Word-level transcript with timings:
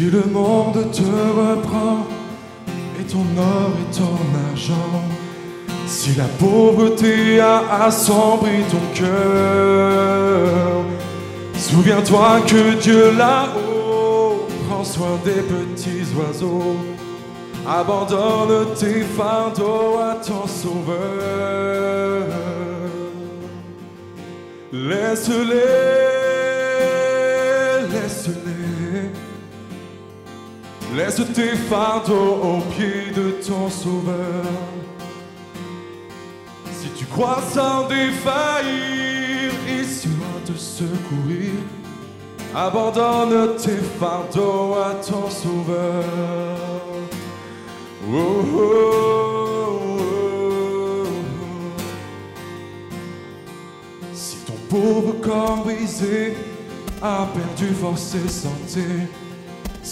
Si 0.00 0.06
le 0.06 0.24
monde 0.32 0.90
te 0.92 1.02
reprend 1.02 2.06
et 2.98 3.04
ton 3.04 3.26
or 3.36 3.70
et 3.78 3.94
ton 3.94 4.18
argent, 4.50 5.02
si 5.86 6.14
la 6.14 6.24
pauvreté 6.24 7.38
a 7.38 7.84
assombri 7.84 8.62
ton 8.70 8.80
cœur, 8.94 10.84
souviens-toi 11.54 12.40
que 12.48 12.80
Dieu 12.80 13.12
là-haut 13.14 14.46
prend 14.66 14.84
soin 14.84 15.18
des 15.22 15.42
petits 15.42 16.06
oiseaux. 16.16 16.78
Abandonne 17.68 18.68
tes 18.76 19.02
fardeaux 19.02 19.98
à 20.00 20.14
ton 20.14 20.46
sauveur. 20.46 22.24
Laisse-les, 24.72 26.09
Laisse 30.96 31.22
tes 31.34 31.54
fardeaux 31.56 32.40
au 32.42 32.60
pied 32.72 33.12
de 33.14 33.30
ton 33.46 33.70
sauveur. 33.70 34.44
Si 36.72 36.88
tu 36.96 37.04
crois 37.06 37.40
sans 37.52 37.86
défaillir, 37.86 39.52
il 39.68 39.86
saura 39.86 40.40
te 40.44 40.52
secourir. 40.58 41.52
Abandonne 42.52 43.56
tes 43.56 43.76
fardeaux 44.00 44.74
à 44.74 44.94
ton 44.94 45.30
sauveur. 45.30 46.04
Oh, 48.12 48.44
oh, 48.56 49.78
oh. 49.82 50.10
Si 54.12 54.38
ton 54.38 54.58
pauvre 54.68 55.20
corps 55.20 55.62
brisé 55.64 56.36
a 57.00 57.28
perdu 57.32 57.72
force 57.74 58.16
et 58.16 58.28
santé, 58.28 59.06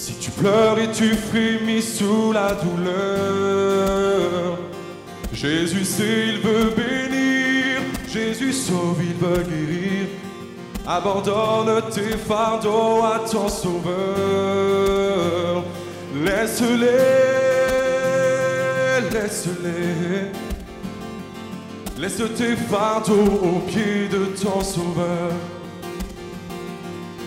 si 0.09 0.15
tu 0.15 0.31
pleures 0.31 0.79
et 0.79 0.91
tu 0.91 1.15
frémis 1.15 1.83
sous 1.83 2.33
la 2.33 2.55
douleur, 2.55 4.57
Jésus 5.35 5.85
sait, 5.85 6.29
il 6.29 6.39
veut 6.39 6.71
bénir, 6.75 7.83
Jésus 8.11 8.55
sauve, 8.55 9.03
il 9.03 9.13
veut 9.23 9.43
guérir. 9.43 10.07
Abandonne 10.87 11.83
tes 11.93 12.17
fardeaux 12.17 13.03
à 13.05 13.19
ton 13.31 13.51
sauveur. 13.51 13.93
Laisse-les, 16.25 16.87
laisse-les. 19.13 20.33
Laisse 22.01 22.23
tes 22.35 22.57
fardeaux 22.57 23.41
au 23.43 23.59
pied 23.69 24.09
de 24.09 24.25
ton 24.43 24.63
sauveur. 24.63 25.35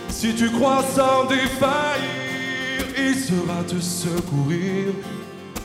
Si 0.10 0.34
tu 0.34 0.50
crois 0.50 0.84
sans 0.96 1.26
défaillir, 1.26 2.31
il 2.98 3.16
saura 3.16 3.64
te 3.68 3.80
secourir. 3.80 4.94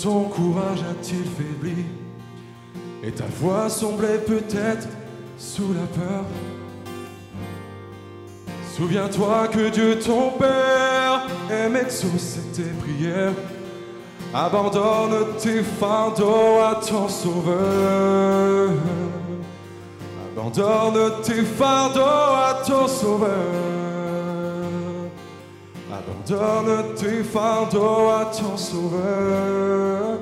ton 0.03 0.25
courage 0.25 0.81
a-t-il 0.91 1.25
faibli 1.25 1.85
Et 3.05 3.13
ta 3.13 3.27
voix 3.27 3.69
semblait 3.69 4.19
peut-être 4.19 4.89
sous 5.39 5.73
la 5.73 5.87
peur 5.87 6.25
Souviens-toi 8.81 9.49
que 9.49 9.69
Dieu 9.69 9.99
ton 9.99 10.31
Père 10.39 11.27
aime 11.51 11.77
exaucer 11.77 12.41
tes 12.55 12.63
prières. 12.81 13.35
Abandonne 14.33 15.37
tes 15.37 15.63
fardeaux 15.63 16.61
à 16.65 16.77
ton 16.77 17.07
sauveur. 17.07 18.71
Abandonne 20.33 21.13
tes 21.23 21.43
fardeaux 21.43 22.01
à 22.01 22.63
ton 22.67 22.89
sauveur. 22.89 23.29
Abandonne 25.93 26.95
tes 26.95 27.23
fardeaux 27.23 28.09
à 28.09 28.31
ton 28.35 28.57
sauveur. 28.57 30.21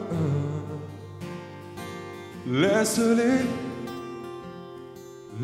Laisse-les, 2.44 3.44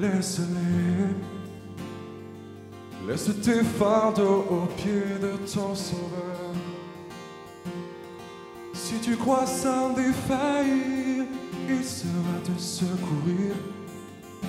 laisse-les. 0.01 1.34
Laisse 3.07 3.31
tes 3.43 3.63
fardeaux 3.63 4.47
au 4.51 4.67
pied 4.77 5.19
de 5.21 5.37
ton 5.47 5.75
sauveur. 5.75 6.55
Si 8.73 8.95
tu 9.01 9.17
crois 9.17 9.47
sans 9.47 9.91
défaillir, 9.91 11.27
il 11.69 11.85
saura 11.85 12.39
te 12.45 12.59
secourir. 12.59 13.55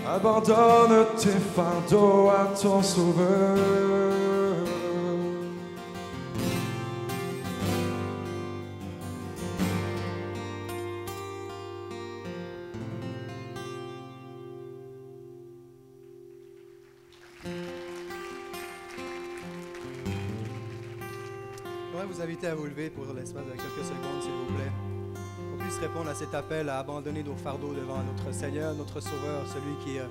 Abandonne 0.08 1.06
tes 1.18 1.40
fardeaux 1.56 2.30
à 2.30 2.54
ton 2.56 2.82
sauveur. 2.82 4.35
Inviter 22.36 22.48
à 22.48 22.56
vous 22.56 22.66
lever 22.66 22.90
pour 22.90 23.06
l'espace 23.16 23.46
de 23.46 23.52
quelques 23.52 23.86
secondes, 23.88 24.22
s'il 24.22 24.32
vous 24.32 24.54
plaît. 24.58 24.72
Qu'on 25.52 25.64
puisse 25.64 25.78
répondre 25.78 26.10
à 26.10 26.16
cet 26.16 26.36
appel 26.36 26.68
à 26.68 26.80
abandonner 26.80 27.24
nos 27.24 27.36
fardeaux 27.36 27.74
devant 27.74 28.04
notre 28.04 28.36
Seigneur, 28.36 28.76
notre 28.76 29.00
Sauveur, 29.00 29.48
celui 29.48 29.74
qui, 29.86 30.00
euh, 30.00 30.04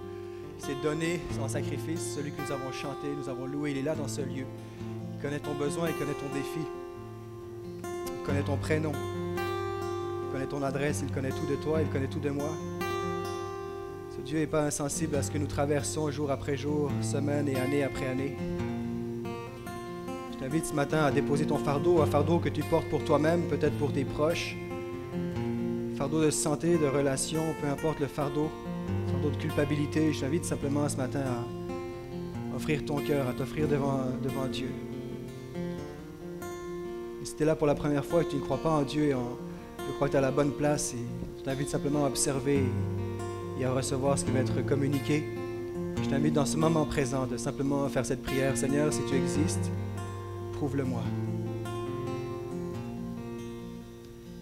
qui 0.58 0.66
s'est 0.66 0.82
donné 0.82 1.20
son 1.36 1.46
sacrifice, 1.48 2.14
celui 2.14 2.32
que 2.32 2.40
nous 2.40 2.50
avons 2.50 2.72
chanté, 2.72 3.08
nous 3.14 3.28
avons 3.28 3.44
loué. 3.44 3.72
Il 3.72 3.76
est 3.78 3.82
là 3.82 3.94
dans 3.94 4.08
ce 4.08 4.22
lieu. 4.22 4.46
Il 5.12 5.20
connaît 5.20 5.38
ton 5.38 5.52
besoin, 5.52 5.88
il 5.88 5.94
connaît 5.96 6.14
ton 6.14 6.34
défi. 6.34 6.66
Il 7.82 8.26
connaît 8.26 8.42
ton 8.42 8.56
prénom. 8.56 8.92
Il 9.36 10.32
connaît 10.32 10.46
ton 10.46 10.62
adresse, 10.62 11.02
il 11.06 11.12
connaît 11.12 11.28
tout 11.28 11.46
de 11.46 11.56
toi, 11.56 11.82
il 11.82 11.88
connaît 11.88 12.08
tout 12.08 12.20
de 12.20 12.30
moi. 12.30 12.52
Ce 14.16 14.22
Dieu 14.22 14.38
n'est 14.38 14.46
pas 14.46 14.62
insensible 14.62 15.16
à 15.16 15.22
ce 15.22 15.30
que 15.30 15.36
nous 15.36 15.46
traversons 15.46 16.10
jour 16.10 16.30
après 16.30 16.56
jour, 16.56 16.90
semaine 17.02 17.48
et 17.48 17.56
année 17.56 17.82
après 17.82 18.06
année. 18.06 18.34
T'invite 20.44 20.66
ce 20.66 20.74
matin 20.74 20.98
à 21.04 21.10
déposer 21.10 21.46
ton 21.46 21.56
fardeau, 21.56 22.02
un 22.02 22.06
fardeau 22.06 22.38
que 22.38 22.50
tu 22.50 22.62
portes 22.64 22.86
pour 22.90 23.02
toi-même, 23.02 23.44
peut-être 23.44 23.78
pour 23.78 23.90
tes 23.92 24.04
proches. 24.04 24.54
Fardeau 25.96 26.22
de 26.22 26.28
santé, 26.28 26.76
de 26.76 26.84
relation, 26.84 27.40
peu 27.62 27.66
importe 27.68 27.98
le 28.00 28.06
fardeau, 28.06 28.50
fardeau 29.10 29.30
de 29.30 29.36
culpabilité. 29.36 30.12
Je 30.12 30.20
t'invite 30.20 30.44
simplement 30.44 30.86
ce 30.86 30.98
matin 30.98 31.22
à 32.52 32.56
offrir 32.56 32.84
ton 32.84 32.96
cœur, 32.96 33.26
à 33.26 33.32
t'offrir 33.32 33.68
devant, 33.68 34.00
devant 34.22 34.44
Dieu. 34.44 34.68
Si 37.22 37.34
tu 37.34 37.42
es 37.42 37.46
là 37.46 37.56
pour 37.56 37.66
la 37.66 37.74
première 37.74 38.04
fois 38.04 38.20
et 38.20 38.26
que 38.26 38.32
tu 38.32 38.36
ne 38.36 38.42
crois 38.42 38.58
pas 38.58 38.72
en 38.72 38.82
Dieu, 38.82 39.04
et 39.04 39.14
en- 39.14 39.38
je 39.78 39.94
crois 39.94 40.08
que 40.08 40.12
tu 40.12 40.16
es 40.16 40.18
à 40.18 40.22
la 40.22 40.30
bonne 40.30 40.52
place 40.52 40.94
je 41.38 41.42
t'invite 41.42 41.70
simplement 41.70 42.04
à 42.04 42.08
observer 42.08 42.60
et 43.58 43.64
à 43.64 43.72
recevoir 43.72 44.18
ce 44.18 44.26
qui 44.26 44.30
va 44.30 44.40
être 44.40 44.60
communiqué. 44.66 45.24
Je 46.02 46.08
t'invite 46.10 46.34
dans 46.34 46.44
ce 46.44 46.58
moment 46.58 46.84
présent 46.84 47.24
de 47.26 47.38
simplement 47.38 47.88
faire 47.88 48.04
cette 48.04 48.22
prière. 48.22 48.54
Seigneur, 48.58 48.92
si 48.92 49.00
tu 49.08 49.16
existes, 49.16 49.70
prouve-le-moi. 50.64 51.02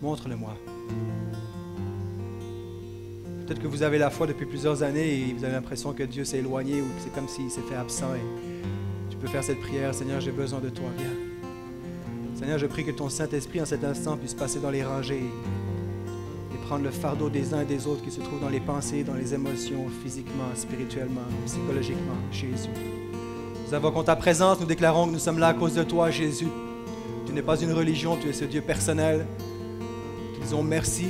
Montre-le-moi. 0.01 0.55
Peut-être 3.45 3.61
que 3.61 3.67
vous 3.67 3.83
avez 3.83 3.99
la 3.99 4.09
foi 4.09 4.29
depuis 4.29 4.47
plusieurs 4.47 4.85
années 4.85 5.19
et 5.19 5.33
vous 5.33 5.43
avez 5.43 5.55
l'impression 5.55 5.93
que 5.93 6.05
Dieu 6.05 6.25
s'est 6.25 6.39
éloigné 6.39 6.81
ou 6.81 6.85
que 6.85 7.01
c'est 7.01 7.13
comme 7.13 7.27
s'il 7.27 7.51
s'est 7.51 7.63
fait 7.63 7.75
absent. 7.75 8.15
Et 8.15 9.11
tu 9.11 9.17
peux 9.17 9.27
faire 9.27 9.43
cette 9.43 9.61
prière. 9.61 9.93
Seigneur, 9.93 10.21
j'ai 10.21 10.31
besoin 10.31 10.61
de 10.61 10.69
toi. 10.69 10.85
Viens. 10.97 12.37
Seigneur, 12.37 12.59
je 12.59 12.67
prie 12.67 12.85
que 12.85 12.93
ton 12.93 13.09
Saint-Esprit 13.09 13.61
en 13.61 13.67
cet 13.67 13.83
instant 13.83 14.17
puisse 14.17 14.35
passer 14.35 14.61
dans 14.61 14.71
les 14.71 14.85
rangées 14.85 15.25
et 16.55 16.67
prendre 16.69 16.85
le 16.85 16.93
fardeau 16.93 17.31
des 17.31 17.53
uns 17.53 17.63
et 17.63 17.67
des 17.67 17.89
autres 17.89 18.05
qui 18.05 18.13
se 18.13 18.21
trouvent 18.21 18.41
dans 18.41 18.49
les 18.49 18.61
pensées, 18.61 19.03
dans 19.03 19.15
les 19.15 19.35
émotions, 19.35 19.89
physiquement, 20.05 20.55
spirituellement, 20.55 21.27
psychologiquement. 21.47 22.15
Jésus. 22.31 23.02
Nous 23.73 23.79
invoquons 23.79 24.03
ta 24.03 24.17
présence, 24.17 24.61
nous 24.61 24.67
déclarons 24.67 25.07
que 25.07 25.13
nous 25.13 25.19
sommes 25.19 25.39
là 25.39 25.47
à 25.47 25.55
cause 25.55 25.73
de 25.73 25.83
toi, 25.83 26.11
Jésus. 26.11 26.49
Tu 27.25 27.33
n'es 27.33 27.41
pas 27.41 27.59
une 27.59 27.73
religion, 27.73 28.19
tu 28.21 28.29
es 28.29 28.35
ce 28.35 28.45
Dieu 28.45 28.61
personnel. 28.61 29.27
Nous 30.35 30.43
disons 30.43 30.63
merci. 30.63 31.07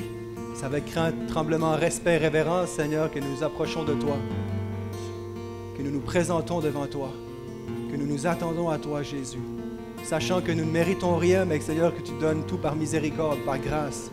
C'est 0.55 0.64
avec 0.64 0.85
crainte, 0.87 1.26
tremblement, 1.26 1.73
respect, 1.73 2.19
révérence, 2.19 2.69
Seigneur, 2.69 3.11
que 3.11 3.19
nous 3.19 3.35
nous 3.35 3.43
approchons 3.43 3.82
de 3.82 3.94
toi. 3.94 4.17
Que 5.76 5.82
nous 5.82 5.91
nous 5.91 6.03
présentons 6.03 6.61
devant 6.61 6.87
toi. 6.87 7.11
Que 7.91 7.97
nous 7.97 8.06
nous 8.06 8.29
attendons 8.29 8.70
à 8.70 8.79
toi, 8.79 9.03
Jésus. 9.03 9.43
Sachant 10.05 10.41
que 10.41 10.53
nous 10.53 10.64
ne 10.64 10.70
méritons 10.70 11.17
rien, 11.17 11.44
mais 11.44 11.59
Seigneur, 11.59 11.93
que 11.93 12.00
tu 12.00 12.12
donnes 12.20 12.47
tout 12.47 12.59
par 12.59 12.76
miséricorde, 12.76 13.41
par 13.44 13.59
grâce. 13.59 14.12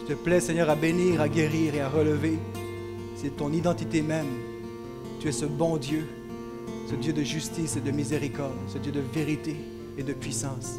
Tu 0.00 0.04
te 0.04 0.12
plais, 0.12 0.40
Seigneur, 0.40 0.68
à 0.68 0.74
bénir, 0.74 1.22
à 1.22 1.28
guérir 1.30 1.74
et 1.74 1.80
à 1.80 1.88
relever. 1.88 2.38
C'est 3.16 3.34
ton 3.38 3.50
identité 3.50 4.02
même. 4.02 4.28
Tu 5.20 5.28
es 5.28 5.32
ce 5.32 5.46
bon 5.46 5.78
Dieu, 5.78 6.06
ce 6.92 6.96
Dieu 6.96 7.14
de 7.14 7.22
justice 7.22 7.76
et 7.76 7.80
de 7.80 7.90
miséricorde, 7.90 8.52
ce 8.68 8.76
Dieu 8.76 8.92
de 8.92 9.00
vérité 9.00 9.56
et 9.96 10.02
de 10.02 10.12
puissance. 10.12 10.78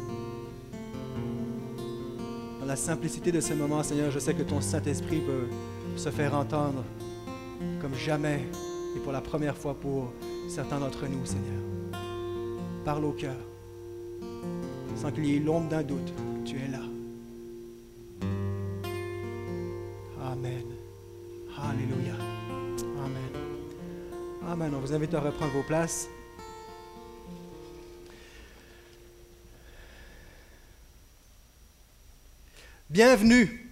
Dans 2.60 2.66
la 2.66 2.76
simplicité 2.76 3.32
de 3.32 3.40
ce 3.40 3.52
moment, 3.52 3.82
Seigneur, 3.82 4.12
je 4.12 4.20
sais 4.20 4.32
que 4.32 4.44
ton 4.44 4.60
Saint-Esprit 4.60 5.18
peut 5.18 5.48
se 5.96 6.10
faire 6.10 6.36
entendre 6.36 6.84
comme 7.80 7.96
jamais 7.96 8.44
et 8.96 9.00
pour 9.00 9.10
la 9.10 9.20
première 9.20 9.56
fois 9.56 9.74
pour 9.74 10.12
certains 10.48 10.78
d'entre 10.78 11.08
nous, 11.08 11.26
Seigneur. 11.26 11.60
Parle 12.84 13.06
au 13.06 13.12
cœur, 13.12 13.36
sans 14.94 15.10
qu'il 15.10 15.26
y 15.26 15.34
ait 15.34 15.40
l'ombre 15.40 15.68
d'un 15.68 15.82
doute. 15.82 16.12
Vous 24.84 24.92
invite 24.92 25.14
à 25.14 25.20
reprendre 25.20 25.50
vos 25.52 25.62
places. 25.62 26.08
Bienvenue. 32.90 33.66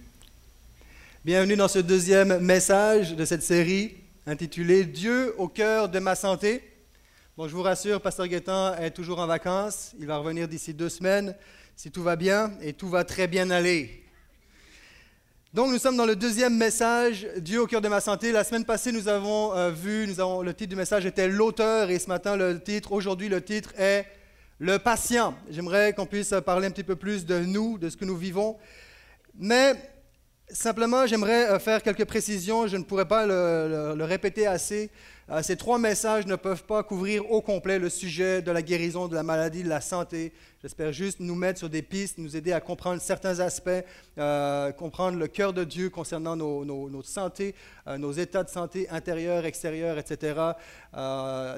Bienvenue 1.23 1.55
dans 1.55 1.67
ce 1.67 1.77
deuxième 1.77 2.39
message 2.39 3.15
de 3.15 3.25
cette 3.25 3.43
série 3.43 3.95
intitulée 4.25 4.85
Dieu 4.85 5.35
au 5.37 5.47
cœur 5.47 5.87
de 5.87 5.99
ma 5.99 6.15
santé. 6.15 6.63
Bon, 7.37 7.47
je 7.47 7.53
vous 7.53 7.61
rassure, 7.61 8.01
Pasteur 8.01 8.27
Guétan 8.27 8.73
est 8.77 8.89
toujours 8.89 9.19
en 9.19 9.27
vacances. 9.27 9.93
Il 9.99 10.07
va 10.07 10.17
revenir 10.17 10.47
d'ici 10.47 10.73
deux 10.73 10.89
semaines, 10.89 11.35
si 11.75 11.91
tout 11.91 12.01
va 12.01 12.15
bien, 12.15 12.53
et 12.59 12.73
tout 12.73 12.89
va 12.89 13.03
très 13.03 13.27
bien 13.27 13.51
aller. 13.51 14.02
Donc, 15.53 15.69
nous 15.69 15.77
sommes 15.77 15.97
dans 15.97 16.07
le 16.07 16.15
deuxième 16.15 16.57
message, 16.57 17.27
Dieu 17.37 17.61
au 17.61 17.67
cœur 17.67 17.79
de 17.79 17.87
ma 17.87 18.01
santé. 18.01 18.31
La 18.31 18.43
semaine 18.43 18.65
passée, 18.65 18.91
nous 18.91 19.07
avons 19.07 19.55
euh, 19.55 19.69
vu, 19.69 20.07
nous 20.07 20.19
avons, 20.19 20.41
le 20.41 20.51
titre 20.51 20.71
du 20.71 20.75
message 20.75 21.05
était 21.05 21.27
l'auteur, 21.27 21.91
et 21.91 21.99
ce 21.99 22.07
matin, 22.07 22.35
le 22.35 22.59
titre, 22.59 22.91
aujourd'hui, 22.91 23.29
le 23.29 23.39
titre 23.39 23.71
est 23.77 24.07
le 24.57 24.79
patient. 24.79 25.35
J'aimerais 25.51 25.93
qu'on 25.93 26.07
puisse 26.07 26.33
parler 26.43 26.65
un 26.65 26.71
petit 26.71 26.83
peu 26.83 26.95
plus 26.95 27.27
de 27.27 27.37
nous, 27.37 27.77
de 27.77 27.91
ce 27.91 27.97
que 27.97 28.03
nous 28.03 28.17
vivons. 28.17 28.57
Mais 29.37 29.75
simplement, 30.47 31.05
j'aimerais 31.05 31.51
euh, 31.51 31.59
faire 31.59 31.83
quelques 31.83 32.05
précisions. 32.05 32.65
Je 32.65 32.77
ne 32.77 32.83
pourrais 32.83 33.07
pas 33.07 33.27
le, 33.27 34.03
répéter 34.03 34.47
assez. 34.47 34.89
Euh, 35.29 35.43
ces 35.43 35.55
trois 35.55 35.77
messages 35.77 36.25
ne 36.25 36.35
peuvent 36.35 36.63
pas 36.63 36.81
couvrir 36.81 37.29
au 37.29 37.41
complet 37.41 37.77
le 37.77 37.91
sujet 37.91 38.41
de 38.41 38.51
la 38.51 38.63
guérison, 38.63 39.07
de 39.07 39.13
la 39.13 39.21
maladie, 39.21 39.61
de 39.61 39.69
la 39.69 39.81
santé. 39.81 40.33
J'espère 40.63 40.93
juste 40.93 41.19
nous 41.19 41.35
mettre 41.35 41.59
sur 41.59 41.69
des 41.69 41.81
pistes, 41.81 42.17
nous 42.17 42.37
aider 42.37 42.53
à 42.53 42.61
comprendre 42.61 43.01
certains 43.01 43.41
aspects, 43.41 43.69
euh, 44.17 44.71
comprendre 44.71 45.17
le 45.19 45.27
cœur 45.27 45.51
de 45.51 45.65
Dieu 45.65 45.89
concernant 45.89 46.37
notre 46.37 47.09
santé, 47.09 47.53
nos 47.97 48.13
états 48.13 48.45
de 48.45 48.49
santé 48.49 48.87
intérieurs, 48.89 49.45
extérieurs, 49.45 49.97
etc. 49.97 50.53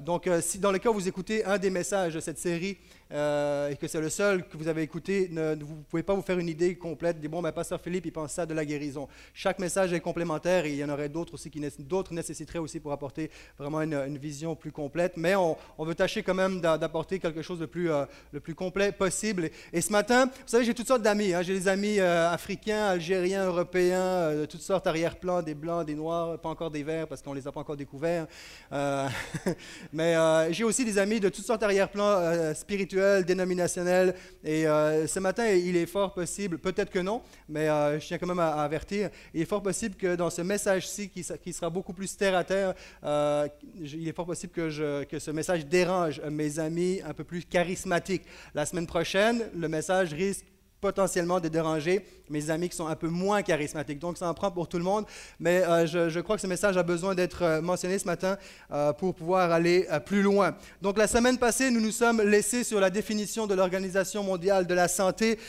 donc, 0.04 0.28
si 0.42 0.57
dans 0.57 0.72
le 0.72 0.80
cas 0.80 0.90
où 0.90 0.96
vous 0.96 1.07
écoutez 1.07 1.46
un 1.46 1.60
des 1.60 1.69
messages 1.69 2.16
de 2.16 2.19
cette 2.19 2.40
série, 2.40 2.80
euh, 3.12 3.69
et 3.69 3.75
que 3.75 3.88
c'est 3.88 4.02
le 4.02 4.10
seul 4.10 4.48
que 4.48 4.57
vous 4.57 4.68
avez 4.68 4.81
écouté, 4.81 5.28
vous 5.28 5.36
ne 5.36 5.84
pouvez 5.90 6.01
pas 6.01 6.16
vous 6.16 6.24
faire 6.24 6.40
une 6.40 6.50
idée 6.50 6.75
complète. 6.75 7.19
Dit, 7.19 7.28
bon, 7.28 7.42
ben, 7.42 7.51
Pasteur 7.51 7.80
Philippe, 7.80 8.08
il 8.08 8.12
pense 8.12 8.31
ça 8.31 8.46
de 8.46 8.54
la 8.54 8.66
guérison. 8.66 9.08
Chaque 9.34 9.60
message 9.60 9.94
est 9.94 10.00
complémentaire 10.00 10.66
et 10.66 10.72
il 10.72 10.78
y 10.78 10.84
en 10.84 10.90
aurait 10.90 11.10
d'autres 11.10 11.36
aussi 11.36 11.51
qui 11.51 11.62
d'autres 11.80 12.13
nécessiteraient 12.13 12.60
aussi 12.60 12.80
pour 12.80 12.92
apporter 12.92 13.30
vraiment 13.60 13.81
une, 13.81 14.18
vision 14.18 14.56
plus 14.56 14.72
complète. 14.72 15.18
Mais 15.18 15.36
on, 15.36 15.56
veut 15.80 15.94
tâcher 15.94 16.24
quand 16.24 16.34
même 16.34 16.62
d'apporter 16.62 17.19
quelque 17.19 17.42
chose 17.42 17.60
de 17.60 17.66
plus, 17.66 17.92
euh, 17.92 18.06
le 18.31 18.40
plus 18.40 18.56
complet 18.56 18.92
possible. 18.95 19.50
Et, 19.74 19.81
ce 19.81 19.92
matin, 19.92 20.25
vous 20.25 20.31
savez, 20.45 20.65
j'ai 20.65 20.74
toutes 20.74 20.88
sortes 20.88 21.01
d'amis. 21.01 21.33
Hein. 21.33 21.42
J'ai 21.42 21.53
des 21.53 21.68
amis 21.68 22.00
euh, 22.00 22.30
africains, 22.30 22.88
algériens, 22.88 23.45
européens, 23.45 24.33
de 24.33 24.45
toutes 24.45 24.62
sortes, 24.62 24.88
arrière-plan, 24.88 25.42
des 25.42 25.56
blancs, 25.56 25.86
des 25.86 25.95
noirs, 25.95 26.39
pas 26.39 26.50
encore 26.50 26.71
des 26.71 26.83
verts 26.83 27.07
parce 27.07 27.21
qu'on 27.21 27.31
ne 27.31 27.39
les 27.39 27.47
a 27.47 27.51
pas 27.51 27.59
encore 27.59 27.77
découverts. 27.77 28.27
mais 29.94 30.15
j'ai 30.51 30.63
aussi 30.63 30.86
des 30.86 30.97
amis 30.97 31.19
de 31.19 31.30
toutes 31.30 31.45
sortes 31.45 31.63
arrière-plans 31.63 32.53
spirituels 32.53 33.25
dénominationnel. 33.25 34.15
Et 34.44 34.68
euh, 34.68 35.07
ce 35.07 35.19
matin, 35.19 35.48
il 35.48 35.75
est 35.75 35.86
fort 35.86 36.13
possible, 36.13 36.57
peut-être 36.57 36.89
que 36.89 37.00
non, 37.00 37.21
mais 37.50 37.69
euh, 37.69 38.00
je 38.00 38.07
tiens 38.07 38.18
quand 38.18 38.27
même 38.27 38.39
à, 38.39 38.63
avertir, 38.63 39.09
il 39.33 39.41
est 39.41 39.45
fort 39.45 39.62
possible 39.62 39.95
que 39.95 40.15
dans 40.15 40.30
ce 40.30 40.41
message-ci, 40.41 41.09
qui, 41.09 41.24
sera 41.53 41.69
beaucoup 41.69 41.94
plus 41.94 42.15
terre 42.15 42.36
à 42.36 42.44
terre, 42.44 42.74
euh, 43.03 43.48
il 43.80 44.07
est 44.07 44.15
fort 44.15 44.25
possible 44.25 44.53
que, 44.53 45.03
que 45.03 45.19
ce 45.19 45.31
message 45.31 45.65
dérange 45.65 46.21
mes 46.30 46.59
amis 46.59 47.01
un 47.06 47.13
peu 47.13 47.24
plus 47.24 47.45
charismatiques. 47.45 48.24
La 48.53 48.65
semaine 48.65 48.85
prochaine, 48.86 49.44
le 49.56 49.68
message 49.68 50.14
risque 50.14 50.46
potentiellement 50.86 51.40
de 51.40 51.48
déranger 51.48 52.06
mes 52.30 52.50
amis 52.52 52.70
qui 52.70 52.76
sont 52.76 52.88
un 52.88 52.96
peu 52.96 53.08
moins 53.08 53.42
charismatiques. 53.42 53.98
Donc, 53.98 54.18
ça 54.20 54.28
en 54.30 54.34
prend 54.36 54.52
pour 54.52 54.68
tout 54.68 54.78
le 54.78 54.84
monde. 54.84 55.06
Mais 55.40 55.64
euh, 55.64 55.88
je, 55.88 56.20
crois 56.20 56.36
que 56.36 56.44
ce 56.44 56.48
message 56.48 56.78
a 56.78 56.84
besoin 56.84 57.16
d'être 57.16 57.42
euh, 57.44 57.62
mentionné 57.62 57.98
ce 57.98 58.06
matin 58.06 58.38
euh, 58.72 58.94
pour 58.94 59.16
pouvoir 59.16 59.52
aller 59.52 59.88
plus 60.06 60.22
loin. 60.22 60.56
Donc, 60.84 61.00
la 61.00 61.08
semaine 61.08 61.40
passée, 61.40 61.72
nous 61.72 61.82
nous 61.82 61.92
sommes 61.92 62.22
laissés 62.22 62.64
sur 62.64 62.80
la 62.80 62.92
définition 62.92 63.48
de 63.48 63.56
l'Organisation 63.56 64.22
mondiale 64.24 64.68
de 64.68 64.74
la 64.76 64.88
santé, 64.88 65.40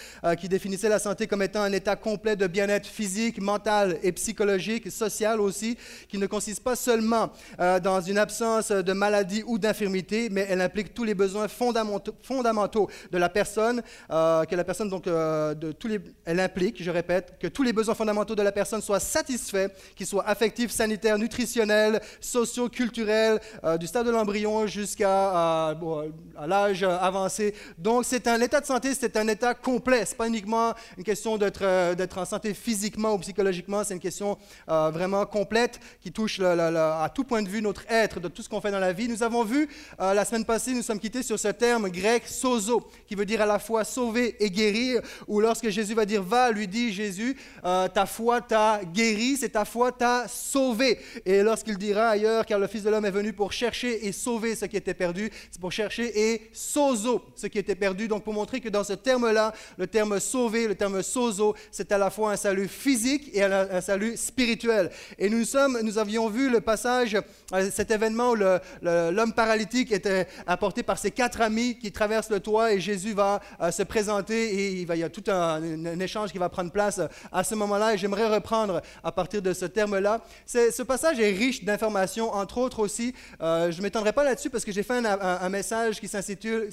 qui 0.41 0.49
définissait 0.49 0.89
la 0.89 0.99
santé 0.99 1.27
comme 1.27 1.43
étant 1.43 1.63
un 1.63 1.73
état 1.73 1.97
complet 1.97 2.37
de 2.37 2.47
bien-être 2.47 2.87
physique, 2.87 3.41
mental 3.41 3.99
et 4.03 4.13
psychologique, 4.13 4.91
social 4.91 5.41
aussi, 5.41 5.77
qui 6.09 6.19
ne 6.19 6.27
consiste 6.27 6.63
pas 6.63 6.77
seulement 6.77 7.31
dans 7.59 8.01
une 8.01 8.19
absence 8.19 8.71
de 8.71 8.93
maladie 8.93 9.43
ou 9.47 9.59
d'infirmité, 9.59 10.29
mais 10.31 10.47
elle 10.49 10.61
implique 10.61 10.95
tous 10.95 11.05
les 11.05 11.15
besoins 11.15 11.49
fondamentaux, 11.49 12.15
fondamentaux 12.23 12.89
de 13.11 13.19
la 13.19 13.29
personne, 13.29 13.83
que 14.09 14.55
la 14.55 14.65
personne 14.65 14.89
donc 14.89 15.07
euh, 15.27 15.55
elle 16.25 16.41
implique, 16.41 16.83
je 16.83 16.91
répète, 16.91 17.35
que 17.41 17.47
tous 17.47 17.63
les 17.63 17.73
besoins 17.73 17.95
fondamentaux 17.95 18.35
de 18.35 18.43
la 18.43 18.53
personne 18.53 18.81
soient 18.81 19.01
satisfaits, 19.01 19.69
qu'ils 19.95 20.07
soient 20.07 20.27
affectifs, 20.27 20.71
sanitaires, 20.71 21.19
nutritionnels, 21.19 22.01
sociaux, 22.21 22.69
culturels, 22.69 23.41
euh, 23.65 23.77
du 23.77 23.87
stade 23.87 24.07
de 24.07 24.11
l'embryon 24.11 24.67
jusqu'à 24.67 25.71
euh, 25.73 26.09
l'âge 26.47 26.83
avancé. 26.83 27.55
Donc, 27.79 28.05
c'est 28.05 28.27
un 28.27 28.41
état 28.41 28.61
de 28.61 28.67
santé, 28.67 28.95
c'est 28.95 29.17
un 29.17 29.29
état 29.29 29.55
complet. 29.55 30.05
Ce 30.05 30.13
n'est 30.13 30.17
pas 30.17 30.29
uniquement 30.29 30.75
une 30.97 31.05
question 31.05 31.37
d'être, 31.37 31.95
d'être 31.95 32.19
en 32.19 32.25
santé 32.25 32.55
physiquement 32.55 33.15
ou 33.15 33.19
psychologiquement, 33.19 33.85
c'est 33.85 33.95
une 33.95 34.01
question 34.01 34.39
vraiment 34.67 35.25
complète 35.27 35.81
qui 36.01 36.13
touche 36.13 36.41
à 36.41 37.11
tout 37.15 37.25
point 37.25 37.43
de 37.43 37.49
vue 37.49 37.63
notre 37.63 37.85
être, 37.89 38.21
de 38.21 38.29
tout 38.29 38.43
ce 38.43 38.49
qu'on 38.49 38.61
fait 38.61 38.71
dans 38.71 38.79
la 38.79 38.93
vie. 38.93 39.09
Nous 39.09 39.23
avons 39.23 39.45
vu 39.45 39.69
la 39.99 40.25
semaine 40.25 40.45
passée, 40.45 40.73
nous 40.73 40.83
sommes 40.83 40.99
quittés 40.99 41.23
sur 41.23 41.39
ce 41.39 41.49
terme 41.49 41.89
grec 41.91 42.27
sozo, 42.27 42.83
qui 43.07 43.15
veut 43.15 43.27
dire 43.27 43.43
à 43.43 43.47
la 43.47 43.59
fois 43.59 43.85
sauver 43.85 44.37
et 44.41 44.51
guérir 44.51 45.01
ou 45.27 45.41
lorsque 45.41 45.69
Jésus 45.69 45.95
va 45.95 46.05
dire 46.05 46.23
va, 46.23 46.51
lui 46.51 46.69
dit 46.69 46.93
Jésus, 46.93 47.37
euh, 47.65 47.89
ta 47.89 48.07
foi 48.07 48.41
t'a 48.41 48.81
guéri, 48.85 49.37
c'est 49.37 49.51
ta 49.51 49.65
foi 49.65 49.93
t'a 49.93 50.27
sauvé. 50.29 50.99
Et 51.25 51.43
lorsqu'il 51.43 51.79
dira 51.79 52.09
ailleurs, 52.09 52.47
car 52.47 52.59
le 52.59 52.67
Fils 52.67 52.83
de 52.83 52.91
l'homme 52.91 53.05
est 53.05 53.11
venu 53.11 53.33
pour 53.33 53.53
chercher 53.53 54.07
et 54.07 54.13
sauver 54.13 54.55
ce 54.55 54.65
qui 54.67 54.77
était 54.77 54.95
perdu, 54.95 55.31
c'est 55.51 55.61
pour 55.61 55.73
chercher 55.73 56.33
et 56.33 56.51
sozo 56.53 57.23
ce 57.35 57.47
qui 57.47 57.59
était 57.59 57.75
perdu. 57.75 58.09
Donc 58.09 58.25
pour 58.25 58.35
montrer 58.35 58.61
que 58.61 58.69
dans 58.69 58.85
ce 58.85 58.95
terme-là, 58.95 59.53
le 59.77 59.87
terme 59.87 60.19
sauver, 60.21 60.69
le 60.69 60.75
terme 60.75 61.03
sozo, 61.03 61.55
c'est 61.71 61.93
à 61.93 61.99
la 61.99 62.11
fois 62.11 62.33
un 62.33 62.37
salut 62.37 62.69
physique 62.69 63.31
et 63.35 63.43
un 63.43 63.81
salut 63.81 64.17
spirituel. 64.17 64.91
Et 65.19 65.29
nous 65.29 65.45
sommes, 65.45 65.81
nous 65.83 65.99
avions 65.99 66.29
vu 66.29 66.49
le 66.51 66.61
passage, 66.61 67.17
euh, 67.53 67.71
cet 67.71 67.91
événement 67.91 68.31
où 68.31 68.37
l'homme 68.83 69.33
paralytique 69.33 69.93
était 69.93 70.27
apporté 70.47 70.83
par 70.83 70.99
ses 70.99 71.11
quatre 71.11 71.41
amis 71.41 71.79
qui 71.79 71.93
traversent 71.93 72.31
le 72.31 72.41
toit 72.41 72.73
et 72.73 72.81
Jésus 72.81 73.13
va 73.13 73.41
euh, 73.61 73.71
se 73.71 73.83
présenter 73.83 74.55
et 74.55 74.73
il 74.81 74.87
va 74.87 74.96
il 74.97 75.01
y 75.01 75.05
a 75.05 75.09
tout 75.09 75.25
un, 75.31 76.01
échange 76.01 76.33
qui 76.33 76.39
va 76.39 76.49
prendre 76.49 76.71
place 76.71 77.01
à 77.31 77.45
ce 77.45 77.55
moment-là 77.55 77.95
et 77.95 77.99
j'aimerais 77.99 78.27
reprendre 78.27 78.81
à 79.05 79.13
partir 79.13 79.43
de 79.43 79.53
ce 79.53 79.67
terme-là. 79.67 80.21
Ce 80.47 80.83
passage 80.83 81.21
est 81.21 81.31
riche 81.31 81.65
d'informations, 81.65 82.33
entre 82.33 82.59
autres 82.59 82.81
aussi. 82.81 83.15
Euh, 83.41 83.71
je 83.71 83.79
ne 83.79 83.83
m'étendrai 83.83 84.13
pas 84.13 84.25
là-dessus 84.25 84.51
parce 84.51 84.65
que 84.65 84.73
j'ai 84.73 84.83
fait 84.83 84.95
un, 84.95 85.49
message 85.49 86.01
qui 86.01 86.09
s'intitule, 86.09 86.71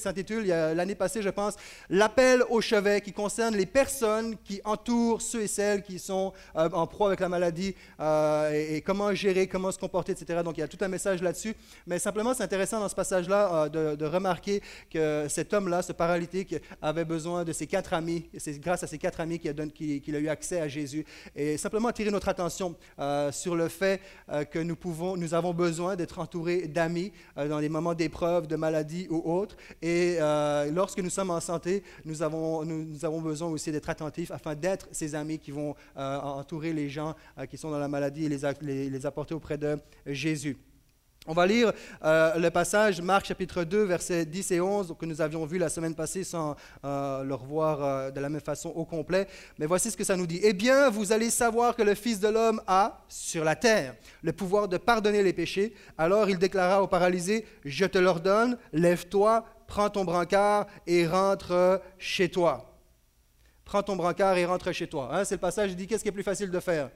l'année 0.47 0.95
passée, 0.95 1.21
je 1.21 1.29
pense, 1.29 1.55
L'appel 1.89 2.43
au 2.49 2.61
chevet, 2.61 3.01
qui 3.01 3.13
concerne 3.13 3.55
les 3.55 3.65
personnes 3.65 4.35
qui 4.43 4.61
entourent 4.63 5.21
ceux 5.21 5.41
et 5.41 5.47
celles 5.47 5.83
qui 5.83 5.99
sont 5.99 6.33
euh, 6.55 6.69
en 6.71 6.87
proie 6.87 7.07
avec 7.07 7.19
la 7.19 7.29
maladie 7.29 7.75
euh, 7.99 8.51
et, 8.51 8.81
comment 8.81 9.13
gérer, 9.13 9.47
comment 9.47 9.71
se 9.71 9.77
comporter, 9.77 10.13
etc. 10.13 10.41
Donc 10.43 10.57
il 10.57 10.61
y 10.61 10.63
a 10.63 10.67
tout 10.67 10.77
un 10.81 10.87
message 10.87 11.21
là-dessus. 11.21 11.55
Mais 11.87 11.99
simplement, 11.99 12.33
c'est 12.33 12.43
intéressant 12.43 12.79
dans 12.79 12.89
ce 12.89 12.95
passage-là 12.95 13.69
de, 13.69 13.95
de 13.95 14.05
remarquer 14.05 14.61
que 14.89 15.27
cet 15.29 15.53
homme-là, 15.53 15.81
ce 15.81 15.91
paralytique, 15.91 16.55
avait 16.81 17.05
besoin 17.05 17.43
de 17.43 17.51
ses 17.51 17.67
quatre 17.67 17.93
amis 17.93 18.12
c'est 18.37 18.59
grâce 18.59 18.83
à 18.83 18.87
ces 18.87 18.97
quatre 18.97 19.19
amis 19.19 19.39
qu'il 19.39 20.15
a, 20.15 20.19
eu 20.19 20.27
accès 20.27 20.59
à 20.59 20.67
Jésus. 20.67 21.05
Et 21.35 21.57
simplement 21.57 21.89
attirer 21.89 22.11
notre 22.11 22.29
attention 22.29 22.75
euh, 22.99 23.31
sur 23.31 23.55
le 23.55 23.67
fait 23.67 24.01
euh, 24.29 24.43
que 24.43 24.59
nous, 24.59 25.33
avons 25.33 25.53
besoin 25.53 25.95
d'être 25.95 26.19
entourés 26.19 26.67
d'amis 26.67 27.11
euh, 27.37 27.47
dans 27.47 27.59
les 27.59 27.69
moments 27.69 27.93
d'épreuve, 27.93 28.47
de 28.47 28.55
maladie 28.55 29.07
ou 29.09 29.21
autres. 29.31 29.55
Et 29.81 30.17
lorsque 30.71 30.99
nous 30.99 31.09
sommes 31.09 31.31
en 31.31 31.39
santé, 31.39 31.83
nous 32.05 32.21
avons, 32.21 33.21
besoin 33.21 33.49
aussi 33.49 33.71
d'être 33.71 33.89
attentifs 33.89 34.31
afin 34.31 34.55
d'être 34.55 34.87
ces 34.91 35.15
amis 35.15 35.39
qui 35.39 35.51
vont 35.51 35.75
entourer 35.95 36.73
les 36.73 36.89
gens 36.89 37.15
qui 37.49 37.57
sont 37.57 37.71
dans 37.71 37.79
la 37.79 37.87
maladie 37.87 38.25
et 38.25 38.29
les 38.29 39.05
apporter 39.05 39.33
auprès 39.33 39.57
de 39.57 39.77
Jésus. 40.05 40.57
On 41.25 41.33
va 41.33 41.45
lire 41.45 41.71
euh, 42.03 42.37
le 42.37 42.49
passage 42.49 42.99
Marc 42.99 43.27
chapitre 43.27 43.63
2, 43.63 43.83
versets 43.83 44.25
10 44.25 44.51
et 44.51 44.59
11 44.59 44.93
que 44.99 45.05
nous 45.05 45.21
avions 45.21 45.45
vu 45.45 45.57
la 45.57 45.69
semaine 45.69 45.95
passée 45.95 46.25
sans 46.25 46.57
euh, 46.83 47.23
le 47.23 47.33
revoir 47.33 47.81
euh, 47.81 48.11
de 48.11 48.19
la 48.19 48.27
même 48.27 48.41
façon 48.41 48.69
au 48.75 48.83
complet. 48.83 49.27
Mais 49.57 49.65
voici 49.65 49.89
ce 49.89 49.95
que 49.95 50.03
ça 50.03 50.17
nous 50.17 50.27
dit. 50.27 50.41
Eh 50.43 50.51
bien, 50.51 50.89
vous 50.89 51.13
allez 51.13 51.29
savoir 51.29 51.77
que 51.77 51.81
le 51.81 51.95
Fils 51.95 52.19
de 52.19 52.27
l'homme 52.27 52.61
a, 52.67 53.05
sur 53.07 53.45
la 53.45 53.55
terre, 53.55 53.95
le 54.21 54.33
pouvoir 54.33 54.67
de 54.67 54.75
pardonner 54.75 55.23
les 55.23 55.31
péchés. 55.31 55.73
Alors 55.97 56.29
il 56.29 56.37
déclara 56.37 56.83
au 56.83 56.87
paralysé, 56.87 57.45
je 57.63 57.85
te 57.85 57.97
l'ordonne, 57.97 58.57
lève-toi, 58.73 59.45
prends 59.65 59.89
ton 59.89 60.03
brancard 60.03 60.67
et 60.85 61.07
rentre 61.07 61.81
chez 61.97 62.27
toi. 62.27 62.77
Prends 63.63 63.81
ton 63.81 63.95
brancard 63.95 64.35
et 64.37 64.45
rentre 64.45 64.73
chez 64.73 64.87
toi. 64.87 65.09
Hein, 65.13 65.23
c'est 65.23 65.35
le 65.35 65.41
passage, 65.41 65.71
il 65.71 65.77
dit, 65.77 65.87
qu'est-ce 65.87 66.03
qui 66.03 66.09
est 66.09 66.13
plus 66.13 66.21
facile 66.21 66.51
de 66.51 66.59
faire? 66.59 66.89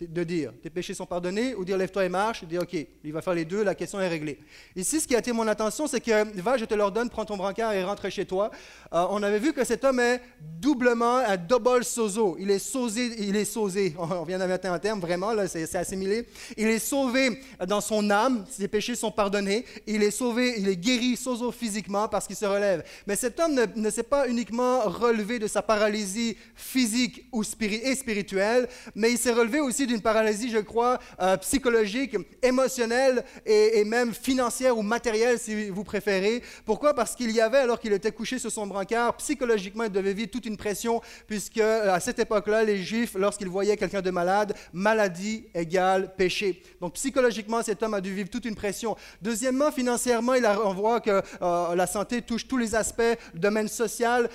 De 0.00 0.24
dire 0.24 0.52
tes 0.62 0.70
péchés 0.70 0.94
sont 0.94 1.06
pardonnés 1.06 1.54
ou 1.54 1.64
dire 1.64 1.76
lève-toi 1.76 2.04
et 2.04 2.08
marche, 2.08 2.44
dire 2.44 2.62
ok, 2.62 2.76
il 3.02 3.12
va 3.12 3.20
faire 3.20 3.34
les 3.34 3.44
deux, 3.44 3.64
la 3.64 3.74
question 3.74 4.00
est 4.00 4.08
réglée. 4.08 4.38
Ici, 4.76 5.00
ce 5.00 5.08
qui 5.08 5.14
a 5.14 5.18
attiré 5.18 5.36
mon 5.36 5.46
attention, 5.48 5.86
c'est 5.88 6.00
que 6.00 6.40
va, 6.40 6.56
je 6.56 6.64
te 6.64 6.74
l'ordonne, 6.74 7.10
prends 7.10 7.24
ton 7.24 7.36
brancard 7.36 7.72
et 7.72 7.82
rentre 7.82 8.08
chez 8.08 8.24
toi. 8.24 8.50
Euh, 8.92 9.06
on 9.10 9.22
avait 9.22 9.40
vu 9.40 9.52
que 9.52 9.64
cet 9.64 9.84
homme 9.84 9.98
est 9.98 10.20
doublement 10.40 11.18
un 11.18 11.36
double 11.36 11.84
sozo. 11.84 12.36
Il 12.38 12.50
est 12.50 12.60
sausé, 12.60 13.10
il 13.18 13.34
est 13.34 13.44
sausé. 13.44 13.94
On 13.98 14.22
vient 14.22 14.38
d'inventer 14.38 14.68
un 14.68 14.78
terme, 14.78 15.00
vraiment, 15.00 15.32
là, 15.32 15.48
c'est, 15.48 15.74
assimilé. 15.74 16.26
Il 16.56 16.68
est 16.68 16.78
sauvé 16.78 17.40
dans 17.66 17.80
son 17.80 18.08
âme, 18.10 18.44
ses 18.48 18.68
péchés 18.68 18.94
sont 18.94 19.10
pardonnés. 19.10 19.64
Il 19.86 20.02
est 20.02 20.10
sauvé, 20.12 20.54
il 20.58 20.68
est 20.68 20.76
guéri 20.76 21.16
sozo 21.16 21.50
physiquement 21.50 22.06
parce 22.08 22.26
qu'il 22.26 22.36
se 22.36 22.46
relève. 22.46 22.84
Mais 23.06 23.16
cet 23.16 23.40
homme 23.40 23.58
ne, 23.74 23.90
s'est 23.90 24.04
pas 24.04 24.28
uniquement 24.28 24.80
relevé 24.82 25.40
de 25.40 25.48
sa 25.48 25.62
paralysie 25.62 26.36
physique 26.54 27.26
ou 27.32 27.42
et 27.42 27.94
spirituelle, 27.94 28.68
mais 28.94 29.10
il 29.10 29.18
s'est 29.18 29.32
relevé 29.32 29.60
aussi 29.60 29.87
d'une 29.88 30.00
paralysie, 30.00 30.50
je 30.50 30.58
crois, 30.58 30.98
euh, 31.20 31.36
psychologique, 31.38 32.16
émotionnelle 32.42 33.24
et, 33.44 33.84
même 33.84 34.14
financière 34.14 34.76
ou 34.76 34.82
matérielle, 34.82 35.38
si 35.38 35.70
vous 35.70 35.84
préférez. 35.84 36.42
Pourquoi? 36.64 36.94
Parce 36.94 37.14
qu'il 37.14 37.30
y 37.30 37.40
avait, 37.40 37.58
alors 37.58 37.80
qu'il 37.80 37.92
était 37.92 38.12
couché 38.12 38.38
sur 38.38 38.52
son 38.52 38.66
brancard, 38.66 39.16
psychologiquement, 39.16 39.84
il 39.84 39.90
devait 39.90 40.12
vivre 40.12 40.30
toute 40.30 40.46
une 40.46 40.56
pression, 40.56 41.00
puisque 41.26 41.58
euh, 41.58 41.92
à 41.92 42.00
cette 42.00 42.18
époque-là, 42.18 42.62
les 42.64 42.82
Juifs, 42.82 43.14
lorsqu'ils 43.14 43.48
voyaient 43.48 43.76
quelqu'un 43.76 44.02
de 44.02 44.10
malade, 44.10 44.54
maladie 44.72 45.46
égale 45.54 46.14
péché. 46.14 46.62
Donc 46.80 46.94
psychologiquement, 46.94 47.62
cet 47.62 47.82
homme 47.82 47.94
a 47.94 48.00
dû 48.00 48.14
vivre 48.14 48.28
toute 48.28 48.44
une 48.44 48.54
pression. 48.54 48.96
Deuxièmement, 49.22 49.72
financièrement, 49.72 50.34
il 50.34 50.44
a, 50.44 50.60
on 50.64 50.74
voit 50.74 51.00
que 51.00 51.22
euh, 51.42 51.74
la 51.74 51.86
santé 51.86 52.22
touche 52.22 52.46
tous 52.46 52.58
les 52.58 52.74
aspects, 52.74 53.16
le 53.34 53.40
domaine 53.40 53.68
social. 53.68 54.28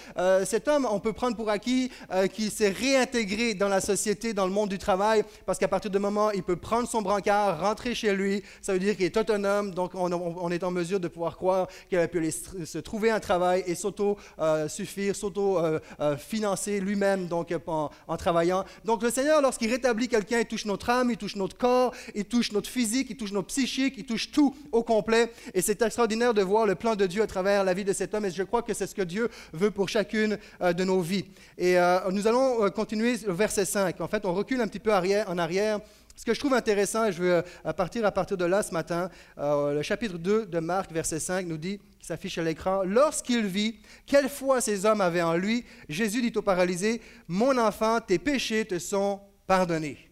cet 0.45 0.67
homme, 0.67 0.88
on 0.89 1.00
peut 1.00 1.13
prendre 1.13 1.36
pour 1.36 1.50
acquis 1.50 1.91
qu'il 2.33 2.51
s'est 2.51 2.69
réintégré 2.69 3.53
dans 3.53 3.69
la 3.69 3.81
société, 3.81 4.33
dans 4.33 4.45
le 4.45 4.51
monde 4.51 4.69
du 4.69 4.77
travail, 4.77 5.24
parce 5.46 5.60
qu'à 5.60 5.68
partir 5.68 5.92
du 5.92 6.00
moment 6.00 6.28
où 6.28 6.32
il 6.34 6.44
peut 6.44 6.56
prendre 6.56 6.88
son 6.88 7.02
brancard, 7.02 7.60
rentrer 7.60 7.96
chez 7.96 8.14
lui, 8.14 8.44
ça 8.62 8.74
veut 8.74 8.80
dire 8.80 8.96
qu'il 8.96 9.06
est 9.06 9.18
autonome, 9.18 9.72
donc 9.72 9.92
on, 9.96 10.52
est 10.52 10.64
en 10.64 10.72
mesure 10.72 11.00
de 11.00 11.08
pouvoir 11.08 11.36
croire 11.36 11.68
qu'il 11.90 12.00
a 12.00 12.08
pu 12.08 12.32
se 12.32 12.78
trouver 12.80 13.12
un 13.12 13.20
travail 13.20 13.64
et 13.68 13.76
s'auto-suffire, 13.76 15.16
s'auto-financer 15.16 16.80
lui-même 16.80 17.28
donc, 17.28 17.54
en, 17.68 18.18
travaillant. 18.18 18.64
Donc 18.86 19.04
le 19.04 19.10
Seigneur, 19.10 19.42
lorsqu'il 19.42 19.70
rétablit 19.70 20.08
quelqu'un, 20.08 20.40
il 20.40 20.46
touche 20.46 20.66
notre 20.66 20.90
âme, 20.90 21.12
il 21.12 21.18
touche 21.18 21.36
notre 21.36 21.58
corps, 21.58 21.94
il 22.16 22.26
touche 22.26 22.52
notre 22.52 22.70
physique, 22.70 23.08
il 23.10 23.18
touche 23.18 23.32
notre 23.32 23.48
psychique, 23.48 23.96
il 23.98 24.06
touche 24.06 24.32
tout 24.32 24.56
au 24.72 24.84
complet. 24.84 25.32
Et 25.54 25.62
c'est 25.62 25.82
extraordinaire 25.82 26.34
de 26.34 26.42
voir 26.42 26.66
le 26.66 26.76
plan 26.76 26.96
de 26.96 27.06
Dieu 27.06 27.22
à 27.22 27.28
travers 27.28 27.64
la 27.64 27.74
vie 27.74 27.86
de 27.86 27.94
cet 27.94 28.14
homme. 28.14 28.26
Et 28.26 28.32
je 28.32 28.44
crois 28.44 28.62
que 28.62 28.74
c'est 28.74 28.88
ce 28.88 28.96
que 28.96 29.02
Dieu 29.02 29.30
veut 29.54 29.72
pour 29.72 29.90
chacune 29.90 30.38
euh, 30.62 30.74
de 30.74 30.84
nos 30.84 31.00
vies. 31.00 31.26
Et 31.58 31.78
euh, 31.78 32.00
nous 32.12 32.28
allons 32.28 32.64
euh, 32.64 32.70
continuer 32.70 33.16
au 33.28 33.34
verset 33.34 33.66
5. 33.66 34.02
En 34.02 34.08
fait, 34.08 34.26
on 34.26 34.34
recule 34.34 34.62
un 34.62 34.68
petit 34.68 34.80
peu 34.80 34.94
arrière, 34.94 35.30
en 35.34 35.38
arrière. 35.38 35.80
Ce 36.16 36.25
que 36.25 36.34
je 36.34 36.40
trouve 36.40 36.54
intéressant, 36.54 37.06
et 37.06 37.12
je 37.12 37.22
veux 37.22 37.44
euh, 37.66 37.74
partir 37.74 38.06
à 38.06 38.12
partir 38.12 38.38
de 38.38 38.46
là 38.46 38.62
ce 38.62 38.72
matin, 38.72 39.10
euh, 39.40 39.74
le 39.74 39.82
chapitre 39.82 40.18
2 40.18 40.46
de 40.46 40.60
Marc, 40.60 40.92
verset 40.92 41.20
5, 41.20 41.48
nous 41.48 41.58
dit, 41.58 41.80
qui 42.00 42.06
s'affiche 42.06 42.38
à 42.38 42.44
l'écran, 42.44 42.84
Lorsqu'il 42.84 43.46
vit 43.46 43.80
quelle 44.06 44.30
foi 44.30 44.62
ces 44.62 44.86
hommes 44.86 45.02
avaient 45.02 45.24
en 45.24 45.36
lui, 45.36 45.66
Jésus 45.90 46.22
dit 46.22 46.38
au 46.38 46.44
paralysé, 46.44 47.02
Mon 47.28 47.58
enfant, 47.58 48.00
tes 48.00 48.20
péchés 48.20 48.66
te 48.66 48.78
sont 48.78 49.22
pardonnés. 49.48 50.10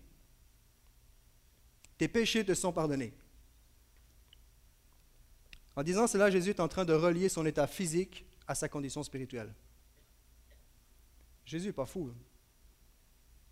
Tes 1.99 2.07
péchés 2.07 2.43
te 2.43 2.55
sont 2.55 2.73
pardonnés. 2.73 3.13
En 5.75 5.83
disant 5.83 6.07
cela, 6.07 6.31
Jésus 6.31 6.49
est 6.49 6.59
en 6.59 6.67
train 6.67 6.83
de 6.83 6.93
relier 6.93 7.29
son 7.29 7.45
état 7.45 7.67
physique 7.67 8.25
à 8.47 8.55
sa 8.55 8.67
condition 8.67 9.03
spirituelle. 9.03 9.53
Jésus 11.45 11.67
n'est 11.67 11.73
pas 11.73 11.85
fou. 11.85 12.11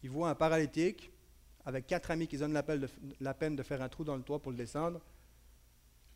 Il 0.02 0.10
voit 0.10 0.30
un 0.30 0.36
paralytique 0.36 1.12
avec 1.70 1.86
quatre 1.86 2.10
amis 2.10 2.28
qui 2.28 2.36
donnent 2.36 2.54
la 3.20 3.34
peine 3.34 3.56
de 3.56 3.64
faire 3.64 3.82
un 3.84 3.90
trou 3.90 4.04
dans 4.04 4.16
le 4.16 4.24
toit 4.24 4.42
pour 4.42 4.52
le 4.52 4.58
descendre. 4.58 5.00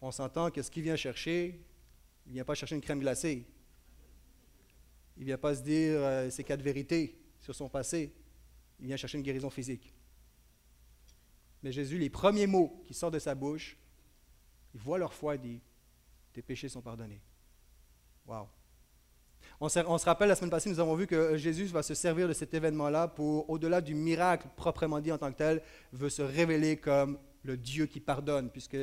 On 0.02 0.10
s'entend 0.10 0.50
que 0.50 0.64
ce 0.64 0.72
qu'il 0.72 0.82
vient 0.82 0.96
chercher, 0.96 1.64
il 2.26 2.30
ne 2.30 2.34
vient 2.34 2.44
pas 2.44 2.56
chercher 2.56 2.74
une 2.74 2.82
crème 2.82 3.00
glacée. 3.00 3.46
Il 5.16 5.22
ne 5.22 5.26
vient 5.26 5.38
pas 5.38 5.54
se 5.54 5.62
dire 5.62 6.02
euh, 6.02 6.30
ses 6.32 6.44
quatre 6.44 6.64
vérités 6.64 7.16
sur 7.40 7.54
son 7.54 7.70
passé. 7.70 8.16
Il 8.80 8.88
vient 8.88 8.98
chercher 8.98 9.20
une 9.20 9.24
guérison 9.24 9.52
physique. 9.52 9.94
Mais 11.62 11.72
Jésus, 11.72 12.00
les 12.00 12.10
premiers 12.10 12.48
mots 12.48 12.84
qui 12.88 12.96
sortent 12.96 13.14
de 13.14 13.20
sa 13.20 13.36
bouche, 13.36 13.78
il 14.74 14.80
voit 14.82 14.98
leur 14.98 15.14
foi 15.14 15.36
et 15.36 15.38
dit 15.38 15.62
Tes 16.34 16.42
péchés 16.42 16.68
sont 16.68 16.82
pardonnés. 16.82 17.22
Waouh! 18.26 18.48
On 19.66 19.70
se, 19.70 20.06
rappelle, 20.06 20.28
la 20.28 20.36
semaine 20.36 20.50
passée, 20.50 20.70
nous 20.70 20.82
avons 20.82 20.94
vu 20.94 21.08
que 21.08 21.38
Jésus 21.38 21.68
va 21.68 21.84
se 21.84 21.94
servir 21.94 22.28
de 22.28 22.34
cet 22.34 22.54
événement-là 22.54 23.08
pour, 23.08 23.50
au-delà 23.50 23.80
du 23.80 23.96
miracle 23.96 24.46
proprement 24.58 25.00
dit 25.00 25.10
en 25.10 25.18
tant 25.18 25.32
que 25.32 25.38
tel, 25.38 25.62
veut 25.94 26.10
se 26.10 26.22
révéler 26.22 26.76
comme 26.76 27.18
le 27.44 27.56
Dieu 27.56 27.86
qui 27.86 28.02
pardonne, 28.02 28.50
puisque 28.50 28.76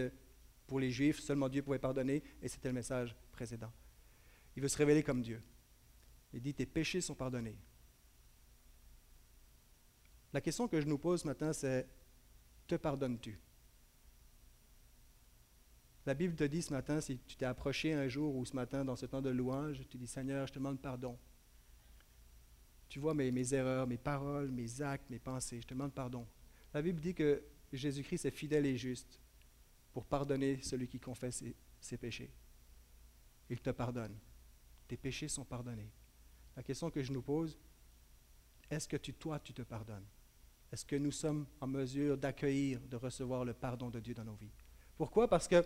pour 0.67 0.81
les 0.81 0.91
Juifs, 0.91 1.21
seulement 1.21 1.51
Dieu 1.51 1.61
pouvait 1.61 1.79
pardonner, 1.79 2.23
et 2.41 2.49
c'était 2.49 2.69
le 2.69 2.75
message 2.75 3.15
précédent. 3.31 3.71
Il 4.57 4.63
veut 4.63 4.69
se 4.69 4.79
révéler 4.79 5.03
comme 5.03 5.21
Dieu. 5.21 5.43
Il 6.33 6.41
dit, 6.41 6.55
tes 6.55 6.65
péchés 6.65 7.03
sont 7.03 7.15
pardonnés. 7.15 7.59
La 10.33 10.41
question 10.41 10.67
que 10.67 10.81
je 10.81 10.87
nous 10.87 10.97
pose 10.97 11.27
maintenant, 11.27 11.53
c'est, 11.53 11.87
te 12.67 12.77
pardonnes-tu? 12.77 13.39
La 16.07 16.15
Bible 16.15 16.35
te 16.35 16.45
dit 16.45 16.63
ce 16.63 16.73
matin, 16.73 17.01
si 17.01 17.19
tu 17.19 17.37
t'es 17.37 17.45
approché 17.45 17.93
un 17.93 18.09
jour 18.09 18.35
ou 18.35 18.45
ce 18.45 18.55
matin 18.55 18.85
dans 18.85 18.97
ce 18.97 19.07
temps 19.07 19.21
de 19.21 19.31
louange, 19.31 19.81
tu 19.89 19.99
dis 19.99 20.07
Seigneur, 20.07 20.47
je 20.47 20.53
te 20.53 20.59
demande 20.59 20.81
pardon. 20.81 21.19
Tu 22.89 22.99
vois 22.99 23.15
mes, 23.15 23.55
erreurs, 23.55 23.87
mes 23.87 23.99
paroles, 23.99 24.51
mes 24.51 24.83
actes, 24.83 25.09
mes 25.11 25.19
pensées, 25.19 25.61
je 25.61 25.67
te 25.67 25.75
demande 25.75 25.93
pardon. 25.93 26.27
La 26.73 26.83
Bible 26.83 27.01
dit 27.01 27.15
que 27.15 27.43
Jésus-Christ 27.73 28.25
est 28.25 28.31
fidèle 28.31 28.67
et 28.67 28.77
juste 28.77 29.21
pour 29.93 30.05
pardonner 30.05 30.61
celui 30.63 30.89
qui 30.89 30.99
confesse 30.99 31.45
ses, 31.81 31.97
péchés. 31.97 32.33
Il 33.49 33.61
te 33.61 33.71
pardonne. 33.71 34.17
Tes 34.89 34.97
péchés 34.97 35.29
sont 35.29 35.45
pardonnés. 35.45 35.91
La 36.57 36.63
question 36.63 36.91
que 36.91 37.03
je 37.03 37.13
nous 37.13 37.23
pose, 37.23 37.59
est-ce 38.71 38.89
que 38.89 38.97
toi, 38.97 39.39
tu 39.39 39.53
te 39.53 39.63
pardonnes? 39.63 40.07
Est-ce 40.73 40.85
que 40.85 40.97
nous 40.97 41.13
sommes 41.13 41.47
en 41.61 41.67
mesure 41.67 42.17
d'accueillir, 42.17 42.81
de 42.81 42.97
recevoir 42.97 43.45
le 43.45 43.53
pardon 43.53 43.91
de 43.91 44.01
Dieu 44.01 44.15
dans 44.15 44.25
nos 44.25 44.35
vies? 44.35 44.53
Pourquoi? 44.97 45.29
Parce 45.29 45.49
que 45.49 45.65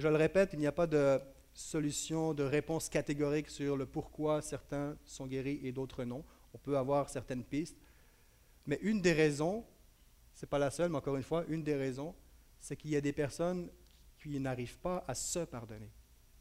je 0.00 0.08
le 0.08 0.16
répète, 0.16 0.50
il 0.54 0.58
n'y 0.58 0.66
a 0.66 0.72
pas 0.72 0.86
de 0.86 1.20
solution, 1.52 2.32
de 2.32 2.42
réponse 2.42 2.88
catégorique 2.88 3.50
sur 3.50 3.76
le 3.76 3.86
pourquoi 3.86 4.40
certains 4.40 4.96
sont 5.04 5.26
guéris 5.26 5.60
et 5.62 5.72
d'autres 5.72 6.04
non. 6.04 6.24
On 6.54 6.58
peut 6.58 6.78
avoir 6.78 7.08
certaines 7.10 7.44
pistes. 7.44 7.76
Mais 8.66 8.78
une 8.82 9.00
des 9.00 9.12
raisons, 9.12 9.64
ce 10.34 10.44
n'est 10.44 10.48
pas 10.48 10.58
la 10.58 10.70
seule, 10.70 10.90
mais 10.90 10.96
encore 10.96 11.16
une 11.16 11.22
fois, 11.22 11.44
une 11.48 11.62
des 11.62 11.74
raisons, 11.74 12.14
c'est 12.58 12.76
qu'il 12.76 12.90
y 12.90 12.96
a 12.96 13.00
des 13.00 13.12
personnes 13.12 13.70
qui 14.18 14.40
n'arrivent 14.40 14.78
pas 14.78 15.04
à 15.06 15.14
se 15.14 15.40
pardonner. 15.40 15.90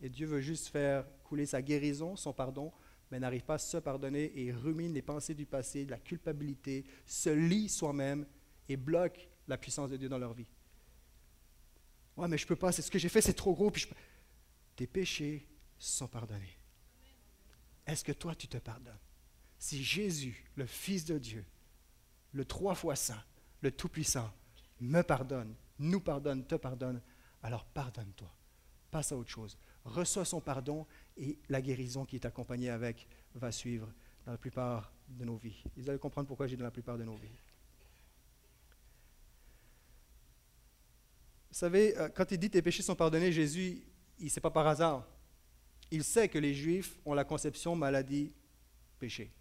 Et 0.01 0.09
Dieu 0.09 0.27
veut 0.27 0.41
juste 0.41 0.67
faire 0.67 1.05
couler 1.23 1.45
sa 1.45 1.61
guérison, 1.61 2.15
son 2.15 2.33
pardon, 2.33 2.71
mais 3.11 3.19
n'arrive 3.19 3.43
pas 3.43 3.55
à 3.55 3.59
se 3.59 3.77
pardonner 3.77 4.31
et 4.39 4.51
rumine 4.51 4.93
les 4.93 5.01
pensées 5.01 5.33
du 5.33 5.45
passé, 5.45 5.85
de 5.85 5.91
la 5.91 5.99
culpabilité, 5.99 6.85
se 7.05 7.29
lie 7.29 7.67
soi-même 7.67 8.25
et 8.67 8.77
bloque 8.77 9.27
la 9.47 9.57
puissance 9.57 9.89
de 9.89 9.97
Dieu 9.97 10.09
dans 10.09 10.17
leur 10.17 10.33
vie. 10.33 10.47
Ouais, 12.19 12.27
mais 12.27 12.37
je 12.37 12.45
peux 12.45 12.57
pas, 12.57 12.73
c'est 12.73 12.81
ce 12.81 12.91
que 12.91 12.99
j'ai 12.99 13.07
fait, 13.07 13.21
c'est 13.21 13.33
trop 13.33 13.53
gros. 13.53 13.71
Tes 14.75 14.87
péchés 14.87 15.47
sont 15.77 16.09
pardonnés. 16.09 16.57
Est-ce 17.87 18.03
que 18.03 18.11
toi, 18.11 18.35
tu 18.35 18.49
te 18.49 18.57
pardonnes? 18.57 18.99
Si 19.57 19.81
Jésus, 19.81 20.43
le 20.55 20.65
Fils 20.65 21.05
de 21.05 21.17
Dieu, 21.17 21.45
le 22.33 22.43
trois 22.43 22.75
fois 22.75 22.97
saint, 22.97 23.23
le 23.61 23.71
Tout-Puissant, 23.71 24.29
me 24.81 25.01
pardonne, 25.01 25.55
nous 25.79 26.01
pardonne, 26.01 26.45
te 26.45 26.55
pardonne, 26.55 27.01
alors 27.41 27.63
pardonne-toi. 27.63 28.29
Passe 28.91 29.13
à 29.13 29.15
autre 29.15 29.29
chose. 29.29 29.57
Reçois 29.85 30.25
son 30.25 30.41
pardon 30.41 30.85
et 31.15 31.39
la 31.47 31.61
guérison 31.61 32.03
qui 32.03 32.17
est 32.17 32.25
accompagnée 32.25 32.69
avec 32.69 33.07
va 33.33 33.53
suivre 33.53 33.87
dans 34.25 34.33
la 34.33 34.37
plupart 34.37 34.91
de 35.07 35.23
nos 35.23 35.37
vies. 35.37 35.63
Vous 35.77 35.89
allez 35.89 35.99
comprendre 35.99 36.27
pourquoi 36.27 36.47
j'ai 36.47 36.57
dans 36.57 36.65
la 36.65 36.71
plupart 36.71 36.97
de 36.97 37.05
nos 37.05 37.15
vies. 37.15 37.39
Vous 41.51 41.57
savez, 41.57 41.97
euh, 41.97 42.09
quand 42.13 42.31
il 42.31 42.37
dit 42.37 42.49
tes 42.49 42.61
péchés 42.61 42.83
sont 42.83 42.95
pardonnés, 42.95 43.31
Jésus, 43.31 43.81
il 44.19 44.29
sait 44.29 44.41
pas 44.41 44.51
par 44.51 44.67
hasard. 44.67 45.05
Il 45.91 46.03
sait 46.03 46.27
que 46.27 46.37
les 46.37 46.53
Juifs 46.53 46.97
ont 47.05 47.13
la 47.13 47.23
conception 47.23 47.75
maladie, 47.75 48.31
péché. 48.99 49.31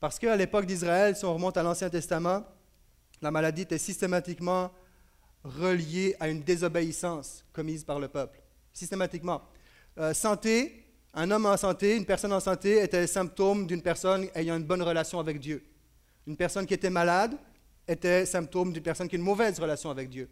Parce 0.00 0.18
qu'à 0.18 0.36
l'époque 0.36 0.66
d'Israël, 0.66 1.14
si 1.14 1.24
on 1.24 1.34
remonte 1.34 1.56
à 1.56 1.62
l'Ancien 1.62 1.90
Testament, 1.90 2.44
la 3.20 3.30
maladie 3.30 3.62
était 3.62 3.78
systématiquement 3.78 4.72
relié 5.44 6.16
à 6.18 6.28
une 6.28 6.42
désobéissance 6.42 7.44
commise 7.52 7.84
par 7.84 8.00
le 8.00 8.08
peuple, 8.08 8.40
systématiquement. 8.72 9.42
Euh, 9.98 10.14
santé, 10.14 10.86
un 11.12 11.30
homme 11.30 11.46
en 11.46 11.56
santé, 11.56 11.96
une 11.96 12.06
personne 12.06 12.32
en 12.32 12.40
santé 12.40 12.82
était 12.82 13.06
symptôme 13.06 13.66
d'une 13.66 13.82
personne 13.82 14.28
ayant 14.34 14.56
une 14.56 14.64
bonne 14.64 14.82
relation 14.82 15.20
avec 15.20 15.38
Dieu. 15.38 15.62
Une 16.26 16.36
personne 16.36 16.66
qui 16.66 16.74
était 16.74 16.90
malade 16.90 17.36
était 17.86 18.24
symptôme 18.24 18.72
d'une 18.72 18.82
personne 18.82 19.08
qui 19.08 19.16
a 19.16 19.18
une 19.18 19.24
mauvaise 19.24 19.58
relation 19.58 19.90
avec 19.90 20.08
Dieu. 20.08 20.28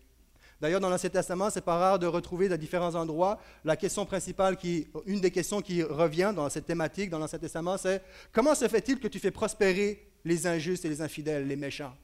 D'ailleurs, 0.60 0.80
dans 0.80 0.90
l'Ancien 0.90 1.08
Testament, 1.08 1.48
c'est 1.48 1.64
pas 1.64 1.78
rare 1.78 1.98
de 1.98 2.06
retrouver 2.06 2.48
dans 2.48 2.58
différents 2.58 2.94
endroits 2.94 3.38
la 3.64 3.76
question 3.76 4.04
principale, 4.04 4.56
qui, 4.56 4.88
une 5.06 5.20
des 5.20 5.30
questions 5.30 5.62
qui 5.62 5.82
revient 5.82 6.32
dans 6.36 6.48
cette 6.50 6.66
thématique 6.66 7.08
dans 7.08 7.18
l'Ancien 7.18 7.38
Testament, 7.38 7.78
c'est 7.78 8.02
comment 8.32 8.54
se 8.54 8.68
fait-il 8.68 9.00
que 9.00 9.08
tu 9.08 9.18
fais 9.18 9.30
prospérer 9.30 10.06
les 10.24 10.46
injustes 10.46 10.84
et 10.84 10.88
les 10.88 11.00
infidèles, 11.00 11.46
les 11.46 11.56
méchants? 11.56 11.94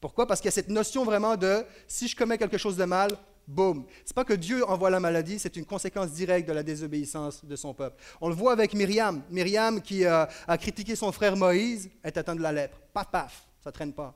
Pourquoi? 0.00 0.26
Parce 0.26 0.40
qu'il 0.40 0.46
y 0.46 0.48
a 0.48 0.52
cette 0.52 0.70
notion 0.70 1.04
vraiment 1.04 1.36
de 1.36 1.62
si 1.86 2.08
je 2.08 2.16
commets 2.16 2.38
quelque 2.38 2.56
chose 2.56 2.76
de 2.76 2.84
mal, 2.84 3.10
boum. 3.46 3.84
C'est 4.04 4.14
pas 4.14 4.24
que 4.24 4.32
Dieu 4.32 4.66
envoie 4.66 4.88
la 4.88 5.00
maladie, 5.00 5.38
c'est 5.38 5.56
une 5.56 5.66
conséquence 5.66 6.12
directe 6.12 6.48
de 6.48 6.54
la 6.54 6.62
désobéissance 6.62 7.44
de 7.44 7.56
son 7.56 7.74
peuple. 7.74 8.02
On 8.22 8.28
le 8.28 8.34
voit 8.34 8.52
avec 8.52 8.72
Myriam. 8.72 9.22
Myriam 9.30 9.82
qui 9.82 10.06
euh, 10.06 10.24
a 10.46 10.56
critiqué 10.56 10.96
son 10.96 11.12
frère 11.12 11.36
Moïse 11.36 11.90
est 12.02 12.16
atteinte 12.16 12.38
de 12.38 12.42
la 12.42 12.52
lèpre. 12.52 12.78
Paf, 12.94 13.10
paf, 13.10 13.46
ça 13.62 13.70
traîne 13.70 13.92
pas. 13.92 14.14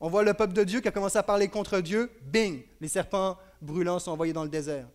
On 0.00 0.08
voit 0.08 0.22
le 0.22 0.34
peuple 0.34 0.52
de 0.52 0.64
Dieu 0.64 0.80
qui 0.80 0.88
a 0.88 0.90
commencé 0.90 1.18
à 1.18 1.22
parler 1.22 1.48
contre 1.48 1.80
Dieu, 1.80 2.10
bing, 2.22 2.62
les 2.80 2.88
serpents 2.88 3.38
brûlants 3.60 3.98
sont 3.98 4.10
envoyés 4.10 4.32
dans 4.32 4.44
le 4.44 4.50
désert. 4.50 4.86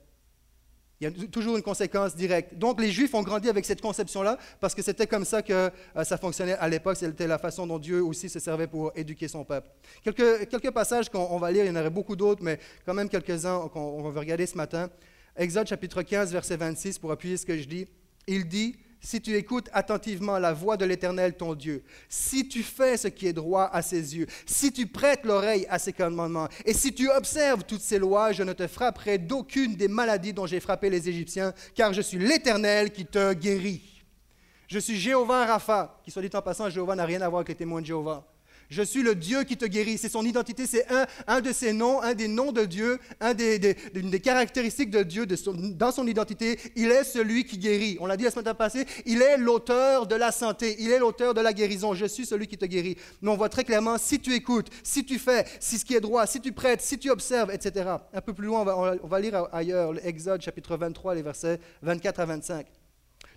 Il 1.01 1.05
y 1.05 1.07
a 1.07 1.27
toujours 1.27 1.55
une 1.55 1.63
conséquence 1.63 2.13
directe. 2.13 2.55
Donc 2.55 2.81
les 2.81 2.91
Juifs 2.91 3.13
ont 3.13 3.23
grandi 3.23 3.47
avec 3.47 3.63
cette 3.63 3.79
conception-là 3.79 4.37
parce 4.59 4.75
que 4.75 4.81
c'était 4.81 5.07
comme 5.07 5.23
ça 5.23 5.41
que 5.41 5.53
euh, 5.95 6.03
ça 6.03 6.17
fonctionnait 6.17 6.57
à 6.57 6.67
l'époque. 6.67 6.97
C'était 6.97 7.25
la 7.25 7.37
façon 7.37 7.65
dont 7.65 7.79
Dieu 7.79 8.03
aussi 8.03 8.27
se 8.27 8.39
servait 8.39 8.67
pour 8.67 8.91
éduquer 8.95 9.29
son 9.29 9.45
peuple. 9.45 9.69
Quelques, 10.03 10.49
quelques 10.49 10.71
passages 10.71 11.07
qu'on 11.07 11.37
va 11.37 11.51
lire, 11.51 11.63
il 11.63 11.69
y 11.69 11.71
en 11.71 11.79
aurait 11.79 11.89
beaucoup 11.89 12.17
d'autres, 12.17 12.43
mais 12.43 12.59
quand 12.85 12.93
même 12.93 13.07
quelques-uns 13.07 13.69
qu'on 13.69 14.01
va 14.11 14.19
regarder 14.19 14.45
ce 14.45 14.57
matin. 14.57 14.89
Exode 15.37 15.67
chapitre 15.67 16.01
15, 16.01 16.33
verset 16.33 16.57
26, 16.57 16.99
pour 16.99 17.13
appuyer 17.13 17.37
ce 17.37 17.45
que 17.45 17.57
je 17.57 17.65
dis. 17.65 17.87
Il 18.27 18.45
dit, 18.45 18.75
si 19.01 19.21
tu 19.21 19.35
écoutes 19.35 19.69
attentivement 19.73 20.39
la 20.39 20.53
voix 20.53 20.77
de 20.77 20.85
l'Éternel, 20.85 21.35
ton 21.35 21.55
Dieu, 21.55 21.83
si 22.09 22.47
tu 22.47 22.63
fais 22.63 22.97
ce 22.97 23.07
qui 23.07 23.27
est 23.27 23.33
droit 23.33 23.69
à 23.71 23.81
ses 23.81 24.17
yeux, 24.17 24.27
si 24.45 24.71
tu 24.71 24.87
prêtes 24.87 25.23
l'oreille 25.23 25.65
à 25.69 25.79
ses 25.79 25.93
commandements, 25.93 26.49
et 26.65 26.73
si 26.73 26.93
tu 26.93 27.09
observes 27.09 27.63
toutes 27.63 27.81
ses 27.81 27.99
lois, 27.99 28.31
je 28.31 28.43
ne 28.43 28.53
te 28.53 28.67
frapperai 28.67 29.17
d'aucune 29.17 29.75
des 29.75 29.87
maladies 29.87 30.33
dont 30.33 30.45
j'ai 30.45 30.59
frappé 30.59 30.89
les 30.89 31.07
Égyptiens, 31.07 31.53
car 31.75 31.93
je 31.93 32.01
suis 32.01 32.19
l'Éternel 32.19 32.91
qui 32.91 33.05
te 33.05 33.33
guérit. 33.33 34.03
Je 34.67 34.79
suis 34.79 34.99
Jéhovah 34.99 35.45
Rapha, 35.45 35.99
qui 36.03 36.11
soit 36.11 36.21
dit 36.21 36.29
en 36.35 36.41
passant, 36.41 36.69
Jéhovah 36.69 36.95
n'a 36.95 37.05
rien 37.05 37.21
à 37.21 37.29
voir 37.29 37.39
avec 37.39 37.49
les 37.49 37.55
témoins 37.55 37.81
de 37.81 37.87
Jéhovah. 37.87 38.25
Je 38.69 38.83
suis 38.83 39.01
le 39.01 39.15
Dieu 39.15 39.43
qui 39.43 39.57
te 39.57 39.65
guérit. 39.65 39.97
C'est 39.97 40.09
son 40.09 40.23
identité, 40.23 40.67
c'est 40.67 40.89
un, 40.91 41.07
un, 41.27 41.41
de 41.41 41.51
ses 41.51 41.73
noms, 41.73 42.01
un 42.01 42.13
des 42.13 42.27
noms 42.27 42.51
de 42.51 42.65
Dieu, 42.65 42.99
un 43.19 43.33
des, 43.33 43.75
une 43.95 44.11
des 44.11 44.19
caractéristiques 44.19 44.91
de 44.91 45.01
Dieu 45.01 45.25
dans 45.25 45.91
son 45.91 46.07
identité. 46.07 46.59
Il 46.75 46.91
est 46.91 47.03
celui 47.03 47.45
qui 47.45 47.57
guérit. 47.57 47.97
On 47.99 48.05
l'a 48.05 48.15
dit 48.15 48.25
la 48.25 48.31
semaine 48.31 48.53
passée, 48.53 48.85
il 49.05 49.21
est 49.21 49.37
l'auteur 49.37 50.05
de 50.05 50.15
la 50.15 50.31
santé, 50.31 50.75
il 50.79 50.91
est 50.91 50.99
l'auteur 50.99 51.33
de 51.33 51.41
la 51.41 51.51
guérison. 51.51 51.95
Je 51.95 52.05
suis 52.05 52.27
celui 52.27 52.47
qui 52.47 52.57
te 52.57 52.65
guérit. 52.65 52.95
Mais 53.21 53.31
on 53.31 53.37
voit 53.37 53.49
très 53.49 53.63
clairement, 53.63 53.97
si 53.97 54.19
tu 54.19 54.33
écoutes, 54.33 54.69
si 54.83 55.03
tu 55.03 55.17
fais, 55.17 55.45
si 55.59 55.79
ce 55.79 55.85
qui 55.85 55.95
est 55.95 56.01
droit, 56.01 56.27
si 56.27 56.39
tu 56.39 56.51
prêtes, 56.51 56.81
si 56.81 56.99
tu 56.99 57.09
observes, 57.09 57.51
etc. 57.51 57.89
Un 58.13 58.21
peu 58.21 58.33
plus 58.33 58.45
loin, 58.45 58.65
on 59.01 59.07
va 59.07 59.19
lire 59.19 59.47
ailleurs, 59.51 59.93
l'Exode 59.93 60.41
chapitre 60.41 60.77
23, 60.77 61.15
les 61.15 61.23
versets 61.23 61.59
24 61.81 62.19
à 62.19 62.25
25. 62.25 62.78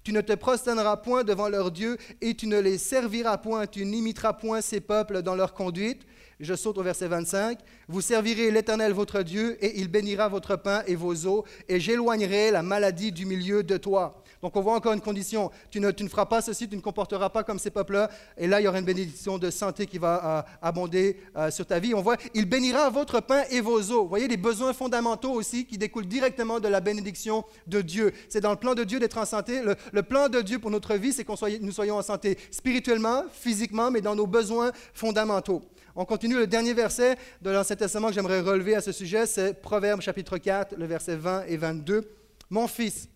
Tu 0.05 0.13
ne 0.13 0.21
te 0.21 0.33
prosterneras 0.33 0.97
point 0.97 1.23
devant 1.23 1.49
leur 1.49 1.71
Dieu 1.71 1.97
et 2.21 2.35
tu 2.35 2.47
ne 2.47 2.59
les 2.59 2.77
serviras 2.77 3.39
point, 3.39 3.67
tu 3.67 3.85
n'imiteras 3.85 4.33
point 4.33 4.61
ces 4.61 4.81
peuples 4.81 5.23
dans 5.23 5.37
leur 5.37 5.55
conduite. 5.55 6.03
Je 6.41 6.55
saute 6.55 6.79
au 6.79 6.83
verset 6.83 7.07
25. 7.07 7.59
Vous 7.87 8.01
servirez 8.01 8.51
l'Éternel 8.51 8.93
votre 8.93 9.23
Dieu 9.23 9.65
et 9.65 9.79
il 9.79 9.87
bénira 9.87 10.29
votre 10.29 10.57
pain 10.57 10.83
et 10.89 10.97
vos 10.97 11.27
eaux 11.27 11.45
et 11.69 11.79
j'éloignerai 11.79 12.51
la 12.51 12.63
maladie 12.63 13.13
du 13.13 13.27
milieu 13.27 13.63
de 13.63 13.77
toi. 13.77 14.22
Donc 14.43 14.57
on 14.57 14.61
voit 14.61 14.75
encore 14.75 14.93
une 14.93 15.01
condition. 15.01 15.53
Tu 15.71 15.79
ne, 15.79 15.93
feras 16.09 16.27
pas 16.27 16.43
ceci, 16.43 16.69
tu 16.69 16.75
ne 16.75 16.81
comporteras 16.81 17.31
pas 17.31 17.45
comme 17.45 17.61
ces 17.61 17.71
peuples-là. 17.71 18.11
Et 18.37 18.49
là, 18.49 18.61
il 18.61 18.65
y 18.65 18.69
aura 18.69 18.81
une 18.81 18.85
bénédiction 18.85 19.39
de 19.39 19.51
santé 19.51 19.87
qui 19.87 19.99
va 19.99 20.39
euh, 20.39 20.43
abonder 20.61 21.17
euh, 21.37 21.51
sur 21.53 21.65
ta 21.65 21.79
vie. 21.79 21.95
On 21.95 22.03
voit, 22.03 22.17
il 22.35 22.47
bénira 22.47 22.91
votre 22.91 23.21
pain 23.21 23.45
et 23.51 23.61
vos 23.61 23.81
eaux. 23.93 24.03
Vous 24.03 24.09
voyez 24.09 24.27
les 24.27 24.37
besoins 24.37 24.73
fondamentaux 24.73 25.31
aussi 25.31 25.65
qui 25.65 25.79
découlent 25.79 26.09
directement 26.09 26.59
de 26.59 26.67
la 26.67 26.81
bénédiction 26.81 27.45
de 27.69 27.81
Dieu. 27.83 28.13
C'est 28.29 28.41
dans 28.41 28.51
le 28.51 28.57
plan 28.57 28.75
de 28.75 28.83
Dieu 28.83 28.99
d'être 28.99 29.19
en 29.19 29.25
santé. 29.25 29.63
Le, 29.93 30.03
plan 30.03 30.29
de 30.29 30.41
Dieu 30.41 30.59
pour 30.59 30.73
notre 30.73 30.97
vie, 30.97 31.13
c'est 31.13 31.25
que 31.25 31.59
nous 31.63 31.73
soyons 31.73 31.97
en 31.97 32.03
santé 32.03 32.37
spirituellement, 32.51 33.23
physiquement, 33.33 33.93
mais 33.93 34.01
dans 34.01 34.17
nos 34.17 34.27
besoins 34.27 34.73
fondamentaux. 34.93 35.63
On 35.95 36.05
continue 36.05 36.37
le 36.37 36.49
dernier 36.49 36.75
verset 36.75 37.17
de 37.43 37.51
l'Ancien 37.51 37.77
Testament 37.77 38.09
que 38.09 38.15
j'aimerais 38.15 38.41
relever 38.41 38.75
à 38.75 38.81
ce 38.81 38.91
sujet, 38.91 39.27
c'est 39.27 39.61
Proverbe 39.61 40.01
chapitre 40.01 40.39
4, 40.39 40.75
le 40.77 40.87
verset 40.87 41.17
20 41.17 41.45
et 41.47 41.57
22. 41.57 42.11
Mon 42.51 42.67
fils, 42.67 43.09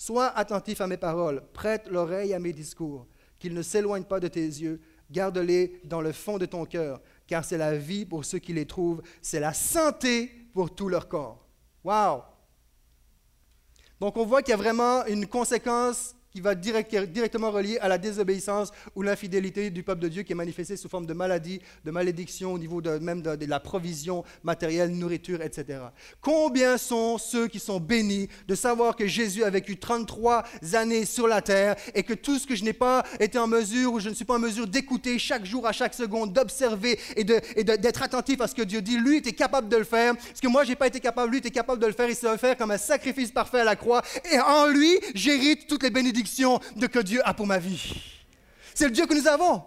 Sois 0.00 0.28
attentif 0.28 0.80
à 0.80 0.86
mes 0.86 0.96
paroles, 0.96 1.42
prête 1.52 1.88
l'oreille 1.88 2.32
à 2.32 2.38
mes 2.38 2.52
discours, 2.52 3.08
qu'ils 3.36 3.52
ne 3.52 3.62
s'éloignent 3.62 4.04
pas 4.04 4.20
de 4.20 4.28
tes 4.28 4.46
yeux, 4.46 4.80
garde-les 5.10 5.80
dans 5.82 6.00
le 6.00 6.12
fond 6.12 6.38
de 6.38 6.46
ton 6.46 6.64
cœur, 6.66 7.00
car 7.26 7.44
c'est 7.44 7.58
la 7.58 7.76
vie 7.76 8.06
pour 8.06 8.24
ceux 8.24 8.38
qui 8.38 8.52
les 8.52 8.64
trouvent, 8.64 9.02
c'est 9.20 9.40
la 9.40 9.52
santé 9.52 10.30
pour 10.54 10.72
tout 10.72 10.88
leur 10.88 11.08
corps. 11.08 11.44
Wow! 11.82 12.22
Donc 13.98 14.16
on 14.16 14.24
voit 14.24 14.40
qu'il 14.40 14.52
y 14.52 14.54
a 14.54 14.56
vraiment 14.56 15.04
une 15.06 15.26
conséquence 15.26 16.14
qui 16.38 16.42
va 16.42 16.54
directement 16.54 17.50
relié 17.50 17.78
à 17.78 17.88
la 17.88 17.98
désobéissance 17.98 18.70
ou 18.94 19.02
l'infidélité 19.02 19.70
du 19.70 19.82
peuple 19.82 20.02
de 20.02 20.08
Dieu 20.08 20.22
qui 20.22 20.30
est 20.30 20.36
manifestée 20.36 20.76
sous 20.76 20.88
forme 20.88 21.04
de 21.04 21.12
maladie, 21.12 21.60
de 21.84 21.90
malédiction 21.90 22.52
au 22.52 22.58
niveau 22.58 22.80
de, 22.80 22.90
même 22.98 23.22
de, 23.22 23.44
la 23.44 23.58
provision 23.58 24.22
matérielle, 24.44 24.90
nourriture, 24.90 25.42
etc. 25.42 25.80
Combien 26.20 26.78
sont 26.78 27.18
ceux 27.18 27.48
qui 27.48 27.58
sont 27.58 27.80
bénis 27.80 28.28
de 28.46 28.54
savoir 28.54 28.94
que 28.94 29.08
Jésus 29.08 29.42
a 29.42 29.50
vécu 29.50 29.78
33 29.78 30.44
années 30.74 31.06
sur 31.06 31.26
la 31.26 31.42
terre 31.42 31.74
et 31.92 32.04
que 32.04 32.14
tout 32.14 32.38
ce 32.38 32.46
que 32.46 32.54
je 32.54 32.62
n'ai 32.62 32.72
pas 32.72 33.02
été 33.18 33.36
en 33.36 33.48
mesure 33.48 33.94
ou 33.94 33.98
je 33.98 34.08
ne 34.08 34.14
suis 34.14 34.24
pas 34.24 34.36
en 34.36 34.38
mesure 34.38 34.68
d'écouter 34.68 35.18
chaque 35.18 35.44
jour, 35.44 35.66
à 35.66 35.72
chaque 35.72 35.94
seconde, 35.94 36.32
d'observer 36.32 37.00
et 37.16 37.24
d'être 37.24 38.02
attentif 38.04 38.40
à 38.40 38.46
ce 38.46 38.54
que 38.54 38.62
Dieu 38.62 38.80
dit, 38.80 38.96
lui 38.96 39.16
était 39.16 39.32
capable 39.32 39.68
de 39.68 39.76
le 39.76 39.84
faire. 39.84 40.14
Ce 40.34 40.40
que 40.40 40.46
moi, 40.46 40.62
je 40.62 40.68
n'ai 40.68 40.76
pas 40.76 40.86
été 40.86 41.00
capable, 41.00 41.32
lui 41.32 41.38
était 41.38 41.50
capable 41.50 41.82
de 41.82 41.86
le 41.88 41.92
faire. 41.92 42.08
Il 42.08 42.14
s'est 42.14 42.28
offert 42.28 42.56
comme 42.56 42.70
un 42.70 42.78
sacrifice 42.78 43.32
parfait 43.32 43.60
à 43.60 43.64
la 43.64 43.74
croix. 43.74 44.02
Et 44.30 44.38
en 44.38 44.68
lui, 44.68 45.00
j'hérite 45.14 45.66
toutes 45.66 45.82
les 45.82 45.90
bénédictions 45.90 46.27
de 46.76 46.86
que 46.86 46.98
Dieu 46.98 47.20
a 47.24 47.34
pour 47.34 47.46
ma 47.46 47.58
vie. 47.58 47.94
C'est 48.74 48.86
le 48.86 48.92
Dieu 48.92 49.06
que 49.06 49.14
nous 49.14 49.26
avons. 49.26 49.64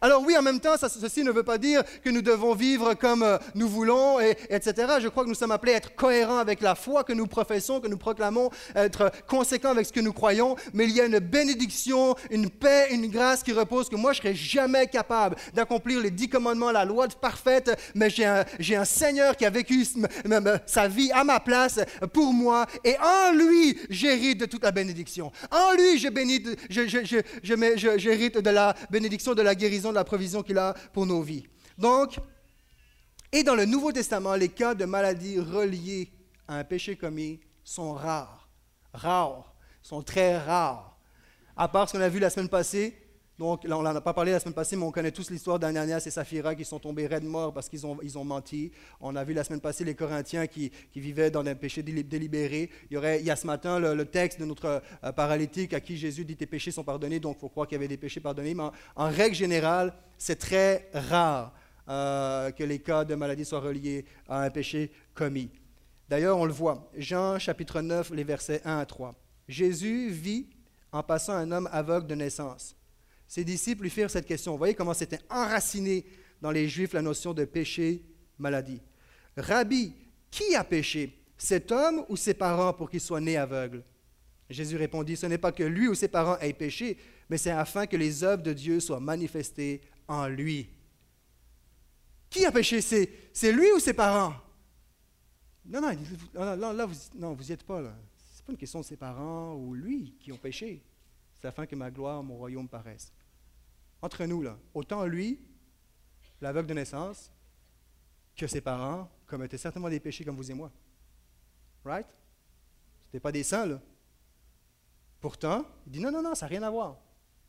Alors 0.00 0.22
oui, 0.22 0.36
en 0.36 0.42
même 0.42 0.60
temps, 0.60 0.74
ceci 0.76 1.22
ne 1.22 1.30
veut 1.30 1.42
pas 1.42 1.58
dire 1.58 1.82
que 2.02 2.10
nous 2.10 2.22
devons 2.22 2.54
vivre 2.54 2.94
comme 2.94 3.22
euh, 3.22 3.38
nous 3.54 3.68
voulons, 3.68 4.20
et, 4.20 4.36
etc. 4.50 4.94
Je 5.00 5.08
crois 5.08 5.24
que 5.24 5.28
nous 5.28 5.34
sommes 5.34 5.52
appelés 5.52 5.74
à 5.74 5.76
être 5.76 5.94
cohérents 5.94 6.38
avec 6.38 6.60
la 6.60 6.74
foi 6.74 7.04
que 7.04 7.12
nous 7.12 7.26
professons, 7.26 7.80
que 7.80 7.88
nous 7.88 7.96
proclamons, 7.96 8.50
être 8.74 9.12
conséquents 9.28 9.70
avec 9.70 9.86
ce 9.86 9.92
que 9.92 10.00
nous 10.00 10.12
croyons, 10.12 10.56
mais 10.72 10.84
il 10.84 10.92
y 10.92 11.00
a 11.00 11.04
une 11.04 11.18
bénédiction, 11.18 12.14
une 12.30 12.50
paix, 12.50 12.88
une 12.90 13.08
grâce 13.08 13.42
qui 13.42 13.52
repose 13.52 13.88
que 13.88 13.96
moi, 13.96 14.12
je 14.12 14.18
ne 14.18 14.22
serais 14.22 14.34
jamais 14.34 14.86
capable 14.86 15.36
d'accomplir 15.54 16.00
les 16.00 16.10
dix 16.10 16.28
commandements, 16.28 16.72
la 16.72 16.84
loi 16.84 17.06
parfaite, 17.20 17.70
mais 17.94 18.10
j'ai 18.10 18.26
un, 18.26 18.44
Seigneur 18.84 19.36
qui 19.36 19.44
a 19.46 19.50
vécu 19.50 19.86
sa 20.66 20.88
vie 20.88 21.10
à 21.12 21.24
ma 21.24 21.40
place 21.40 21.80
pour 22.12 22.32
moi, 22.32 22.66
et 22.84 22.96
en 22.98 23.32
lui, 23.32 23.78
j'hérite 23.90 24.40
de 24.40 24.46
toute 24.46 24.62
la 24.62 24.70
bénédiction. 24.72 25.32
En 25.50 25.72
lui, 25.72 25.98
je 25.98 26.08
j'hérite 27.96 28.38
de 28.38 28.50
la 28.50 28.74
bénédiction 28.90 29.34
de 29.34 29.42
la 29.42 29.54
guérison 29.54 29.73
de 29.82 29.94
la 29.94 30.04
provision 30.04 30.42
qu'il 30.42 30.58
a 30.58 30.74
pour 30.92 31.06
nos 31.06 31.22
vies. 31.22 31.46
Donc, 31.78 32.18
et 33.32 33.42
dans 33.42 33.54
le 33.54 33.64
Nouveau 33.64 33.92
Testament, 33.92 34.34
les 34.34 34.48
cas 34.48 34.74
de 34.74 34.84
maladies 34.84 35.40
reliées 35.40 36.12
à 36.46 36.58
un 36.58 36.64
péché 36.64 36.96
commis 36.96 37.40
sont 37.64 37.94
rares. 37.94 38.48
Rares. 38.92 39.54
sont 39.82 40.02
très 40.02 40.38
rares. 40.38 40.96
À 41.56 41.68
part 41.68 41.88
ce 41.88 41.94
qu'on 41.96 42.02
a 42.02 42.08
vu 42.08 42.20
la 42.20 42.30
semaine 42.30 42.48
passée, 42.48 42.96
donc, 43.38 43.64
là, 43.64 43.76
on 43.76 43.82
n'en 43.82 43.94
a 43.94 44.00
pas 44.00 44.14
parlé 44.14 44.30
la 44.30 44.38
semaine 44.38 44.54
passée, 44.54 44.76
mais 44.76 44.84
on 44.84 44.92
connaît 44.92 45.10
tous 45.10 45.28
l'histoire 45.30 45.58
d'Ananias 45.58 46.04
et 46.06 46.10
Saphira 46.10 46.54
qui 46.54 46.64
sont 46.64 46.78
tombés 46.78 47.08
raides 47.08 47.24
morts 47.24 47.52
parce 47.52 47.68
qu'ils 47.68 47.84
ont, 47.84 47.98
ils 48.00 48.16
ont 48.16 48.24
menti. 48.24 48.70
On 49.00 49.16
a 49.16 49.24
vu 49.24 49.34
la 49.34 49.42
semaine 49.42 49.60
passée 49.60 49.82
les 49.82 49.96
Corinthiens 49.96 50.46
qui, 50.46 50.70
qui 50.92 51.00
vivaient 51.00 51.32
dans 51.32 51.44
un 51.44 51.54
péché 51.56 51.82
délibéré. 51.82 52.70
Il 52.90 52.94
y, 52.94 52.96
aurait, 52.96 53.18
il 53.18 53.26
y 53.26 53.32
a 53.32 53.36
ce 53.36 53.46
matin 53.46 53.80
le, 53.80 54.04
texte 54.04 54.38
de 54.38 54.44
notre 54.44 54.82
euh, 55.02 55.12
paralytique 55.12 55.74
à 55.74 55.80
qui 55.80 55.96
Jésus 55.96 56.24
dit 56.24 56.36
tes 56.36 56.46
péchés 56.46 56.70
sont 56.70 56.84
pardonnés, 56.84 57.18
donc 57.18 57.36
il 57.38 57.40
faut 57.40 57.48
croire 57.48 57.66
qu'il 57.66 57.74
y 57.74 57.78
avait 57.78 57.88
des 57.88 57.96
péchés 57.96 58.20
pardonnés. 58.20 58.54
Mais 58.54 58.62
en, 58.94 59.08
règle 59.08 59.34
générale, 59.34 59.94
c'est 60.16 60.36
très 60.38 60.88
rare 60.94 61.52
euh, 61.88 62.52
que 62.52 62.62
les 62.62 62.78
cas 62.78 63.04
de 63.04 63.16
maladie 63.16 63.44
soient 63.44 63.60
reliés 63.60 64.04
à 64.28 64.42
un 64.42 64.50
péché 64.50 64.92
commis. 65.12 65.50
D'ailleurs, 66.08 66.38
on 66.38 66.44
le 66.44 66.52
voit. 66.52 66.88
Jean 66.96 67.40
chapitre 67.40 67.80
9, 67.80 68.12
les 68.12 68.24
versets 68.24 68.60
1 68.64 68.78
à 68.78 68.86
3. 68.86 69.12
Jésus 69.48 70.10
vit 70.10 70.46
en 70.92 71.02
passant 71.02 71.32
un 71.32 71.50
homme 71.50 71.68
aveugle 71.72 72.06
de 72.06 72.14
naissance. 72.14 72.76
Ses 73.34 73.42
disciples 73.42 73.82
lui 73.82 73.90
firent 73.90 74.12
cette 74.12 74.26
question. 74.26 74.52
Vous 74.52 74.58
voyez 74.58 74.76
comment 74.76 74.94
c'était 74.94 75.18
enraciné 75.28 76.06
dans 76.40 76.52
les 76.52 76.68
Juifs 76.68 76.92
la 76.92 77.02
notion 77.02 77.34
de 77.34 77.44
péché, 77.44 78.00
maladie. 78.38 78.80
Rabbi, 79.36 79.92
qui 80.30 80.54
a 80.54 80.62
péché? 80.62 81.18
Cet 81.36 81.72
homme 81.72 82.04
ou 82.08 82.16
ses 82.16 82.34
parents 82.34 82.72
pour 82.72 82.88
qu'il 82.88 83.00
soit 83.00 83.20
né 83.20 83.36
aveugle? 83.36 83.82
Jésus 84.48 84.76
répondit, 84.76 85.16
ce 85.16 85.26
n'est 85.26 85.36
pas 85.36 85.50
que 85.50 85.64
lui 85.64 85.88
ou 85.88 85.96
ses 85.96 86.06
parents 86.06 86.38
aient 86.38 86.52
péché, 86.52 86.96
mais 87.28 87.36
c'est 87.36 87.50
afin 87.50 87.88
que 87.88 87.96
les 87.96 88.22
œuvres 88.22 88.44
de 88.44 88.52
Dieu 88.52 88.78
soient 88.78 89.00
manifestées 89.00 89.80
en 90.06 90.28
lui. 90.28 90.70
Qui 92.30 92.46
a 92.46 92.52
péché? 92.52 92.80
C'est 92.80 93.50
lui 93.50 93.72
ou 93.72 93.80
ses 93.80 93.94
parents? 93.94 94.34
Non, 95.66 95.80
non, 95.80 96.72
là, 96.72 96.86
vous, 96.86 96.94
non, 97.16 97.32
vous 97.32 97.42
n'y 97.42 97.50
êtes 97.50 97.64
pas. 97.64 97.80
Ce 97.80 97.82
n'est 97.82 98.46
pas 98.46 98.52
une 98.52 98.58
question 98.58 98.78
de 98.78 98.84
ses 98.84 98.96
parents 98.96 99.56
ou 99.56 99.74
lui 99.74 100.14
qui 100.20 100.30
ont 100.30 100.38
péché. 100.38 100.84
C'est 101.34 101.48
afin 101.48 101.66
que 101.66 101.74
ma 101.74 101.90
gloire, 101.90 102.22
mon 102.22 102.36
royaume 102.36 102.68
paraisse. 102.68 103.12
Entre 104.02 104.24
nous, 104.24 104.42
là, 104.42 104.58
autant 104.74 105.04
lui, 105.06 105.40
l'aveugle 106.40 106.68
de 106.68 106.74
naissance, 106.74 107.30
que 108.36 108.46
ses 108.46 108.60
parents 108.60 109.10
commettaient 109.26 109.58
certainement 109.58 109.88
des 109.88 110.00
péchés 110.00 110.24
comme 110.24 110.36
vous 110.36 110.50
et 110.50 110.54
moi. 110.54 110.70
Right? 111.84 112.06
Ce 112.06 113.06
n'était 113.08 113.20
pas 113.20 113.32
des 113.32 113.42
saints, 113.42 113.66
là. 113.66 113.80
Pourtant, 115.20 115.64
il 115.86 115.92
dit 115.92 116.00
non, 116.00 116.10
non, 116.10 116.22
non, 116.22 116.34
ça 116.34 116.46
n'a 116.46 116.50
rien 116.50 116.62
à 116.62 116.70
voir. 116.70 116.98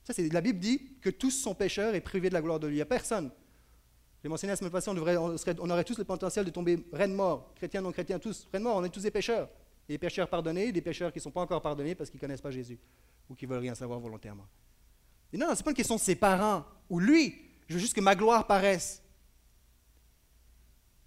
Ça, 0.04 0.14
la 0.32 0.42
Bible 0.42 0.60
dit 0.60 0.98
que 1.02 1.10
tous 1.10 1.32
sont 1.32 1.56
pécheurs 1.56 1.96
et 1.96 2.02
privés 2.02 2.30
de 2.30 2.34
la 2.34 2.42
gloire 2.42 2.60
de 2.60 2.68
Dieu. 2.68 2.74
Il 2.74 2.78
n'y 2.78 2.82
a 2.82 2.86
personne. 2.86 3.32
J'ai 4.22 4.30
mentionné 4.30 4.52
la 4.52 4.56
semaine 4.56 4.72
passée, 4.72 4.90
on, 4.90 4.94
devrait, 4.94 5.18
on, 5.18 5.36
on, 5.60 5.70
aurait 5.70 5.84
tous 5.84 5.98
le 5.98 6.04
potentiel 6.04 6.46
de 6.46 6.52
tomber 6.52 6.84
reine 6.94 7.14
mort, 7.14 7.54
chrétiens, 7.56 7.82
non 7.82 7.92
chrétiens, 7.92 8.18
tous, 8.18 8.48
reine 8.52 8.64
mort, 8.64 8.78
on 8.78 8.84
est 8.84 8.90
tous 8.90 9.04
des 9.04 9.12
pécheurs. 9.12 9.50
Des 9.88 9.98
pécheurs 9.98 10.28
pardonnés, 10.28 10.72
des 10.72 10.82
pécheurs 10.82 11.12
qui 11.12 11.20
ne 11.20 11.24
sont 11.24 11.32
pas 11.32 11.42
encore 11.42 11.62
pardonnés 11.62 11.94
parce 11.96 12.10
qu'ils 12.10 12.18
ne 12.18 12.22
connaissent 12.22 12.42
pas 12.42 12.50
Jésus 12.50 12.80
ou 13.30 13.36
qui 13.36 13.46
ne 13.46 13.52
veulent 13.52 13.62
rien 13.62 13.76
savoir 13.76 14.00
volontairement. 14.00 14.48
Et 15.34 15.38
non, 15.38 15.48
ce 15.48 15.58
n'est 15.58 15.64
pas 15.64 15.72
une 15.72 15.76
question 15.76 15.96
de 15.96 16.02
ses 16.02 16.16
parents 16.16 16.66
ou 16.90 17.00
lui. 17.00 17.36
Je 17.68 17.74
veux 17.74 17.80
juste 17.80 17.94
que 17.94 18.02
ma 18.02 18.16
gloire 18.16 18.48
paraisse. 18.48 19.02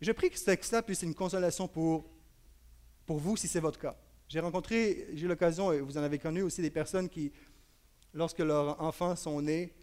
Je 0.00 0.12
prie 0.12 0.30
que 0.30 0.38
ce 0.38 0.44
texte-là 0.44 0.82
puisse 0.82 0.98
être 0.98 1.08
une 1.08 1.14
consolation 1.14 1.66
pour, 1.66 2.08
pour 3.06 3.18
vous 3.18 3.36
si 3.36 3.48
c'est 3.48 3.60
votre 3.60 3.78
cas. 3.78 3.96
J'ai 4.28 4.40
rencontré, 4.40 5.08
j'ai 5.14 5.24
eu 5.24 5.28
l'occasion, 5.28 5.72
et 5.72 5.80
vous 5.80 5.96
en 5.96 6.02
avez 6.02 6.18
connu 6.18 6.42
aussi, 6.42 6.60
des 6.60 6.70
personnes 6.70 7.08
qui, 7.08 7.32
lorsque 8.12 8.40
leurs 8.40 8.80
enfants 8.80 9.16
sont 9.16 9.40
nés, 9.40 9.74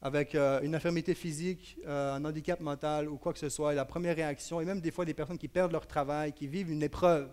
avec 0.00 0.34
euh, 0.34 0.60
une 0.62 0.74
infirmité 0.74 1.14
physique, 1.14 1.78
euh, 1.86 2.14
un 2.14 2.24
handicap 2.24 2.58
mental 2.60 3.08
ou 3.08 3.18
quoi 3.18 3.32
que 3.32 3.38
ce 3.38 3.48
soit, 3.48 3.72
et 3.72 3.76
la 3.76 3.84
première 3.84 4.16
réaction, 4.16 4.60
et 4.60 4.64
même 4.64 4.80
des 4.80 4.90
fois 4.90 5.04
des 5.04 5.14
personnes 5.14 5.38
qui 5.38 5.48
perdent 5.48 5.70
leur 5.70 5.86
travail, 5.86 6.32
qui 6.32 6.48
vivent 6.48 6.70
une 6.70 6.82
épreuve, 6.82 7.28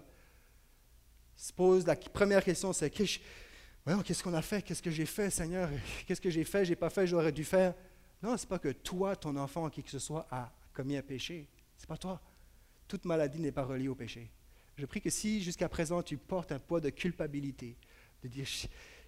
se 1.36 1.54
posent 1.54 1.88
la 1.88 1.96
première 1.96 2.44
question, 2.44 2.74
c'est 2.74 2.92
qu'est-ce 4.04 4.24
qu'on 4.24 4.34
a 4.34 4.42
fait? 4.42 4.62
Qu'est-ce 4.62 4.82
que 4.82 4.92
j'ai 4.92 5.06
fait, 5.06 5.30
Seigneur? 5.30 5.70
Qu'est-ce 6.06 6.22
que 6.22 6.30
j'ai 6.30 6.44
fait? 6.44 6.66
J'ai 6.66 6.76
pas 6.76 6.90
fait, 6.90 7.08
j'aurais 7.08 7.32
dû 7.32 7.44
faire. 7.44 7.74
Non, 8.22 8.36
c'est 8.38 8.50
pas 8.50 8.60
que 8.60 8.70
toi, 8.70 9.16
ton 9.16 9.36
enfant, 9.38 9.70
qui 9.70 9.82
que 9.82 9.90
ce 9.90 10.00
soit, 10.00 10.28
a 10.30 10.52
commis 10.74 10.98
un 10.98 11.02
péché. 11.02 11.48
C'est 11.78 11.88
pas 11.88 11.98
toi. 11.98 12.22
Toute 12.88 13.06
maladie 13.06 13.40
n'est 13.40 13.52
pas 13.52 13.64
reliée 13.64 13.88
au 13.88 13.96
péché. 13.96 14.30
Je 14.76 14.86
prie 14.86 15.02
que 15.02 15.10
si 15.10 15.42
jusqu'à 15.42 15.68
présent 15.68 16.02
tu 16.02 16.18
portes 16.18 16.52
un 16.52 16.60
poids 16.60 16.80
de 16.80 16.90
culpabilité, 16.90 17.76
de 18.24 18.28
dire 18.28 18.46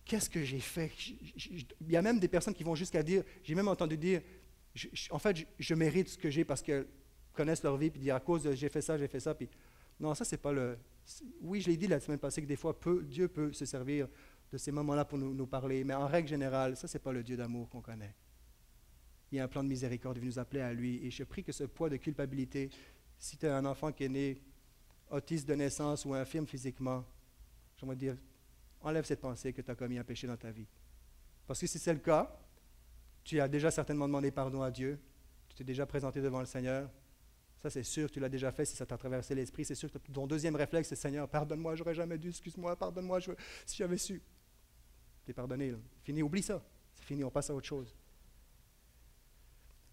qu'est-ce 0.05 0.29
que 0.29 0.43
j'ai 0.43 0.59
fait? 0.59 0.91
Il 0.97 1.89
y 1.89 1.95
a 1.95 2.01
même 2.01 2.19
des 2.19 2.27
personnes 2.27 2.53
qui 2.53 2.63
vont 2.63 2.75
jusqu'à 2.75 3.03
dire, 3.03 3.23
j'ai 3.43 3.55
même 3.55 3.67
entendu 3.67 3.97
dire, 3.97 4.21
en 5.09 5.19
fait, 5.19 5.45
je, 5.59 5.73
mérite 5.73 6.09
ce 6.09 6.17
que 6.17 6.29
j'ai 6.29 6.45
parce 6.45 6.61
qu'elles 6.61 6.87
connaissent 7.33 7.63
leur 7.63 7.77
vie, 7.77 7.89
puis 7.89 7.99
dire 7.99 8.15
à 8.15 8.19
cause 8.19 8.43
de 8.43 8.53
j'ai 8.53 8.69
fait 8.69 8.81
ça, 8.81 8.97
j'ai 8.97 9.07
fait 9.07 9.19
ça, 9.19 9.33
puis 9.33 9.49
non, 9.99 10.13
ça 10.15 10.25
c'est 10.25 10.37
pas 10.37 10.51
le. 10.51 10.77
Oui, 11.41 11.61
je 11.61 11.69
l'ai 11.69 11.77
dit 11.77 11.87
la 11.87 11.99
semaine 11.99 12.19
passée 12.19 12.41
que 12.41 12.47
des 12.47 12.55
fois 12.55 12.77
Dieu 13.03 13.27
peut 13.27 13.53
se 13.53 13.65
servir 13.65 14.07
de 14.51 14.57
ces 14.57 14.71
moments-là 14.71 15.05
pour 15.05 15.17
nous, 15.17 15.47
parler, 15.47 15.83
mais 15.83 15.93
en 15.93 16.07
règle 16.07 16.27
générale, 16.27 16.75
ça 16.75 16.87
c'est 16.87 16.99
pas 16.99 17.11
le 17.11 17.23
Dieu 17.23 17.37
d'amour 17.37 17.69
qu'on 17.69 17.81
connaît. 17.81 18.13
Il 19.31 19.37
y 19.37 19.39
a 19.39 19.45
un 19.45 19.47
plan 19.47 19.63
de 19.63 19.69
miséricorde, 19.69 20.17
il 20.17 20.25
nous 20.25 20.39
appeler 20.39 20.61
à 20.61 20.73
lui, 20.73 21.05
et 21.05 21.09
je 21.09 21.23
prie 21.23 21.43
que 21.43 21.53
ce 21.53 21.63
poids 21.63 21.89
de 21.89 21.95
culpabilité, 21.95 22.69
si 23.17 23.37
tu 23.37 23.47
as 23.47 23.55
un 23.55 23.65
enfant 23.65 23.91
qui 23.91 24.03
est 24.03 24.09
né 24.09 24.41
autiste 25.09 25.47
de 25.47 25.55
naissance 25.55 26.05
ou 26.05 26.13
infirme 26.13 26.47
physiquement, 26.47 27.05
j'aimerais 27.77 27.95
dire, 27.95 28.17
enlève 28.81 29.05
cette 29.05 29.21
pensée 29.21 29.53
que 29.53 29.61
tu 29.61 29.71
as 29.71 29.75
commis 29.75 29.97
un 29.97 30.03
péché 30.03 30.27
dans 30.27 30.37
ta 30.37 30.51
vie. 30.51 30.67
Parce 31.47 31.59
que 31.59 31.67
si 31.67 31.79
c'est 31.79 31.93
le 31.93 31.99
cas, 31.99 32.37
tu 33.23 33.39
as 33.39 33.47
déjà 33.47 33.71
certainement 33.71 34.07
demandé 34.07 34.31
pardon 34.31 34.61
à 34.61 34.71
Dieu, 34.71 34.99
tu 35.47 35.55
t'es 35.55 35.63
déjà 35.63 35.85
présenté 35.85 36.21
devant 36.21 36.39
le 36.39 36.45
Seigneur. 36.45 36.89
Ça, 37.61 37.69
c'est 37.69 37.83
sûr, 37.83 38.09
tu 38.09 38.19
l'as 38.19 38.29
déjà 38.29 38.51
fait 38.51 38.65
si 38.65 38.75
ça 38.75 38.85
t'a 38.85 38.97
traversé 38.97 39.35
l'esprit. 39.35 39.63
C'est 39.63 39.75
sûr 39.75 39.91
que 39.91 39.97
ton 39.97 40.25
deuxième 40.25 40.55
réflexe, 40.55 40.89
c'est 40.89 40.95
Seigneur, 40.95 41.29
pardonne-moi, 41.29 41.75
j'aurais 41.75 41.93
jamais 41.93 42.17
dû, 42.17 42.29
excuse-moi, 42.29 42.75
pardonne-moi, 42.75 43.19
si 43.65 43.77
j'avais 43.77 43.97
su. 43.97 44.21
Tu 45.25 45.31
es 45.31 45.33
pardonné. 45.33 45.73
Fini, 46.03 46.21
oublie 46.21 46.43
ça. 46.43 46.61
C'est 46.93 47.05
fini, 47.05 47.23
on 47.23 47.29
passe 47.29 47.49
à 47.49 47.55
autre 47.55 47.67
chose. 47.67 47.95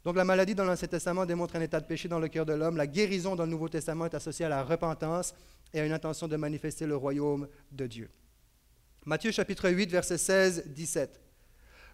Donc 0.05 0.17
la 0.17 0.25
maladie 0.25 0.55
dans 0.55 0.64
l'Ancien 0.64 0.88
Testament 0.88 1.27
démontre 1.27 1.57
un 1.57 1.61
état 1.61 1.81
de 1.81 1.87
péché 1.87 2.09
dans 2.09 2.19
le 2.19 2.29
cœur 2.29 2.47
de 2.47 2.53
l'homme. 2.53 2.77
La 2.77 2.87
guérison 2.87 3.37
dans 3.37 3.45
le 3.45 3.51
Nouveau 3.51 3.69
Testament 3.69 4.07
est 4.07 4.14
associée 4.14 4.47
à 4.47 4.49
la 4.49 4.62
repentance 4.62 5.35
et 5.73 5.81
à 5.81 5.85
une 5.85 5.93
intention 5.93 6.29
de 6.29 6.37
manifester 6.37 6.87
le 6.87 6.97
royaume 6.97 7.49
de 7.73 7.87
Dieu. 7.87 8.11
Matthieu 9.05 9.31
chapitre 9.33 9.69
8, 9.71 9.91
verset 9.91 10.19
16, 10.19 10.64
17. 10.69 11.21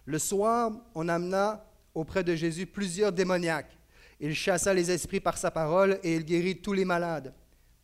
Le 0.05 0.19
soir, 0.19 0.71
on 0.93 1.07
amena 1.09 1.65
auprès 1.93 2.23
de 2.23 2.35
Jésus 2.35 2.67
plusieurs 2.67 3.11
démoniaques. 3.11 3.77
Il 4.19 4.33
chassa 4.33 4.73
les 4.73 4.91
esprits 4.91 5.19
par 5.19 5.37
sa 5.37 5.51
parole 5.51 5.99
et 6.03 6.15
il 6.15 6.23
guérit 6.23 6.61
tous 6.61 6.73
les 6.73 6.85
malades. 6.85 7.33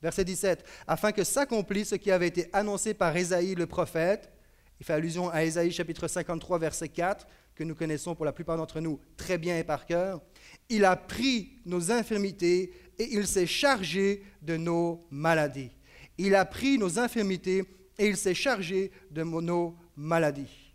Verset 0.02 0.24
17. 0.24 0.64
Afin 0.88 1.12
que 1.12 1.24
s'accomplisse 1.24 1.90
ce 1.90 1.96
qui 1.96 2.12
avait 2.12 2.28
été 2.28 2.50
annoncé 2.54 2.94
par 2.94 3.16
Ésaïe 3.16 3.56
le 3.56 3.68
prophète. 3.68 4.32
Il 4.82 4.84
fait 4.84 4.94
allusion 4.94 5.30
à 5.30 5.44
Ésaïe 5.44 5.72
chapitre 5.72 6.08
53, 6.08 6.58
verset 6.58 6.90
4 6.90 7.28
que 7.54 7.64
nous 7.64 7.76
connaissons 7.76 8.16
pour 8.16 8.26
la 8.26 8.34
plupart 8.34 8.58
d'entre 8.58 8.80
nous 8.80 9.00
très 9.16 9.38
bien 9.38 9.60
et 9.60 9.64
par 9.64 9.86
cœur, 9.86 10.20
il 10.70 10.86
a 10.86 10.96
pris 10.96 11.52
nos 11.68 11.92
infirmités 11.92 12.74
et 12.98 13.14
il 13.14 13.28
s'est 13.28 13.46
chargé 13.46 14.24
de 14.42 14.58
nos 14.58 15.06
maladies. 15.12 15.70
Il 16.18 16.34
a 16.34 16.46
pris 16.46 16.80
nos 16.80 16.98
infirmités 16.98 17.64
et 18.00 18.08
il 18.08 18.18
s'est 18.18 18.34
chargé 18.34 18.90
de 19.12 19.22
nos 19.22 19.78
maladies. 19.96 20.74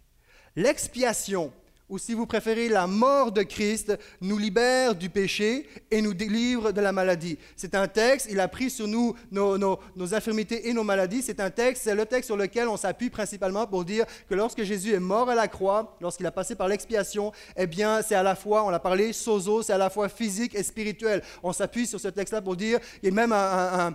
L'expiation 0.54 1.52
ou 1.88 1.98
si 1.98 2.14
vous 2.14 2.26
préférez, 2.26 2.68
la 2.68 2.88
mort 2.88 3.30
de 3.30 3.42
Christ 3.42 3.96
nous 4.20 4.38
libère 4.38 4.94
du 4.96 5.08
péché 5.08 5.68
et 5.90 6.02
nous 6.02 6.14
délivre 6.14 6.72
de 6.72 6.80
la 6.80 6.90
maladie. 6.90 7.38
C'est 7.54 7.76
un 7.76 7.86
texte, 7.86 8.26
il 8.28 8.40
a 8.40 8.48
pris 8.48 8.70
sur 8.70 8.88
nous 8.88 9.14
nos, 9.30 9.78
infirmités 10.14 10.68
et 10.68 10.72
nos 10.72 10.82
maladies. 10.82 11.22
C'est 11.22 11.38
un 11.38 11.50
texte, 11.50 11.84
c'est 11.84 11.94
le 11.94 12.04
texte 12.04 12.26
sur 12.26 12.36
lequel 12.36 12.66
on 12.66 12.76
s'appuie 12.76 13.08
principalement 13.08 13.68
pour 13.68 13.84
dire 13.84 14.04
que 14.28 14.34
lorsque 14.34 14.64
Jésus 14.64 14.94
est 14.94 15.00
mort 15.00 15.30
à 15.30 15.36
la 15.36 15.46
croix, 15.46 15.96
lorsqu'il 16.00 16.26
a 16.26 16.32
passé 16.32 16.56
par 16.56 16.66
l'expiation, 16.66 17.30
eh 17.56 17.68
bien, 17.68 18.02
c'est 18.02 18.16
à 18.16 18.22
la 18.24 18.34
fois, 18.34 18.64
on 18.64 18.70
l'a 18.70 18.80
parlé, 18.80 19.12
sozo, 19.12 19.62
c'est 19.62 19.72
à 19.72 19.78
la 19.78 19.90
fois 19.90 20.08
physique 20.08 20.56
et 20.56 20.64
spirituel. 20.64 21.22
On 21.42 21.52
s'appuie 21.52 21.86
sur 21.86 22.00
ce 22.00 22.08
texte-là 22.08 22.42
pour 22.42 22.56
dire, 22.56 22.80
il 23.02 23.10
y 23.10 23.12
a 23.12 23.14
même 23.14 23.32
un, 23.32 23.94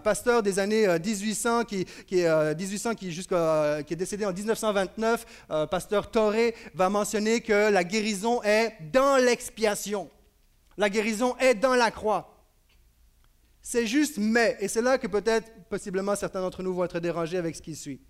pasteur 0.00 0.42
des 0.42 0.58
années 0.58 0.86
1800 0.86 1.60
euh, 1.60 1.64
qui, 1.64 1.84
qui, 2.06 2.20
est, 2.20 2.54
1800 2.54 2.90
euh, 2.90 2.94
qui, 2.94 3.26
euh, 3.32 3.82
qui 3.82 3.94
est 3.94 3.96
décédé 3.96 4.26
en 4.26 4.32
1929, 4.32 5.48
pasteur 5.70 6.10
Toré, 6.10 6.54
va 6.74 6.90
mentionner 6.90 7.13
que 7.40 7.70
la 7.70 7.84
guérison 7.84 8.42
est 8.42 8.74
dans 8.92 9.16
l'expiation. 9.16 10.10
La 10.76 10.90
guérison 10.90 11.36
est 11.38 11.54
dans 11.54 11.74
la 11.74 11.90
croix. 11.90 12.34
C'est 13.62 13.86
juste 13.86 14.18
mais, 14.18 14.56
et 14.60 14.68
c'est 14.68 14.82
là 14.82 14.98
que 14.98 15.06
peut-être, 15.06 15.50
possiblement, 15.70 16.16
certains 16.16 16.40
d'entre 16.40 16.62
nous 16.62 16.74
vont 16.74 16.84
être 16.84 17.00
dérangés 17.00 17.38
avec 17.38 17.56
ce 17.56 17.62
qui 17.62 17.74
suit. 17.74 18.00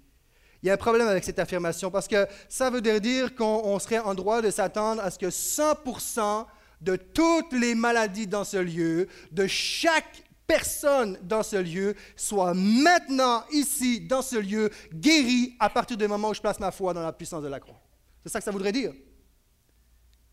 Il 0.63 0.67
y 0.67 0.71
a 0.71 0.75
un 0.75 0.79
problème 0.79 1.07
avec 1.07 1.23
cette 1.25 1.39
affirmation 1.39 1.91
parce 1.91 2.09
que 2.09 2.27
ça 2.49 2.71
veut 2.71 2.81
dire 2.81 3.35
qu'on 3.35 3.79
serait 3.79 3.99
en 3.99 4.15
droit 4.15 4.41
de 4.41 4.51
s'attendre 4.51 5.03
à 5.03 5.11
ce 5.11 5.19
que 5.19 5.27
100% 5.27 6.47
de 6.81 6.97
toutes 6.97 7.53
les 7.53 7.75
maladies 7.75 8.27
dans 8.27 8.45
ce 8.45 8.57
lieu, 8.57 9.09
de 9.31 9.47
chaque 9.47 10.25
personne 10.47 11.19
dans 11.23 11.43
ce 11.43 11.57
lieu, 11.57 11.95
soit 12.17 12.55
maintenant, 12.55 13.45
ici, 13.53 14.01
dans 14.01 14.23
ce 14.23 14.37
lieu, 14.37 14.71
guérie 14.93 15.55
à 15.61 15.71
partir 15.71 15.97
du 15.97 16.09
moment 16.09 16.31
où 16.31 16.35
je 16.35 16.41
place 16.41 16.61
ma 16.61 16.71
foi 16.71 16.95
dans 16.95 17.03
la 17.03 17.13
puissance 17.13 17.43
de 17.43 17.49
la 17.49 17.61
croix. 17.61 17.81
C'est 18.25 18.31
ça 18.31 18.39
que 18.39 18.45
ça 18.45 18.51
voudrait 18.51 18.73
dire. 18.73 18.93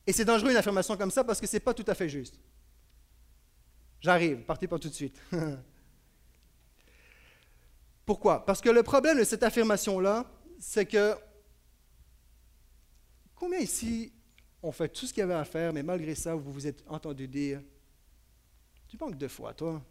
Et 0.07 0.13
c'est 0.13 0.25
dangereux 0.25 0.49
une 0.49 0.57
affirmation 0.57 0.95
comme 0.95 1.11
ça 1.11 1.23
parce 1.23 1.41
que 1.41 1.45
ce 1.45 1.57
n'est 1.57 1.59
pas 1.59 1.73
tout 1.73 1.83
à 1.87 1.93
fait 1.93 2.07
juste. 2.07 2.39
J'arrive, 3.99 4.43
partez 4.43 4.67
pas 4.67 4.79
tout 4.79 4.89
de 4.89 4.93
suite. 4.93 5.19
Pourquoi? 8.05 8.45
Parce 8.45 8.61
que 8.61 8.69
le 8.69 8.81
problème 8.81 9.19
de 9.19 9.23
cette 9.23 9.43
affirmation-là, 9.43 10.25
c'est 10.57 10.85
que 10.85 11.15
combien 13.35 13.59
ici 13.59 14.11
ont 14.63 14.71
fait 14.71 14.89
tout 14.89 15.05
ce 15.05 15.13
qu'il 15.13 15.21
y 15.21 15.23
avait 15.23 15.33
à 15.33 15.45
faire, 15.45 15.73
mais 15.73 15.83
malgré 15.83 16.15
ça, 16.15 16.33
vous 16.33 16.51
vous 16.51 16.65
êtes 16.65 16.83
entendu 16.87 17.27
dire 17.27 17.61
Tu 18.87 18.97
manques 18.97 19.17
de 19.17 19.27
foi, 19.27 19.53
toi. 19.53 19.83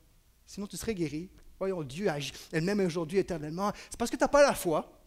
Sinon, 0.46 0.66
tu 0.66 0.76
serais 0.76 0.94
guéri. 0.94 1.30
Voyons, 1.58 1.82
Dieu 1.82 2.08
agit 2.08 2.32
elle-même 2.50 2.80
aujourd'hui 2.80 3.18
éternellement. 3.18 3.72
C'est 3.90 3.98
parce 3.98 4.10
que 4.10 4.16
tu 4.16 4.24
n'as 4.24 4.28
pas 4.28 4.42
la 4.42 4.54
foi. 4.54 4.99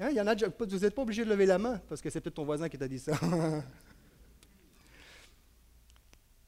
Hein, 0.00 0.16
a, 0.16 0.34
vous 0.58 0.78
n'êtes 0.78 0.94
pas 0.94 1.02
obligé 1.02 1.24
de 1.24 1.30
lever 1.30 1.46
la 1.46 1.58
main, 1.58 1.80
parce 1.88 2.00
que 2.00 2.10
c'est 2.10 2.20
peut-être 2.20 2.34
ton 2.34 2.44
voisin 2.44 2.68
qui 2.68 2.76
t'a 2.76 2.88
dit 2.88 2.98
ça. 2.98 3.12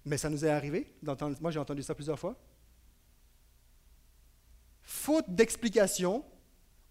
Mais 0.05 0.19
ça 0.19 0.29
nous 0.31 0.45
est 0.45 0.51
arrivé 0.51 0.93
moi 1.41 1.51
j'ai 1.51 1.59
entendu 1.59 1.83
ça 1.83 1.95
plusieurs 1.95 2.19
fois. 2.19 2.37
Faute 4.83 5.25
d'explication, 5.29 6.25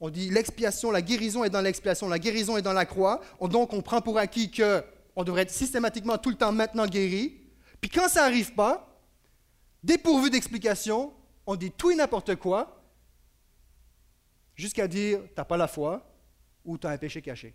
on 0.01 0.09
dit 0.09 0.29
l'expiation, 0.29 0.91
la 0.91 1.01
guérison 1.01 1.45
est 1.45 1.49
dans 1.49 1.61
l'expiation, 1.61 2.09
la 2.09 2.19
guérison 2.19 2.57
est 2.57 2.61
dans 2.61 2.73
la 2.73 2.85
croix. 2.85 3.21
donc 3.41 3.71
on 3.71 3.81
prend 3.81 4.01
pour 4.01 4.17
acquis 4.17 4.51
qu'on 4.51 5.23
devrait 5.23 5.43
être 5.43 5.51
systématiquement 5.51 6.17
tout 6.17 6.29
le 6.29 6.35
temps 6.35 6.51
maintenant 6.51 6.87
guéri. 6.87 7.39
Puis 7.79 7.89
quand 7.89 8.09
ça 8.09 8.23
n'arrive 8.23 8.53
pas, 8.53 9.01
dépourvu 9.81 10.29
d'explication, 10.29 11.13
on 11.47 11.55
dit 11.55 11.71
tout 11.71 11.91
et 11.91 11.95
n'importe 11.95 12.35
quoi, 12.35 12.81
jusqu'à 14.55 14.87
dire, 14.87 15.19
tu 15.19 15.33
n'as 15.37 15.45
pas 15.45 15.57
la 15.57 15.67
foi, 15.69 16.05
ou 16.65 16.77
tu 16.77 16.87
as 16.87 16.89
un 16.89 16.97
péché 16.97 17.21
caché. 17.21 17.53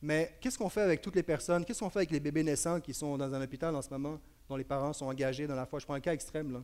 Mais 0.00 0.36
qu'est-ce 0.40 0.56
qu'on 0.56 0.68
fait 0.68 0.82
avec 0.82 1.02
toutes 1.02 1.16
les 1.16 1.22
personnes, 1.22 1.64
qu'est-ce 1.64 1.80
qu'on 1.80 1.90
fait 1.90 2.00
avec 2.00 2.10
les 2.12 2.20
bébés 2.20 2.44
naissants 2.44 2.80
qui 2.80 2.94
sont 2.94 3.18
dans 3.18 3.34
un 3.34 3.42
hôpital 3.42 3.74
en 3.74 3.82
ce 3.82 3.90
moment, 3.90 4.20
dont 4.48 4.56
les 4.56 4.64
parents 4.64 4.92
sont 4.92 5.06
engagés 5.06 5.46
dans 5.46 5.56
la 5.56 5.66
foi? 5.66 5.80
Je 5.80 5.84
prends 5.84 5.94
un 5.94 6.00
cas 6.00 6.12
extrême. 6.12 6.52
Là. 6.52 6.62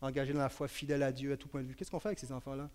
engagés 0.00 0.32
dans 0.32 0.40
la 0.40 0.48
foi, 0.48 0.68
fidèles 0.68 1.02
à 1.02 1.10
Dieu 1.10 1.32
à 1.32 1.36
tout 1.36 1.48
point 1.48 1.62
de 1.62 1.66
vue. 1.66 1.74
Qu'est-ce 1.74 1.90
qu'on 1.90 1.98
fait 1.98 2.08
avec 2.08 2.20
ces 2.20 2.30
enfants-là? 2.30 2.70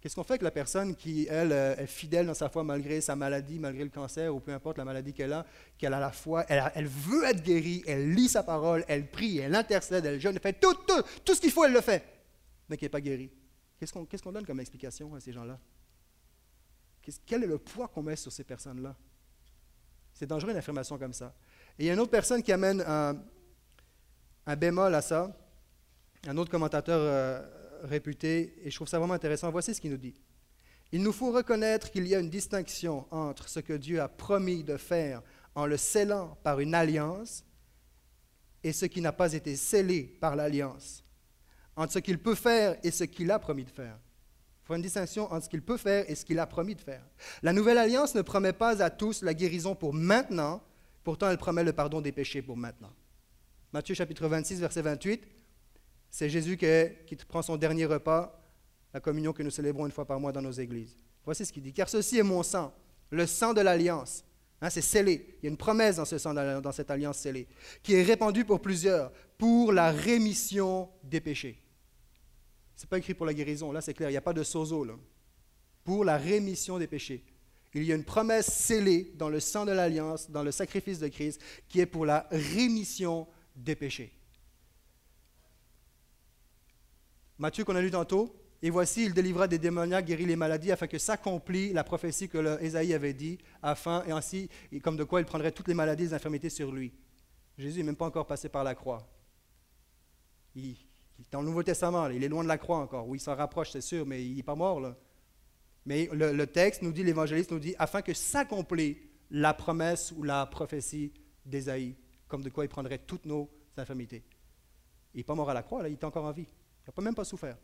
Qu'est-ce 0.00 0.14
qu'on 0.14 0.24
fait 0.24 0.34
avec 0.34 0.42
la 0.42 0.50
personne 0.50 0.94
qui, 0.94 1.26
elle, 1.28 1.52
euh, 1.52 1.76
est 1.76 1.86
fidèle 1.86 2.26
dans 2.26 2.34
sa 2.34 2.48
foi 2.48 2.62
malgré 2.62 3.00
sa 3.00 3.16
maladie, 3.16 3.58
malgré 3.58 3.82
le 3.82 3.90
cancer 3.90 4.34
ou 4.34 4.40
peu 4.40 4.52
importe 4.52 4.78
la 4.78 4.84
maladie 4.84 5.12
qu'elle 5.12 5.32
a, 5.32 5.44
qu'elle 5.76 5.92
a 5.92 6.00
la 6.00 6.12
foi, 6.12 6.44
elle, 6.48 6.86
veut 6.86 7.24
être 7.24 7.42
guérie, 7.42 7.82
elle 7.86 8.14
lit 8.14 8.28
sa 8.28 8.42
parole, 8.42 8.84
elle 8.88 9.10
prie, 9.10 9.38
elle 9.38 9.54
intercède, 9.54 10.04
elle 10.06 10.20
jeûne, 10.20 10.36
elle 10.36 10.40
fait 10.40 10.60
tout, 10.60 10.74
tout, 10.86 11.02
tout 11.24 11.34
ce 11.34 11.40
qu'il 11.40 11.50
faut, 11.50 11.64
elle 11.64 11.72
le 11.72 11.80
fait, 11.80 12.04
mais 12.68 12.76
qui 12.76 12.84
n'est 12.84 12.90
pas 12.90 13.00
guérie. 13.00 13.30
Qu'est-ce 13.78 14.22
qu'on 14.22 14.32
donne 14.32 14.46
comme 14.46 14.60
explication 14.60 15.14
à 15.14 15.20
ces 15.20 15.32
gens-là? 15.32 15.58
Quel 17.24 17.44
est 17.44 17.46
le 17.46 17.58
poids 17.58 17.88
qu'on 17.88 18.02
met 18.02 18.16
sur 18.16 18.32
ces 18.32 18.44
personnes-là? 18.44 18.94
C'est 20.12 20.26
dangereux 20.26 20.50
une 20.50 20.56
affirmation 20.56 20.98
comme 20.98 21.12
ça. 21.12 21.34
Et 21.78 21.84
il 21.84 21.86
y 21.86 21.90
a 21.90 21.92
une 21.92 22.00
autre 22.00 22.10
personne 22.10 22.42
qui 22.42 22.52
amène 22.52 22.82
un, 22.86 24.56
bémol 24.56 24.94
à 24.94 25.02
ça, 25.02 25.36
un 26.26 26.36
autre 26.36 26.50
commentateur 26.50 26.98
euh, 26.98 27.42
réputé, 27.82 28.54
et 28.64 28.70
je 28.70 28.74
trouve 28.76 28.88
ça 28.88 28.98
vraiment 28.98 29.14
intéressant. 29.14 29.50
Voici 29.50 29.74
ce 29.74 29.80
qu'il 29.80 29.90
nous 29.90 29.96
dit. 29.96 30.14
Il 30.92 31.02
nous 31.02 31.12
faut 31.12 31.32
reconnaître 31.32 31.90
qu'il 31.90 32.06
y 32.06 32.14
a 32.14 32.20
une 32.20 32.30
distinction 32.30 33.06
entre 33.10 33.48
ce 33.48 33.60
que 33.60 33.72
Dieu 33.72 34.00
a 34.00 34.08
promis 34.08 34.62
de 34.62 34.76
faire 34.76 35.22
en 35.54 35.66
le 35.66 35.76
scellant 35.76 36.38
par 36.42 36.60
une 36.60 36.74
alliance 36.74 37.44
et 38.62 38.72
ce 38.72 38.86
qui 38.86 39.00
n'a 39.00 39.12
pas 39.12 39.32
été 39.32 39.56
scellé 39.56 40.02
par 40.20 40.36
l'alliance, 40.36 41.04
entre 41.76 41.94
ce 41.94 41.98
qu'il 41.98 42.18
peut 42.18 42.34
faire 42.34 42.76
et 42.82 42.90
ce 42.90 43.04
qu'il 43.04 43.30
a 43.30 43.38
promis 43.38 43.64
de 43.64 43.70
faire. 43.70 43.98
Faut 44.66 44.74
une 44.74 44.82
distinction 44.82 45.32
entre 45.32 45.44
ce 45.44 45.48
qu'il 45.48 45.62
peut 45.62 45.76
faire 45.76 46.04
et 46.10 46.16
ce 46.16 46.24
qu'il 46.24 46.40
a 46.40 46.46
promis 46.46 46.74
de 46.74 46.80
faire. 46.80 47.02
La 47.42 47.52
nouvelle 47.52 47.78
alliance 47.78 48.16
ne 48.16 48.22
promet 48.22 48.52
pas 48.52 48.82
à 48.82 48.90
tous 48.90 49.22
la 49.22 49.32
guérison 49.32 49.76
pour 49.76 49.94
maintenant, 49.94 50.60
pourtant 51.04 51.30
elle 51.30 51.38
promet 51.38 51.62
le 51.62 51.72
pardon 51.72 52.00
des 52.00 52.10
péchés 52.10 52.42
pour 52.42 52.56
maintenant. 52.56 52.92
Matthieu 53.72 53.94
chapitre 53.94 54.26
26, 54.26 54.58
verset 54.58 54.82
28, 54.82 55.22
c'est 56.10 56.28
Jésus 56.28 56.56
qui, 56.56 57.16
prend 57.28 57.42
son 57.42 57.56
dernier 57.56 57.86
repas, 57.86 58.42
la 58.92 58.98
communion 58.98 59.32
que 59.32 59.44
nous 59.44 59.50
célébrons 59.50 59.86
une 59.86 59.92
fois 59.92 60.04
par 60.04 60.18
mois 60.18 60.32
dans 60.32 60.42
nos 60.42 60.50
églises. 60.50 60.96
Voici 61.24 61.46
ce 61.46 61.52
qu'il 61.52 61.62
dit. 61.62 61.72
Car 61.72 61.88
ceci 61.88 62.18
est 62.18 62.24
mon 62.24 62.42
sang, 62.42 62.74
le 63.10 63.24
sang 63.26 63.54
de 63.54 63.60
l'alliance. 63.60 64.24
Hein, 64.60 64.70
c'est 64.70 64.80
scellé. 64.80 65.36
Il 65.38 65.44
y 65.44 65.46
a 65.46 65.50
une 65.50 65.56
promesse 65.56 65.96
dans 65.96 66.04
ce 66.04 66.18
sang, 66.18 66.34
dans 66.34 66.72
cette 66.72 66.90
alliance 66.90 67.18
scellée, 67.18 67.46
qui 67.84 67.94
est 67.94 68.02
répandue 68.02 68.44
pour 68.44 68.60
plusieurs, 68.60 69.12
pour 69.38 69.72
la 69.72 69.92
rémission 69.92 70.88
des 71.04 71.20
péchés. 71.20 71.62
N'est 72.78 72.88
pas 72.88 72.98
écrit 72.98 73.14
pour 73.14 73.26
la 73.26 73.34
guérison, 73.34 73.72
là 73.72 73.80
c'est 73.80 73.94
clair, 73.94 74.10
il 74.10 74.12
n'y 74.12 74.18
a 74.18 74.22
pas 74.22 74.32
de 74.32 74.42
sozo. 74.42 74.84
Là. 74.84 74.94
Pour 75.84 76.04
la 76.04 76.18
rémission 76.18 76.78
des 76.78 76.86
péchés. 76.86 77.24
Il 77.74 77.84
y 77.84 77.92
a 77.92 77.94
une 77.94 78.04
promesse 78.04 78.46
scellée 78.46 79.12
dans 79.16 79.28
le 79.28 79.38
sang 79.38 79.66
de 79.66 79.72
l'alliance, 79.72 80.30
dans 80.30 80.42
le 80.42 80.50
sacrifice 80.50 80.98
de 80.98 81.08
Christ, 81.08 81.42
qui 81.68 81.80
est 81.80 81.86
pour 81.86 82.06
la 82.06 82.26
rémission 82.30 83.26
des 83.54 83.76
péchés. 83.76 84.12
Matthieu 87.38 87.64
qu'on 87.64 87.76
a 87.76 87.82
lu 87.82 87.90
tantôt, 87.90 88.34
et 88.62 88.70
voici, 88.70 89.04
il 89.04 89.12
délivra 89.12 89.46
des 89.46 89.58
démoniaques, 89.58 90.06
guérit 90.06 90.24
les 90.24 90.36
maladies, 90.36 90.72
afin 90.72 90.86
que 90.86 90.96
s'accomplisse 90.96 91.74
la 91.74 91.84
prophétie 91.84 92.28
que 92.28 92.62
Ésaïe 92.62 92.94
avait 92.94 93.12
dit, 93.12 93.38
afin, 93.62 94.02
et 94.06 94.10
ainsi, 94.10 94.48
comme 94.82 94.96
de 94.96 95.04
quoi 95.04 95.20
il 95.20 95.26
prendrait 95.26 95.52
toutes 95.52 95.68
les 95.68 95.74
maladies 95.74 96.04
et 96.04 96.06
les 96.06 96.14
infirmités 96.14 96.48
sur 96.48 96.72
lui. 96.72 96.94
Jésus 97.58 97.80
n'est 97.80 97.86
même 97.86 97.96
pas 97.96 98.06
encore 98.06 98.26
passé 98.26 98.48
par 98.48 98.64
la 98.64 98.74
croix. 98.74 99.06
Est 101.20 101.32
dans 101.32 101.40
le 101.40 101.46
Nouveau 101.46 101.62
Testament, 101.62 102.08
il 102.08 102.22
est 102.22 102.28
loin 102.28 102.42
de 102.42 102.48
la 102.48 102.58
croix 102.58 102.78
encore. 102.78 103.08
Oui, 103.08 103.18
il 103.18 103.20
s'en 103.20 103.34
rapproche, 103.34 103.70
c'est 103.70 103.80
sûr, 103.80 104.06
mais 104.06 104.24
il 104.24 104.36
n'est 104.36 104.42
pas 104.42 104.54
mort. 104.54 104.80
Là. 104.80 104.96
Mais 105.84 106.08
le, 106.12 106.46
texte 106.46 106.82
nous 106.82 106.92
dit, 106.92 107.04
l'évangéliste 107.04 107.50
nous 107.50 107.58
dit, 107.58 107.74
afin 107.78 108.02
que 108.02 108.12
s'accomplisse 108.12 108.96
la 109.30 109.54
promesse 109.54 110.12
ou 110.16 110.22
la 110.22 110.46
prophétie 110.46 111.12
d'Ésaïe, 111.44 111.96
comme 112.28 112.42
de 112.42 112.50
quoi 112.50 112.64
il 112.64 112.68
prendrait 112.68 112.98
toutes 112.98 113.26
nos 113.26 113.48
infirmités. 113.76 114.24
Il 115.14 115.18
n'est 115.18 115.24
pas 115.24 115.34
mort 115.34 115.50
à 115.50 115.54
la 115.54 115.62
croix, 115.62 115.82
là, 115.82 115.88
il 115.88 115.92
est 115.92 116.04
encore 116.04 116.24
en 116.24 116.32
vie. 116.32 116.46
Il 116.86 116.92
n'a 116.96 117.04
même 117.04 117.14
pas 117.14 117.24
souffert. 117.24 117.56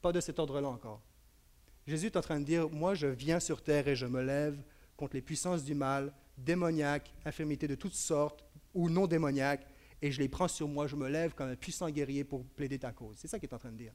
Pas 0.00 0.12
de 0.12 0.20
cet 0.20 0.38
ordre-là 0.38 0.68
encore. 0.68 1.02
Jésus 1.86 2.06
est 2.06 2.16
en 2.16 2.20
train 2.20 2.40
de 2.40 2.44
dire, 2.44 2.68
moi 2.70 2.94
je 2.94 3.06
viens 3.06 3.40
sur 3.40 3.62
terre 3.62 3.88
et 3.88 3.96
je 3.96 4.06
me 4.06 4.22
lève 4.22 4.62
contre 4.96 5.16
les 5.16 5.22
puissances 5.22 5.64
du 5.64 5.74
mal, 5.74 6.12
démoniaques, 6.38 7.12
infirmités 7.24 7.66
de 7.66 7.74
toutes 7.74 7.94
sortes 7.94 8.44
ou 8.74 8.88
non 8.88 9.06
démoniaques, 9.06 9.66
et 10.02 10.10
je 10.10 10.20
les 10.20 10.28
prends 10.28 10.48
sur 10.48 10.66
moi, 10.68 10.88
je 10.88 10.96
me 10.96 11.08
lève 11.08 11.32
comme 11.34 11.48
un 11.48 11.56
puissant 11.56 11.88
guerrier 11.88 12.24
pour 12.24 12.44
plaider 12.44 12.78
ta 12.78 12.92
cause. 12.92 13.16
C'est 13.18 13.28
ça 13.28 13.38
qu'il 13.38 13.48
est 13.48 13.54
en 13.54 13.58
train 13.58 13.70
de 13.70 13.78
dire. 13.78 13.94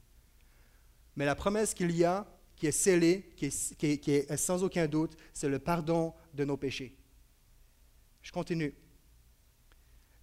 Mais 1.14 1.26
la 1.26 1.34
promesse 1.34 1.74
qu'il 1.74 1.90
y 1.92 2.04
a, 2.04 2.26
qui 2.56 2.66
est 2.66 2.72
scellée, 2.72 3.30
qui 3.36 3.46
est, 3.46 3.98
qui 3.98 4.10
est 4.10 4.36
sans 4.36 4.64
aucun 4.64 4.86
doute, 4.86 5.16
c'est 5.34 5.48
le 5.48 5.58
pardon 5.58 6.14
de 6.32 6.44
nos 6.44 6.56
péchés. 6.56 6.96
Je 8.22 8.32
continue. 8.32 8.74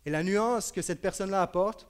Et 0.05 0.09
la 0.09 0.23
nuance 0.23 0.71
que 0.71 0.81
cette 0.81 1.01
personne-là 1.01 1.41
apporte, 1.41 1.87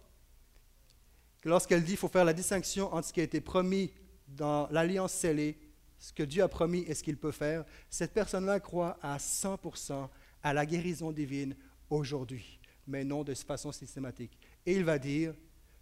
lorsqu'elle 1.43 1.81
dit 1.81 1.91
qu'il 1.91 1.97
faut 1.97 2.10
faire 2.10 2.25
la 2.25 2.34
distinction 2.34 2.93
entre 2.93 3.08
ce 3.08 3.13
qui 3.13 3.21
a 3.21 3.23
été 3.23 3.41
promis 3.41 3.93
dans 4.27 4.67
l'alliance 4.71 5.13
scellée, 5.13 5.58
ce 5.99 6.12
que 6.12 6.23
Dieu 6.23 6.43
a 6.43 6.47
promis 6.47 6.84
et 6.88 6.93
ce 6.93 7.01
qu'il 7.01 7.17
peut 7.17 7.31
faire, 7.31 7.63
cette 7.89 8.13
personne-là 8.13 8.60
croit 8.60 8.97
à 9.01 9.17
100% 9.17 10.10
à 10.43 10.53
la 10.53 10.65
guérison 10.65 11.12
divine 11.12 11.55
aujourd'hui, 11.89 12.60
mais 12.88 13.04
non 13.04 13.24
de 13.24 13.34
façon 13.34 13.71
systématique. 13.71 14.38
Et 14.65 14.74
il 14.74 14.84
va 14.84 15.00
dire, 15.00 15.34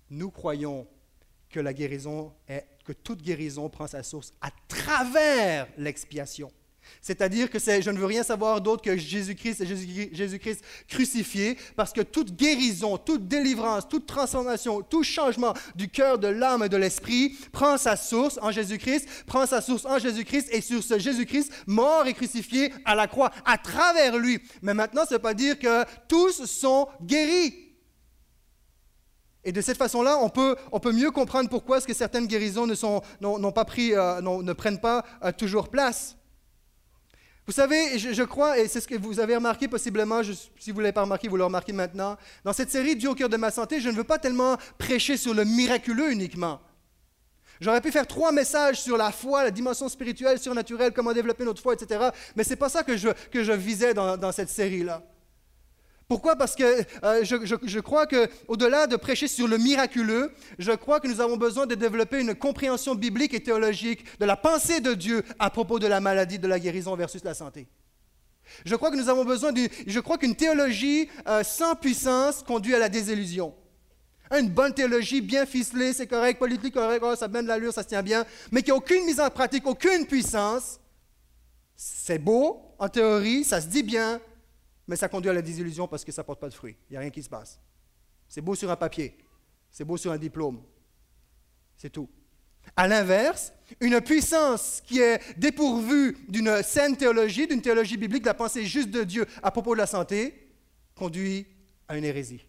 nous 0.10 0.32
croyons 0.32 0.88
que 1.50 1.60
la 1.60 1.74
guérison 1.74 2.34
que 2.84 2.94
toute 2.94 3.22
guérison 3.22 3.70
prend 3.70 3.88
sa 3.88 4.04
source 4.04 4.34
à 4.42 4.50
travers 4.68 5.68
l'expiation. 5.78 6.52
C'est-à-dire 7.02 7.50
que 7.50 7.60
je 7.60 7.90
ne 7.90 7.98
veux 7.98 8.06
rien 8.06 8.24
savoir 8.24 8.62
d'autre 8.62 8.82
que 8.82 8.96
Jésus-Christ 8.96 9.62
et 9.62 10.14
Jésus-Christ 10.14 10.64
crucifié, 10.88 11.58
parce 11.76 11.92
que 11.92 12.02
toute 12.02 12.36
guérison, 12.36 12.98
toute 12.98 13.28
délivrance, 13.28 13.88
toute 13.88 14.06
transformation, 14.06 14.82
tout 14.82 15.04
changement 15.04 15.54
du 15.76 15.90
cœur, 15.90 16.18
de 16.18 16.28
l'âme 16.28 16.64
et 16.64 16.70
de 16.70 16.78
l'esprit 16.78 17.36
prend 17.52 17.78
sa 17.78 17.96
source 17.96 18.40
en 18.42 18.52
Jésus-Christ, 18.52 19.08
prend 19.26 19.46
sa 19.46 19.62
source 19.62 19.86
en 19.86 20.00
Jésus-Christ 20.00 20.50
et 20.52 20.62
sur 20.62 20.84
ce 20.84 21.00
Jésus-Christ 21.00 21.52
mort 21.68 22.06
et 22.08 22.14
crucifié 22.14 22.74
à 22.86 22.96
la 22.96 23.08
croix, 23.08 23.32
à 23.46 23.58
travers 23.58 24.18
lui. 24.18 24.40
Mais 24.62 24.74
maintenant, 24.74 25.02
ça 25.02 25.12
ne 25.12 25.16
veut 25.16 25.22
pas 25.22 25.34
dire 25.34 25.60
que 25.60 25.84
tous 26.08 26.46
sont 26.46 26.88
guéris. 27.02 27.64
Et 29.44 29.52
de 29.52 29.62
cette 29.62 29.78
façon-là, 29.78 30.18
on 30.22 30.30
peut, 30.30 30.56
mieux 30.94 31.12
comprendre 31.12 31.50
pourquoi 31.50 31.78
est-ce 31.78 31.88
que 31.88 31.94
certaines 31.94 32.28
guérisons 32.28 32.66
ne, 32.66 32.76
euh, 32.76 34.22
ne 34.22 34.54
prennent 34.54 34.80
pas 34.80 35.04
euh, 35.24 35.32
toujours 35.32 35.70
place. 35.70 36.16
Vous 37.46 37.52
savez, 37.52 38.00
je, 38.00 38.24
crois, 38.24 38.58
et 38.58 38.70
c'est 38.70 38.80
ce 38.80 38.88
que 38.88 38.96
vous 38.96 39.20
avez 39.20 39.36
remarqué 39.36 39.68
possiblement, 39.68 40.22
si 40.58 40.72
vous 40.72 40.78
ne 40.78 40.84
l'avez 40.84 40.94
pas 40.94 41.02
remarqué, 41.02 41.28
vous 41.28 41.36
le 41.36 41.44
remarquez 41.44 41.74
maintenant, 41.74 42.18
dans 42.46 42.54
cette 42.54 42.72
série 42.72 42.96
Dieu 42.96 43.10
au 43.10 43.16
cœur 43.16 43.28
de 43.28 43.36
ma 43.36 43.52
santé, 43.52 43.82
je 43.82 43.90
ne 43.90 43.96
veux 43.96 44.06
pas 44.06 44.18
tellement 44.18 44.58
prêcher 44.78 45.18
sur 45.18 45.34
le 45.34 45.44
miraculeux 45.44 46.12
uniquement. 46.12 46.62
J'aurais 47.60 47.82
pu 47.82 47.92
faire 47.92 48.08
trois 48.08 48.32
messages 48.32 48.82
sur 48.82 48.98
la 48.98 49.12
foi, 49.12 49.44
la 49.44 49.52
dimension 49.52 49.90
spirituelle, 49.90 50.40
surnaturelle, 50.40 50.94
comment 50.94 51.14
développer 51.14 51.44
notre 51.44 51.62
foi, 51.62 51.74
etc. 51.74 52.10
Mais 52.36 52.44
ce 52.46 52.52
n'est 52.52 52.56
pas 52.56 52.70
ça 52.70 52.84
que 52.84 52.96
je, 52.96 53.52
visais 53.52 53.94
dans 53.94 54.32
cette 54.32 54.50
série-là. 54.50 55.04
Pourquoi? 56.14 56.36
Parce 56.36 56.56
que 56.56 56.64
euh, 57.04 57.24
je, 57.24 57.80
crois 57.80 58.06
qu'au-delà 58.06 58.86
de 58.86 58.96
prêcher 58.98 59.28
sur 59.28 59.48
le 59.48 59.58
miraculeux, 59.58 60.32
je 60.60 60.72
crois 60.72 61.00
que 61.00 61.08
nous 61.08 61.22
avons 61.22 61.38
besoin 61.38 61.66
de 61.66 61.74
développer 61.74 62.22
une 62.22 62.36
compréhension 62.36 62.94
biblique 62.94 63.34
et 63.34 63.42
théologique 63.42 64.06
de 64.20 64.26
la 64.26 64.38
pensée 64.38 64.80
de 64.80 64.94
Dieu 64.94 65.24
à 65.40 65.50
propos 65.50 65.80
de 65.80 65.88
la 65.88 66.00
maladie, 66.00 66.38
de 66.38 66.48
la 66.48 66.60
guérison 66.60 66.96
versus 66.96 67.24
la 67.24 67.34
santé. 67.34 67.66
Je 68.64 68.76
crois 68.76 68.92
que 68.92 68.96
nous 68.96 69.10
avons 69.10 69.26
besoin 69.26 69.52
je 69.88 70.00
crois 70.00 70.20
qu'une 70.20 70.36
théologie 70.36 71.10
euh, 71.28 71.44
sans 71.44 71.74
puissance 71.74 72.44
conduit 72.44 72.76
à 72.76 72.80
la 72.80 72.90
désillusion. 72.90 73.52
Une 74.38 74.50
bonne 74.50 74.76
théologie 74.76 75.22
bien 75.22 75.48
ficelée, 75.48 75.94
c'est 75.94 76.06
correct, 76.06 76.38
politique 76.38 76.76
correct, 76.76 77.02
oh, 77.04 77.16
ça 77.16 77.28
mène 77.28 77.48
l'allure, 77.48 77.74
ça 77.74 77.82
se 77.82 77.88
tient 77.88 78.04
bien, 78.04 78.24
mais 78.52 78.62
qui 78.62 78.70
n'a 78.70 78.76
aucune 78.76 79.04
mise 79.04 79.20
en 79.20 79.32
pratique, 79.32 79.66
aucune 79.66 80.06
puissance. 80.06 80.80
C'est 81.76 82.20
beau 82.20 82.62
en 82.78 82.88
théorie, 82.88 83.44
ça 83.44 83.60
se 83.60 83.66
dit 83.66 83.82
bien, 83.82 84.22
mais 84.88 84.96
ça 84.96 85.08
conduit 85.08 85.30
à 85.30 85.34
la 85.34 85.42
désillusion 85.42 85.88
parce 85.88 86.04
que 86.04 86.12
ça 86.12 86.22
ne 86.22 86.26
porte 86.26 86.40
pas 86.40 86.50
de 86.50 86.54
fruits. 86.54 86.76
Il 86.90 86.94
n'y 86.94 86.98
a 86.98 87.00
rien 87.02 87.10
qui 87.10 87.24
se 87.24 87.30
passe. 87.30 87.60
C'est 88.28 88.42
beau 88.42 88.56
sur 88.56 88.70
un 88.70 88.76
papier, 88.76 89.18
c'est 89.70 89.86
beau 89.86 89.98
sur 89.98 90.12
un 90.12 90.18
diplôme, 90.18 90.62
c'est 91.78 91.90
tout. 91.90 92.10
À 92.76 92.88
l'inverse, 92.88 93.52
une 93.82 94.00
puissance 94.02 94.82
qui 94.86 95.00
est 95.00 95.20
dépourvue 95.38 96.18
d'une 96.30 96.64
saine 96.64 96.96
théologie, 96.96 97.46
d'une 97.46 97.62
théologie 97.62 97.98
biblique, 97.98 98.24
de 98.24 98.28
la 98.28 98.34
pensée 98.34 98.66
juste 98.66 98.90
de 98.90 99.04
Dieu 99.04 99.26
à 99.42 99.52
propos 99.52 99.74
de 99.74 99.80
la 99.80 99.86
santé, 99.86 100.50
conduit 100.96 101.46
à 101.88 101.98
une 101.98 102.06
hérésie. 102.06 102.46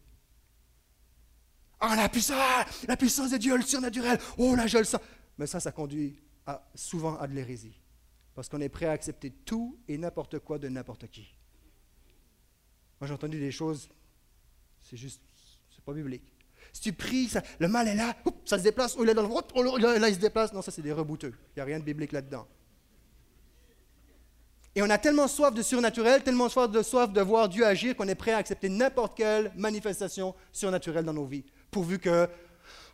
Ah, 1.81 1.97
la 1.97 2.09
puissance, 2.09 2.38
la 2.87 2.97
puissance 2.97 3.31
de 3.31 3.37
Dieu, 3.37 3.57
le 3.57 3.62
surnaturel, 3.62 4.18
oh 4.38 4.55
là, 4.55 4.66
je 4.66 4.79
le 4.79 4.85
sens. 4.85 5.01
Mais 5.37 5.47
ça, 5.47 5.61
ça 5.61 5.73
conduit 5.73 6.16
souvent 6.75 7.16
à 7.18 7.27
de 7.27 7.35
l'hérésie. 7.35 7.81
Parce 8.35 8.49
qu'on 8.49 8.61
est 8.61 8.68
prêt 8.68 8.87
à 8.87 8.92
accepter 8.92 9.31
tout 9.31 9.79
et 9.88 9.99
n'importe 9.99 10.38
quoi 10.38 10.59
de 10.59 10.68
n'importe 10.68 11.09
qui. 11.09 11.35
Moi, 13.05 13.09
j'ai 13.09 13.14
entendu 13.17 13.38
des 13.38 13.53
choses, 13.53 13.87
c'est 14.81 14.97
juste, 14.97 15.21
c'est 15.71 15.85
pas 15.85 15.93
biblique. 15.93 16.23
Si 16.73 16.81
tu 16.81 16.95
pries, 16.95 17.31
le 17.59 17.69
mal 17.69 17.87
est 17.87 17.95
là, 17.95 18.17
ça 18.47 18.57
se 18.57 18.62
déplace, 18.62 18.95
oh, 18.97 19.05
il 19.05 19.11
est 19.11 19.14
dans 19.14 19.21
le 19.21 19.29
oh, 19.29 19.77
là, 19.77 20.09
il 20.09 20.14
se 20.14 20.21
déplace. 20.21 20.55
Non, 20.55 20.62
ça, 20.62 20.71
c'est 20.71 20.81
des 20.81 20.90
rebouteux. 20.90 21.35
Il 21.51 21.59
n'y 21.59 21.61
a 21.61 21.67
rien 21.67 21.79
de 21.79 21.85
biblique 21.85 22.12
là-dedans. 22.12 22.47
Et 24.75 24.81
on 24.81 24.88
a 24.88 24.97
tellement 24.97 25.29
soif 25.29 25.53
de 25.53 25.61
surnaturel, 25.61 26.23
tellement 26.23 26.49
soif 26.49 26.71
de, 26.71 27.21
voir 27.21 27.51
Dieu 27.51 27.67
agir 27.67 27.95
qu'on 27.95 28.09
est 28.09 28.14
prêt 28.14 28.33
à 28.33 28.38
accepter 28.38 28.71
n'importe 28.71 29.19
quelle 29.19 29.53
manifestation 29.55 30.35
surnaturelle 30.51 31.05
dans 31.05 31.12
nos 31.12 31.27
vies, 31.27 31.45
pourvu 31.71 31.99
que 31.99 32.27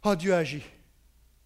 oh, 0.03 0.17
Dieu 0.17 0.35
agit. 0.35 0.65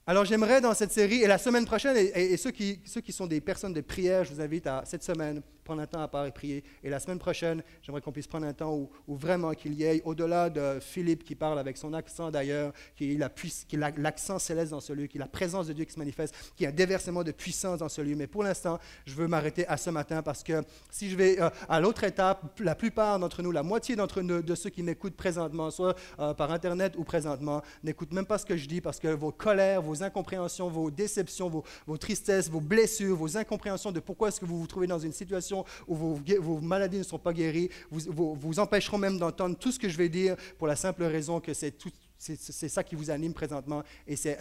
Alors 0.06 0.24
j'aimerais 0.24 0.62
dans 0.62 0.72
cette 0.72 0.92
série, 0.92 1.20
et 1.20 1.26
la 1.26 1.36
semaine 1.36 1.66
prochaine, 1.66 1.98
et, 1.98 2.36
ceux, 2.38 2.50
qui, 2.50 2.80
ceux 2.86 3.02
qui 3.02 3.12
sont 3.12 3.26
des 3.26 3.42
personnes 3.42 3.74
de 3.74 3.82
prière, 3.82 4.24
je 4.24 4.32
vous 4.32 4.40
invite 4.40 4.66
à 4.66 4.84
cette 4.86 5.02
semaine 5.02 5.42
prendre 5.64 5.82
un 5.82 5.86
temps 5.86 6.02
à 6.02 6.08
part 6.08 6.26
et 6.26 6.32
prier. 6.32 6.62
Et 6.82 6.90
la 6.90 7.00
semaine 7.00 7.18
prochaine, 7.18 7.62
j'aimerais 7.82 8.00
qu'on 8.00 8.12
puisse 8.12 8.26
prendre 8.26 8.46
un 8.46 8.52
temps 8.52 8.74
où, 8.74 9.16
vraiment 9.16 9.52
qu'il 9.52 9.74
y 9.74 9.84
ait, 9.84 10.02
au-delà 10.04 10.50
de 10.50 10.78
Philippe 10.80 11.24
qui 11.24 11.34
parle 11.34 11.58
avec 11.58 11.76
son 11.76 11.92
accent 11.94 12.30
d'ailleurs, 12.30 12.72
qu'il 12.96 13.10
y 13.10 13.14
ait 13.14 13.92
l'accent 13.96 14.38
céleste 14.38 14.70
dans 14.70 14.80
ce 14.80 14.92
lieu, 14.92 15.06
qu'il 15.06 15.20
y 15.20 15.22
ait 15.22 15.26
la 15.26 15.30
présence 15.30 15.66
de 15.66 15.72
Dieu 15.72 15.84
qui 15.84 15.92
se 15.92 15.98
manifeste, 15.98 16.34
qu'il 16.56 16.64
y 16.64 16.66
ait 16.66 16.72
un 16.72 16.76
déversement 16.76 17.24
de 17.24 17.32
puissance 17.32 17.78
dans 17.78 17.88
ce 17.88 18.00
lieu. 18.00 18.14
Mais 18.14 18.26
pour 18.26 18.42
l'instant, 18.42 18.78
je 19.06 19.14
veux 19.14 19.26
m'arrêter 19.26 19.66
à 19.66 19.76
ce 19.76 19.90
matin 19.90 20.22
parce 20.22 20.42
que 20.42 20.62
si 20.90 21.10
je 21.10 21.16
vais 21.16 21.40
euh, 21.40 21.50
à 21.68 21.80
l'autre 21.80 22.04
étape, 22.04 22.60
la 22.60 22.74
plupart 22.74 23.18
d'entre 23.18 23.42
nous, 23.42 23.50
la 23.50 23.62
moitié 23.62 23.96
d'entre 23.96 24.22
nous, 24.22 24.42
de 24.42 24.54
ceux 24.54 24.70
qui 24.70 24.82
m'écoutent 24.82 25.16
présentement, 25.16 25.70
soit 25.70 25.96
euh, 26.18 26.34
par 26.34 26.50
Internet 26.50 26.94
ou 26.96 27.04
présentement, 27.04 27.62
n'écoutent 27.82 28.12
même 28.12 28.26
pas 28.26 28.38
ce 28.38 28.46
que 28.46 28.56
je 28.56 28.66
dis 28.66 28.80
parce 28.80 28.98
que 28.98 29.08
vos 29.08 29.32
colères, 29.32 29.82
vos 29.82 30.02
incompréhensions, 30.02 30.68
vos 30.68 30.90
déceptions, 30.90 31.48
vos, 31.48 31.64
vos 31.86 31.96
tristesses, 31.96 32.50
vos 32.50 32.60
blessures, 32.60 33.16
vos 33.16 33.36
incompréhensions 33.36 33.92
de 33.92 34.00
pourquoi 34.00 34.28
est-ce 34.28 34.40
que 34.40 34.46
vous 34.46 34.58
vous 34.58 34.66
trouvez 34.66 34.86
dans 34.86 34.98
une 34.98 35.12
situation 35.12 35.53
où 35.86 35.94
vos, 35.94 36.60
maladies 36.60 36.98
ne 36.98 37.02
sont 37.02 37.18
pas 37.18 37.32
guéries, 37.32 37.70
vous, 37.90 38.34
vous, 38.34 38.58
empêcheront 38.58 38.98
même 38.98 39.18
d'entendre 39.18 39.56
tout 39.56 39.72
ce 39.72 39.78
que 39.78 39.88
je 39.88 39.96
vais 39.96 40.08
dire 40.08 40.36
pour 40.58 40.66
la 40.66 40.76
simple 40.76 41.04
raison 41.04 41.40
que 41.40 41.54
c'est 41.54 41.76
c'est 42.18 42.68
ça 42.68 42.82
qui 42.82 42.94
vous 42.94 43.10
anime 43.10 43.34
présentement 43.34 43.82
et 44.06 44.16
c'est 44.16 44.38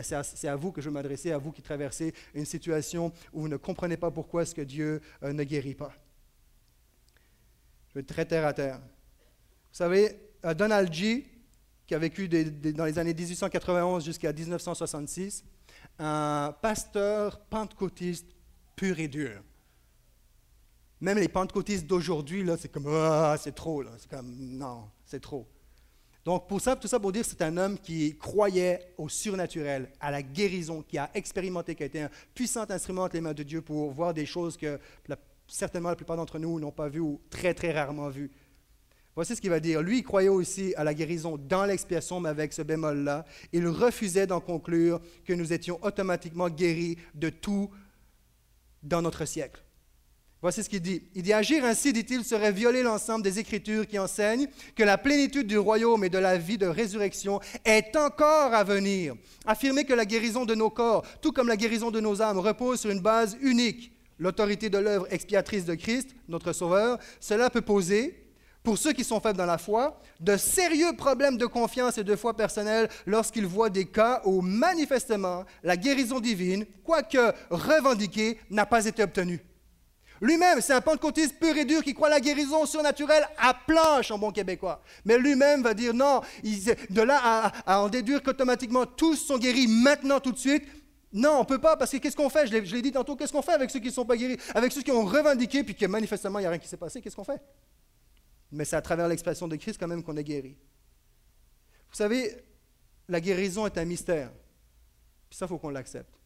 à, 0.47 0.55
vous 0.55 0.71
que 0.71 0.81
je 0.81 0.87
veux 0.87 0.93
m'adresser, 0.93 1.31
à 1.31 1.37
vous 1.37 1.51
qui 1.51 1.61
traversez 1.61 2.13
une 2.33 2.45
situation 2.45 3.11
où 3.33 3.41
vous 3.41 3.47
ne 3.47 3.57
comprenez 3.57 3.97
pas 3.97 4.09
pourquoi 4.09 4.43
est-ce 4.43 4.55
que 4.55 4.61
Dieu 4.61 5.01
euh, 5.21 5.33
ne 5.33 5.43
guérit 5.43 5.75
pas. 5.75 5.93
Je 7.89 7.95
vais 7.95 8.01
être 8.01 8.07
très 8.07 8.25
terre 8.25 8.45
à 8.45 8.53
terre. 8.53 8.77
Vous 8.77 9.77
savez, 9.77 10.15
euh, 10.45 10.53
Donald 10.53 10.93
G., 10.93 11.25
qui 11.85 11.93
a 11.93 11.99
vécu 11.99 12.29
dans 12.29 12.85
les 12.85 12.97
années 12.97 13.13
1891 13.13 14.05
jusqu'à 14.05 14.31
1966, 14.31 15.43
un 15.99 16.55
pasteur 16.61 17.41
pentecôtiste 17.41 18.27
pur 18.75 18.97
et 18.99 19.09
dur. 19.09 19.43
Même 21.03 21.17
les 21.17 21.27
pentecôtistes 21.27 21.85
d'aujourd'hui, 21.85 22.45
là, 22.45 22.55
c'est 22.57 22.71
comme, 22.71 22.87
ah, 22.87 23.35
c'est 23.37 23.53
trop, 23.53 23.81
là. 23.81 23.91
C'est 23.97 24.09
comme, 24.09 24.33
non, 24.39 24.85
c'est 25.03 25.19
trop. 25.19 25.45
Donc, 26.23 26.47
pour 26.47 26.61
ça, 26.61 26.77
tout 26.77 26.87
ça 26.87 26.97
pour 26.97 27.11
dire, 27.11 27.25
c'est 27.25 27.41
un 27.41 27.57
homme 27.57 27.77
qui 27.77 28.17
croyait 28.17 28.79
au 28.97 29.09
surnaturel, 29.09 29.91
à 29.99 30.11
la 30.11 30.23
guérison, 30.23 30.81
qui 30.81 30.97
a 30.97 31.11
expérimenté, 31.13 31.75
qui 31.75 31.83
a 31.83 31.87
été 31.87 32.03
un 32.03 32.09
puissant 32.33 32.63
instrument 32.69 33.03
entre 33.03 33.15
les 33.15 33.21
mains 33.21 33.33
de 33.33 33.43
Dieu 33.43 33.61
pour 33.61 33.91
voir 33.91 34.13
des 34.13 34.25
choses 34.25 34.55
que 34.55 34.79
certainement 35.45 35.89
la 35.89 35.97
plupart 35.97 36.15
d'entre 36.15 36.39
nous 36.39 36.57
n'ont 36.57 36.71
pas 36.71 36.87
vues 36.87 37.01
ou 37.01 37.19
très, 37.29 37.53
très 37.53 37.73
rarement 37.73 38.07
vues. 38.07 38.31
Voici 39.13 39.35
ce 39.35 39.41
qu'il 39.41 39.49
va 39.49 39.59
dire. 39.59 39.81
Lui, 39.81 39.97
il 39.97 40.03
croyait 40.03 40.29
aussi 40.29 40.73
à 40.75 40.85
la 40.85 40.93
guérison 40.93 41.37
dans 41.37 41.65
l'expiation, 41.65 42.21
mais 42.21 42.29
avec 42.29 42.53
ce 42.53 42.61
bémol-là. 42.61 43.25
Il 43.51 43.67
refusait 43.67 44.25
d'en 44.25 44.39
conclure 44.39 45.01
que 45.25 45.33
nous 45.33 45.51
étions 45.51 45.83
automatiquement 45.83 46.49
guéris 46.49 46.97
de 47.13 47.27
tout 47.27 47.69
dans 48.81 49.01
notre 49.01 49.25
siècle. 49.25 49.62
Voici 50.43 50.61
ce 50.61 50.67
qu'il 50.67 50.81
dit. 50.81 51.01
Il 51.15 51.23
dit 51.23 51.31
Agir 51.31 51.63
ainsi, 51.63 51.93
dit-il, 51.93 52.25
serait 52.25 52.51
violer 52.51 52.83
l'ensemble 52.83 53.23
des 53.23 53.39
Écritures 53.39 53.87
qui 53.87 53.97
enseignent 53.97 54.49
que 54.75 54.83
la 54.83 54.97
plénitude 54.97 55.47
du 55.47 55.57
royaume 55.57 56.03
et 56.03 56.09
de 56.09 56.17
la 56.17 56.37
vie 56.37 56.57
de 56.57 56.67
résurrection 56.67 57.39
est 57.63 57.95
encore 57.95 58.53
à 58.53 58.65
venir. 58.65 59.15
Affirmer 59.45 59.85
que 59.85 59.93
la 59.93 60.03
guérison 60.03 60.43
de 60.43 60.53
nos 60.53 60.69
corps, 60.69 61.05
tout 61.21 61.31
comme 61.31 61.47
la 61.47 61.55
guérison 61.55 61.91
de 61.91 62.01
nos 62.01 62.21
âmes, 62.21 62.39
repose 62.39 62.81
sur 62.81 62.89
une 62.89 62.99
base 62.99 63.37
unique, 63.39 63.93
l'autorité 64.19 64.69
de 64.69 64.77
l'œuvre 64.79 65.07
expiatrice 65.11 65.63
de 65.63 65.75
Christ, 65.75 66.09
notre 66.27 66.51
Sauveur, 66.51 66.99
cela 67.21 67.49
peut 67.49 67.61
poser, 67.61 68.27
pour 68.63 68.77
ceux 68.77 68.91
qui 68.91 69.05
sont 69.05 69.21
faibles 69.21 69.37
dans 69.37 69.45
la 69.45 69.57
foi, 69.57 69.97
de 70.19 70.35
sérieux 70.35 70.91
problèmes 70.97 71.37
de 71.37 71.45
confiance 71.45 71.97
et 71.97 72.03
de 72.03 72.17
foi 72.17 72.35
personnelle 72.35 72.89
lorsqu'ils 73.05 73.47
voient 73.47 73.69
des 73.69 73.85
cas 73.85 74.21
où 74.25 74.41
manifestement 74.41 75.45
la 75.63 75.77
guérison 75.77 76.19
divine, 76.19 76.65
quoique 76.83 77.31
revendiquée, 77.49 78.39
n'a 78.49 78.65
pas 78.65 78.85
été 78.85 79.03
obtenue. 79.03 79.39
Lui-même, 80.23 80.61
c'est 80.61 80.71
un 80.71 80.79
pentecôtiste 80.79 81.37
pur 81.37 81.57
et 81.57 81.65
dur 81.65 81.83
qui 81.83 81.93
croit 81.93 82.07
la 82.07 82.21
guérison 82.21 82.65
surnaturelle 82.65 83.27
à 83.37 83.53
planche 83.53 84.09
en 84.09 84.17
bon 84.17 84.31
québécois. 84.31 84.81
Mais 85.03 85.17
lui-même 85.17 85.61
va 85.61 85.73
dire 85.73 85.93
non, 85.93 86.21
de 86.41 87.01
là 87.01 87.51
à, 87.65 87.81
en 87.81 87.89
déduire 87.89 88.23
qu'automatiquement 88.23 88.85
tous 88.85 89.17
sont 89.17 89.37
guéris 89.37 89.67
maintenant 89.67 90.21
tout 90.21 90.31
de 90.31 90.37
suite. 90.37 90.63
Non, 91.11 91.31
on 91.31 91.39
ne 91.41 91.45
peut 91.45 91.59
pas, 91.59 91.75
parce 91.75 91.91
que 91.91 91.97
qu'est-ce 91.97 92.15
qu'on 92.15 92.29
fait? 92.29 92.47
Je 92.47 92.53
l'ai 92.73 92.81
dit 92.81 92.93
tantôt, 92.93 93.17
qu'est-ce 93.17 93.33
qu'on 93.33 93.41
fait 93.41 93.51
avec 93.51 93.69
ceux 93.69 93.79
qui 93.79 93.87
ne 93.87 93.91
sont 93.91 94.05
pas 94.05 94.15
guéris? 94.15 94.37
Avec 94.55 94.71
ceux 94.71 94.81
qui 94.81 94.91
ont 94.91 95.03
revendiqué, 95.03 95.61
puis 95.61 95.75
que 95.75 95.85
manifestement, 95.87 96.39
il 96.39 96.43
n'y 96.43 96.47
a 96.47 96.51
rien 96.51 96.59
qui 96.59 96.69
s'est 96.69 96.77
passé, 96.77 97.01
qu'est-ce 97.01 97.17
qu'on 97.17 97.25
fait? 97.25 97.41
Mais 98.49 98.63
c'est 98.63 98.77
à 98.77 98.81
travers 98.81 99.09
l'expression 99.09 99.49
de 99.49 99.57
Christ 99.57 99.77
quand 99.77 99.89
même 99.89 100.03
qu'on 100.03 100.15
est 100.15 100.23
guéri. 100.23 100.55
Vous 101.89 101.97
savez, 101.97 102.33
la 103.09 103.19
guérison 103.19 103.65
est 103.65 103.77
un 103.77 103.83
mystère. 103.83 104.31
Puis 105.29 105.37
ça, 105.37 105.47
il 105.47 105.49
faut 105.49 105.57
qu'on 105.57 105.69
l'accepte. 105.69 106.17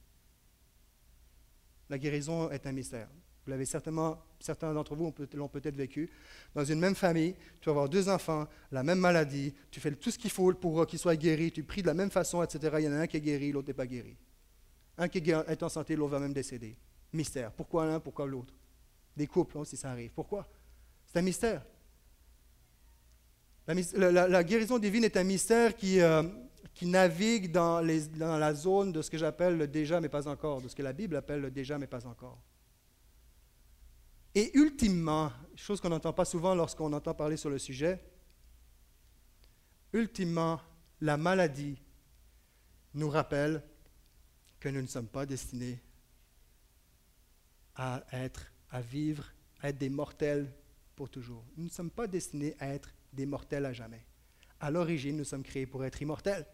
La 1.90 1.98
guérison 1.98 2.52
est 2.52 2.68
un 2.68 2.72
mystère. 2.72 3.08
Vous 3.48 3.52
l'avez 3.52 3.64
certainement, 3.64 4.22
certains 4.42 4.74
d'entre 4.74 4.94
vous 4.94 5.14
l'ont 5.36 5.48
peut-être 5.48 5.78
vécu. 5.78 6.10
Dans 6.54 6.66
une 6.66 6.80
même 6.80 6.96
famille, 6.96 7.34
tu 7.62 7.68
vas 7.68 7.72
avoir 7.72 7.88
deux 7.88 8.10
enfants, 8.10 8.46
la 8.74 8.84
même 8.84 9.00
maladie, 9.00 9.54
tu 9.72 9.80
fais 9.80 9.90
tout 9.92 10.12
ce 10.12 10.18
qu'il 10.18 10.32
faut 10.32 10.54
pour 10.54 10.86
qu'ils 10.86 11.00
soient 11.00 11.16
guéris, 11.16 11.54
tu 11.54 11.64
pries 11.64 11.82
de 11.82 11.88
la 11.88 11.94
même 11.94 12.12
façon, 12.12 12.44
etc. 12.44 12.76
Il 12.80 12.84
y 12.84 12.90
en 12.90 12.92
a 12.92 12.98
un 12.98 13.08
qui 13.08 13.16
est 13.16 13.22
guéri, 13.22 13.54
l'autre 13.54 13.70
n'est 13.70 13.74
pas 13.74 13.88
guéri. 13.88 14.18
Un 14.98 15.08
qui 15.08 15.20
est 15.20 15.64
en 15.64 15.70
santé, 15.70 15.96
l'autre 15.96 16.12
va 16.12 16.20
même 16.20 16.34
décéder. 16.34 16.76
Mystère. 17.14 17.54
Pourquoi 17.54 17.86
l'un, 17.86 18.02
pourquoi 18.02 18.26
l'autre? 18.28 18.54
Des 19.16 19.28
couples 19.28 19.58
aussi, 19.60 19.78
ça 19.78 19.92
arrive. 19.92 20.12
Pourquoi? 20.14 20.46
C'est 21.06 21.20
un 21.20 21.22
mystère. 21.22 21.64
La, 23.66 24.44
guérison 24.44 24.78
divine 24.78 25.06
est 25.06 25.16
un 25.16 25.24
mystère 25.24 25.74
qui, 25.74 26.02
euh, 26.02 26.24
navigue 26.82 27.50
dans, 27.50 27.82
dans 28.18 28.38
la 28.38 28.54
zone 28.54 28.92
de 28.92 29.02
ce 29.02 29.10
que 29.10 29.18
j'appelle 29.18 29.58
le 29.58 29.68
déjà 29.70 30.02
mais 30.02 30.10
pas 30.10 30.28
encore, 30.28 30.62
de 30.62 30.68
ce 30.68 30.76
que 30.76 30.84
la 30.84 30.92
Bible 30.92 31.16
appelle 31.16 31.40
le 31.40 31.50
déjà 31.50 31.78
mais 31.78 31.88
pas 31.88 32.06
encore. 32.06 32.42
Et 34.38 34.56
ultimement, 34.56 35.32
chose 35.56 35.82
qu'on 35.82 35.90
n'entend 35.90 36.14
pas 36.14 36.24
souvent 36.24 36.54
lorsqu'on 36.54 36.94
entend 36.94 37.16
parler 37.16 37.38
sur 37.38 37.50
le 37.50 37.58
sujet, 37.58 38.00
ultimement, 39.92 40.62
la 41.02 41.18
maladie 41.18 41.82
nous 42.94 43.10
rappelle 43.10 43.64
que 44.60 44.70
nous 44.70 44.84
ne 44.84 44.86
sommes 44.86 45.08
pas 45.08 45.26
destinés 45.26 45.82
à 47.78 48.04
être, 48.12 48.52
à 48.70 48.80
vivre, 48.80 49.26
à 49.60 49.70
être 49.70 49.80
des 49.80 49.90
mortels 49.90 50.54
pour 50.96 51.10
toujours. 51.10 51.44
Nous 51.58 51.64
ne 51.64 51.72
sommes 51.72 51.90
pas 51.90 52.06
destinés 52.06 52.56
à 52.60 52.68
être 52.68 52.94
des 53.12 53.26
mortels 53.26 53.66
à 53.66 53.74
jamais. 53.74 54.06
À 54.60 54.70
l'origine, 54.70 55.18
nous 55.18 55.24
sommes 55.24 55.42
créés 55.42 55.66
pour 55.66 55.84
être 55.84 56.00
immortels. 56.00 56.46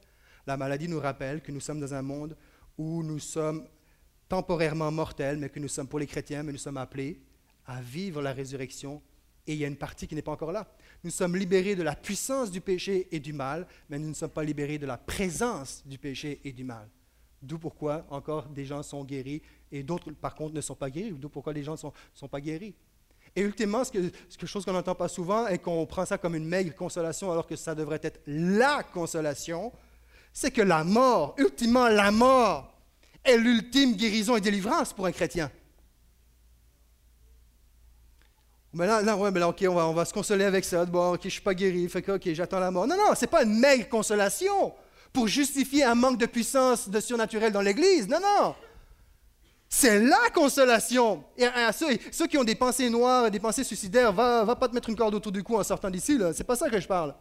La 0.48 0.56
maladie 0.56 0.88
nous 0.88 1.02
rappelle 1.02 1.42
que 1.42 1.52
nous 1.52 1.60
sommes 1.60 1.82
dans 1.82 1.94
un 1.94 2.02
monde 2.02 2.38
où 2.78 3.04
nous 3.04 3.20
sommes 3.20 3.68
temporairement 4.30 4.90
mortels, 4.90 5.38
mais 5.38 5.50
que 5.50 5.60
nous 5.60 5.68
sommes 5.68 5.90
pour 5.90 6.00
les 6.00 6.08
chrétiens, 6.08 6.44
mais 6.44 6.54
nous 6.54 6.58
sommes 6.58 6.78
appelés 6.78 7.22
à 7.66 7.82
vivre 7.82 8.22
la 8.22 8.34
résurrection 8.34 9.02
et 9.46 9.54
il 9.54 9.60
y 9.60 9.66
a 9.66 9.68
une 9.68 9.76
partie 9.76 10.08
qui 10.08 10.16
n'est 10.16 10.22
pas 10.22 10.32
encore 10.32 10.52
là. 10.52 10.68
Nous 11.04 11.12
sommes 11.12 11.36
libérés 11.36 11.76
de 11.76 11.84
la 11.84 11.96
puissance 11.96 12.50
du 12.50 12.62
péché 12.62 13.08
et 13.12 13.20
du 13.20 13.34
mal, 13.34 13.68
mais 13.90 14.00
nous 14.00 14.08
ne 14.08 14.14
sommes 14.14 14.30
pas 14.30 14.44
libérés 14.44 14.78
de 14.78 14.86
la 14.86 14.98
présence 14.98 15.84
du 15.86 15.98
péché 15.98 16.40
et 16.46 16.54
du 16.54 16.64
mal. 16.64 16.88
D'où 17.42 17.60
pourquoi 17.60 18.06
encore 18.10 18.48
des 18.48 18.66
gens 18.66 18.82
sont 18.84 19.04
guéris 19.04 19.42
et 19.70 19.84
d'autres 19.84 20.12
par 20.12 20.34
contre 20.34 20.54
ne 20.54 20.62
sont 20.62 20.76
pas 20.76 20.90
guéris, 20.90 21.12
d'où 21.12 21.28
pourquoi 21.28 21.52
les 21.52 21.64
gens 21.64 21.74
ne 21.74 21.92
sont, 22.14 22.28
pas 22.30 22.40
guéris. 22.40 22.74
Et 23.36 23.42
ultimement, 23.42 23.84
ce 23.84 23.92
que, 23.92 24.08
quelque 24.08 24.46
chose 24.46 24.64
qu'on 24.64 24.72
n'entend 24.72 24.96
pas 24.96 25.10
souvent 25.10 25.48
et 25.48 25.58
qu'on 25.58 25.86
prend 25.86 26.06
ça 26.06 26.18
comme 26.18 26.36
une 26.36 26.46
maigre 26.46 26.74
consolation 26.74 27.32
alors 27.32 27.48
que 27.48 27.58
ça 27.58 27.76
devrait 27.76 28.00
être 28.02 28.22
la 28.28 28.84
consolation, 28.84 29.74
c'est 30.32 30.52
que 30.52 30.62
la 30.62 30.86
mort, 30.86 31.36
ultimement 31.38 31.90
la 31.90 32.12
mort, 32.12 32.74
est 33.26 33.38
l'ultime 33.38 33.96
guérison 33.96 34.38
et 34.38 34.42
délivrance 34.42 34.94
pour 34.94 35.06
un 35.06 35.12
chrétien. 35.12 35.52
Mais 38.74 38.88
là, 38.88 39.02
là, 39.02 39.16
ouais, 39.16 39.30
mais 39.30 39.40
là, 39.40 39.50
OK, 39.50 39.64
on 39.70 39.76
va, 39.76 39.88
on 39.88 39.94
va 39.94 40.04
se 40.04 40.14
consoler 40.14 40.46
avec 40.46 40.66
ça. 40.66 40.84
Bon, 40.86 41.14
OK, 41.14 41.22
je 41.24 41.30
suis 41.30 41.42
pas 41.42 41.54
guéri. 41.54 41.88
Fait 41.88 42.02
que, 42.02 42.14
OK, 42.14 42.28
j'attends 42.34 42.60
la 42.60 42.72
mort. 42.72 42.88
Non, 42.88 42.98
non, 42.98 43.14
ce 43.16 43.22
n'est 43.22 43.28
pas 43.28 43.44
une 43.44 43.60
maigre 43.60 43.88
consolation 43.88 44.74
pour 45.12 45.28
justifier 45.28 45.84
un 45.84 45.94
manque 45.94 46.18
de 46.18 46.26
puissance 46.26 46.90
de 46.90 47.00
surnaturel 47.00 47.52
dans 47.52 47.62
l'Église. 47.62 48.08
Non, 48.08 48.20
non. 48.20 48.56
C'est 49.70 50.00
la 50.00 50.30
consolation. 50.34 51.24
Et 51.38 51.48
ceux, 51.72 51.98
ceux, 52.12 52.28
qui 52.28 52.38
ont 52.38 52.44
des 52.44 52.56
pensées 52.56 52.90
noires, 52.90 53.30
des 53.30 53.40
pensées 53.40 53.64
suicidaires, 53.64 54.12
va, 54.12 54.44
va 54.44 54.56
pas 54.56 54.68
te 54.68 54.74
mettre 54.74 54.90
une 54.90 54.96
corde 54.96 55.14
autour 55.14 55.32
du 55.32 55.44
cou 55.44 55.56
en 55.58 55.64
sortant 55.64 55.90
d'ici. 55.90 56.18
Ce 56.18 56.38
n'est 56.38 56.44
pas 56.44 56.56
ça 56.56 56.70
que 56.70 56.80
je 56.80 56.88
parle. 56.88 57.14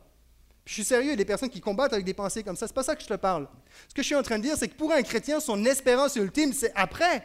Je 0.64 0.74
suis 0.74 0.85
sérieux, 0.85 1.16
des 1.16 1.24
personnes 1.24 1.51
qui 1.51 1.61
combattent 1.61 1.93
avec 1.93 2.05
des 2.05 2.14
pensées 2.14 2.43
comme 2.43 2.57
ça. 2.57 2.66
C'est 2.66 2.74
pas 2.74 2.83
ça 2.83 2.95
que 2.95 3.03
je 3.03 3.09
te 3.09 3.14
parle. 3.14 3.49
Ce 3.89 3.95
que 3.95 4.03
je 4.03 4.07
suis 4.07 4.14
en 4.14 4.22
train 4.22 4.39
de 4.39 4.45
dire, 4.45 4.57
c'est 4.57 4.68
que 4.68 4.76
pour 4.76 4.93
un 4.93 5.03
chrétien, 5.03 5.41
son 5.41 5.64
espérance 5.64 6.16
ultime, 6.16 6.53
c'est 6.53 6.72
après. 6.74 7.24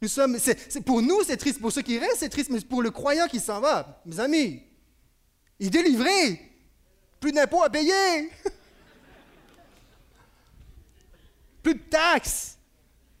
Nous 0.00 0.08
sommes, 0.08 0.38
pour 0.86 1.02
nous, 1.02 1.22
c'est 1.24 1.36
triste. 1.36 1.60
Pour 1.60 1.72
ceux 1.72 1.82
qui 1.82 1.98
restent, 1.98 2.18
c'est 2.20 2.28
triste. 2.28 2.50
Mais 2.50 2.60
pour 2.60 2.82
le 2.82 2.90
croyant 2.90 3.26
qui 3.26 3.40
s'en 3.40 3.60
va, 3.60 4.00
mes 4.06 4.20
amis, 4.20 4.62
il 5.58 5.66
est 5.66 5.70
délivré. 5.70 6.40
Plus 7.18 7.32
d'impôts 7.32 7.64
à 7.64 7.70
payer. 7.70 8.30
plus 11.62 11.74
de 11.74 11.80
taxes. 11.80 12.56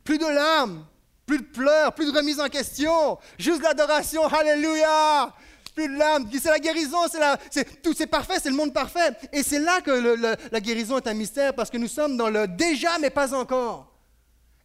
Plus 0.04 0.18
de 0.18 0.26
larmes. 0.26 0.86
Plus 1.26 1.38
de 1.38 1.44
pleurs. 1.44 1.92
Plus 1.94 2.12
de 2.12 2.16
remise 2.16 2.38
en 2.38 2.48
question. 2.48 3.18
Juste 3.38 3.62
l'adoration. 3.62 4.24
Alléluia. 4.26 5.34
plus 5.74 5.88
de 5.88 5.98
larmes. 5.98 6.30
C'est 6.32 6.48
la 6.48 6.60
guérison, 6.60 6.98
c'est 7.50 7.82
tout, 7.82 7.92
c'est 7.92 8.06
parfait, 8.06 8.38
c'est 8.40 8.50
le 8.50 8.56
monde 8.56 8.72
parfait. 8.72 9.16
Et 9.32 9.42
c'est 9.42 9.58
là 9.58 9.80
que 9.80 9.90
la 10.52 10.60
guérison 10.60 10.98
est 10.98 11.08
un 11.08 11.14
mystère 11.14 11.54
parce 11.54 11.70
que 11.70 11.76
nous 11.76 11.88
sommes 11.88 12.16
dans 12.16 12.30
le 12.30 12.46
déjà 12.46 13.00
mais 13.00 13.10
pas 13.10 13.34
encore. 13.34 13.97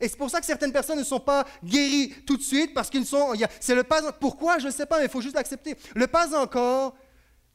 Et 0.04 0.08
c'est 0.10 0.18
pour 0.18 0.30
ça 0.30 0.40
que 0.42 0.46
certaines 0.46 0.74
personnes 0.74 1.00
ne 1.00 1.04
sont 1.04 1.20
pas 1.20 1.46
guéries 1.64 2.14
tout 2.28 2.36
de 2.38 2.42
suite 2.42 2.74
parce 2.74 2.90
qu'ils 2.90 3.06
sont. 3.06 3.34
C'est 3.60 3.74
le 3.76 3.84
pas. 3.84 4.12
Pourquoi 4.12 4.60
Je 4.60 4.66
ne 4.68 4.72
sais 4.72 4.86
pas, 4.86 4.98
mais 5.00 5.06
il 5.06 5.10
faut 5.10 5.22
juste 5.22 5.36
l'accepter. 5.36 5.76
Le 5.96 6.08
pas 6.08 6.36
encore, 6.38 6.96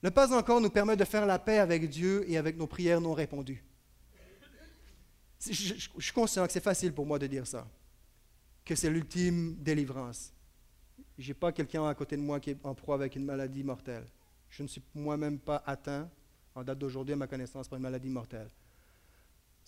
le 0.02 0.10
pas 0.10 0.32
encore 0.36 0.60
nous 0.60 0.70
permet 0.70 0.96
de 0.96 1.04
faire 1.04 1.26
la 1.26 1.38
paix 1.38 1.58
avec 1.58 1.88
Dieu 1.90 2.24
et 2.26 2.38
avec 2.38 2.56
nos 2.56 2.66
prières 2.66 3.00
non 3.00 3.12
répondues. 3.12 3.62
Je- 5.48 5.52
je 5.74 6.02
suis 6.04 6.12
conscient 6.12 6.46
que 6.46 6.52
c'est 6.52 6.62
facile 6.62 6.92
pour 6.92 7.06
moi 7.06 7.18
de 7.18 7.26
dire 7.26 7.46
ça, 7.46 7.66
que 8.64 8.74
c'est 8.74 8.90
l'ultime 8.90 9.56
délivrance. 9.60 10.32
Je 11.16 11.28
n'ai 11.28 11.34
pas 11.34 11.52
quelqu'un 11.52 11.86
à 11.86 11.94
côté 11.94 12.16
de 12.16 12.22
moi 12.22 12.40
qui 12.40 12.50
est 12.50 12.58
en 12.64 12.74
proie 12.74 12.94
avec 12.94 13.14
une 13.14 13.24
maladie 13.24 13.62
mortelle. 13.62 14.04
Je 14.48 14.62
ne 14.62 14.68
suis 14.68 14.82
moi-même 14.94 15.38
pas 15.38 15.62
atteint, 15.66 16.08
en 16.54 16.64
date 16.64 16.78
d'aujourd'hui, 16.78 17.12
à 17.12 17.16
ma 17.16 17.26
connaissance, 17.26 17.68
par 17.68 17.76
une 17.76 17.82
maladie 17.82 18.08
mortelle. 18.08 18.48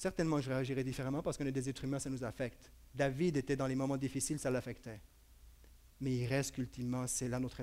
Certainement, 0.00 0.40
je 0.40 0.48
réagirais 0.48 0.82
différemment 0.82 1.20
parce 1.20 1.36
qu'on 1.36 1.44
est 1.44 1.52
des 1.52 1.68
êtres 1.68 1.84
humains, 1.84 1.98
ça 1.98 2.08
nous 2.08 2.24
affecte. 2.24 2.72
David 2.94 3.36
était 3.36 3.54
dans 3.54 3.66
les 3.66 3.74
moments 3.74 3.98
difficiles, 3.98 4.38
ça 4.38 4.50
l'affectait. 4.50 4.98
Mais 6.00 6.16
il 6.16 6.26
reste 6.26 6.54
qu'ultimement, 6.54 7.06
c'est 7.06 7.28
là, 7.28 7.38
notre 7.38 7.60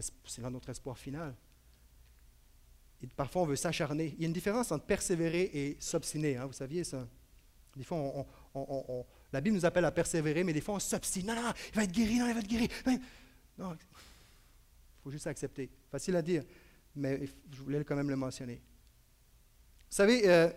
espoir 0.69 0.99
final. 0.99 1.33
Parfois, 3.15 3.41
on 3.41 3.45
veut 3.47 3.55
s'acharner. 3.55 4.13
Il 4.17 4.21
y 4.21 4.25
a 4.25 4.27
une 4.27 4.33
différence 4.33 4.71
entre 4.71 4.85
persévérer 4.85 5.49
et 5.51 5.77
s'obstiner, 5.79 6.37
hein, 6.37 6.45
vous 6.45 6.53
saviez 6.53 6.83
ça? 6.83 7.07
Des 7.75 7.83
fois, 7.83 8.23
la 9.33 9.41
Bible 9.41 9.55
nous 9.55 9.65
appelle 9.65 9.85
à 9.85 9.91
persévérer, 9.91 10.43
mais 10.43 10.53
des 10.53 10.61
fois, 10.61 10.75
on 10.75 10.79
s'obstine. 10.79 11.25
Non, 11.25 11.33
non, 11.33 11.51
il 11.69 11.75
va 11.75 11.85
être 11.85 11.91
guéri, 11.91 12.19
non, 12.19 12.27
il 12.27 12.33
va 12.35 12.39
être 12.39 12.47
guéri. 12.47 12.69
Non, 13.57 13.73
il 13.73 15.01
faut 15.01 15.09
juste 15.09 15.25
accepter. 15.25 15.71
Facile 15.89 16.15
à 16.15 16.21
dire, 16.21 16.43
mais 16.95 17.27
je 17.51 17.61
voulais 17.63 17.83
quand 17.83 17.95
même 17.95 18.11
le 18.11 18.15
mentionner. 18.15 18.61
Vous 19.89 19.95
savez, 19.95 20.29
euh, 20.29 20.51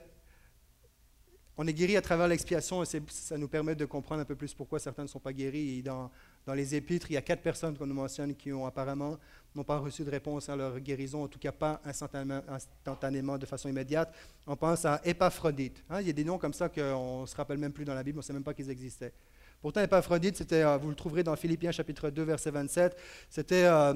on 1.62 1.66
est 1.66 1.74
guéri 1.74 1.94
à 1.94 2.00
travers 2.00 2.26
l'expiation 2.26 2.82
et 2.82 2.86
ça 2.86 3.36
nous 3.36 3.46
permet 3.46 3.74
de 3.74 3.84
comprendre 3.84 4.22
un 4.22 4.24
peu 4.24 4.34
plus 4.34 4.54
pourquoi 4.54 4.78
certains 4.78 5.02
ne 5.02 5.08
sont 5.08 5.18
pas 5.18 5.34
guéris. 5.34 5.80
Et 5.80 5.82
dans, 5.82 6.11
les 6.54 6.74
épîtres, 6.74 7.11
il 7.11 7.14
y 7.14 7.16
a 7.18 7.20
quatre 7.20 7.42
personnes 7.42 7.76
qu'on 7.76 7.86
nous 7.86 7.92
mentionne 7.92 8.34
qui 8.34 8.50
ont 8.50 8.64
apparemment 8.64 9.18
n'ont 9.54 9.62
pas 9.62 9.76
reçu 9.76 10.02
de 10.02 10.11
réponse 10.11 10.48
à 10.48 10.56
leur 10.56 10.80
guérison, 10.80 11.22
en 11.22 11.28
tout 11.28 11.38
cas 11.38 11.52
pas 11.52 11.82
instantanément, 11.84 12.40
instantanément 12.48 13.36
de 13.36 13.44
façon 13.44 13.68
immédiate. 13.68 14.11
On 14.46 14.56
pense 14.56 14.86
à 14.86 15.02
Épaphrodite. 15.04 15.84
Hein, 15.90 16.00
il 16.00 16.06
y 16.06 16.11
a 16.11 16.14
des 16.14 16.24
noms 16.24 16.38
comme 16.38 16.54
ça 16.54 16.70
qu'on 16.70 17.20
ne 17.20 17.26
se 17.26 17.36
rappelle 17.36 17.58
même 17.58 17.72
plus 17.72 17.84
dans 17.84 17.94
la 17.94 18.02
Bible, 18.02 18.16
on 18.16 18.20
ne 18.20 18.24
sait 18.24 18.32
même 18.32 18.42
pas 18.42 18.54
qu'ils 18.54 18.70
existaient. 18.70 19.12
Pourtant, 19.61 19.82
Épaphrodite, 19.82 20.38
c'était, 20.38 20.62
euh, 20.62 20.78
vous 20.78 20.88
le 20.88 20.94
trouverez 20.94 21.24
dans 21.24 21.36
Philippiens 21.36 21.72
chapitre 21.72 22.08
2, 22.08 22.22
verset 22.22 22.52
27, 22.52 22.96
c'était 23.28 23.64
euh, 23.64 23.92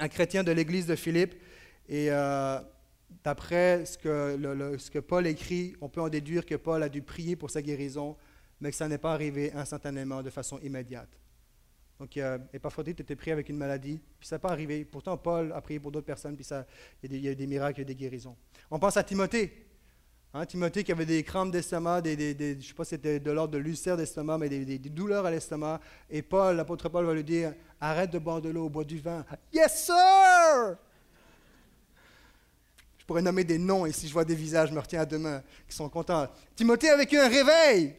un 0.00 0.08
chrétien 0.08 0.42
de 0.42 0.50
l'église 0.50 0.86
de 0.86 0.96
Philippe. 0.96 1.34
Et 1.88 2.10
euh, 2.10 2.58
d'après 3.24 3.84
ce 3.86 3.98
que, 3.98 4.98
Paul 4.98 5.26
écrit, 5.26 5.74
on 5.80 5.88
peut 5.88 6.00
en 6.00 6.08
déduire 6.08 6.44
que 6.46 6.54
Paul 6.54 6.82
a 6.82 6.88
dû 6.88 7.02
prier 7.02 7.36
pour 7.36 7.50
sa 7.50 7.62
guérison, 7.62 8.16
mais 8.60 8.70
que 8.70 8.76
ça 8.76 8.88
n'est 8.88 8.98
pas 8.98 9.12
arrivé 9.12 9.52
instantanément, 9.54 10.22
de 10.22 10.30
façon 10.30 10.58
immédiate. 10.60 11.08
Donc, 11.98 12.16
euh, 12.16 12.38
Épaphrodite 12.52 13.00
était 13.00 13.16
pris 13.16 13.30
avec 13.30 13.48
une 13.48 13.56
maladie, 13.56 14.00
puis 14.18 14.26
ça 14.26 14.36
n'est 14.36 14.40
pas 14.40 14.50
arrivé. 14.50 14.84
Pourtant, 14.84 15.16
Paul 15.16 15.52
a 15.52 15.60
prié 15.60 15.78
pour 15.78 15.92
d'autres 15.92 16.06
personnes, 16.06 16.34
puis 16.34 16.44
ça, 16.44 16.66
il, 17.02 17.12
y 17.12 17.18
a 17.18 17.20
des, 17.20 17.28
a 17.30 17.34
des 17.34 17.46
miracles, 17.46 17.80
il 17.82 17.84
des 17.84 17.94
guérisons. 17.94 18.36
On 18.70 18.78
pense 18.78 18.96
à 18.96 19.04
Timothée. 19.04 19.66
Hein, 20.34 20.46
Timothée 20.46 20.82
qui 20.82 20.92
avait 20.92 21.04
des 21.04 21.22
crampes 21.22 21.50
d'estomac, 21.50 22.00
des, 22.00 22.16
je 22.16 22.56
ne 22.56 22.60
sais 22.62 22.72
pas 22.72 22.84
si 22.84 22.90
c'était 22.90 23.20
de 23.20 23.30
l'ordre 23.30 23.52
de 23.52 23.58
l'ulcère 23.58 23.98
d'estomac, 23.98 24.38
mais 24.38 24.48
des 24.48 24.78
douleurs 24.78 25.26
à 25.26 25.30
l'estomac. 25.30 25.78
Et 26.08 26.22
Paul, 26.22 26.56
l'apôtre 26.56 26.88
Paul 26.88 27.04
va 27.04 27.12
lui 27.12 27.22
dire 27.22 27.52
Arrête 27.78 28.10
de 28.10 28.18
boire 28.18 28.40
de 28.40 28.48
l'eau, 28.48 28.70
bois 28.70 28.84
du 28.84 28.98
vin. 28.98 29.26
Yes, 29.52 29.84
sir! 29.84 30.78
Je 33.02 33.04
pourrais 33.04 33.20
nommer 33.20 33.42
des 33.42 33.58
noms 33.58 33.84
et 33.84 33.90
si 33.90 34.06
je 34.06 34.12
vois 34.12 34.24
des 34.24 34.36
visages, 34.36 34.68
je 34.68 34.74
me 34.74 34.78
retiens 34.78 35.00
à 35.00 35.04
deux 35.04 35.18
mains, 35.18 35.42
qui 35.68 35.74
sont 35.74 35.88
contents. 35.88 36.28
Timothée 36.54 36.88
a 36.88 36.96
vécu 36.96 37.18
un 37.18 37.28
réveil. 37.28 37.96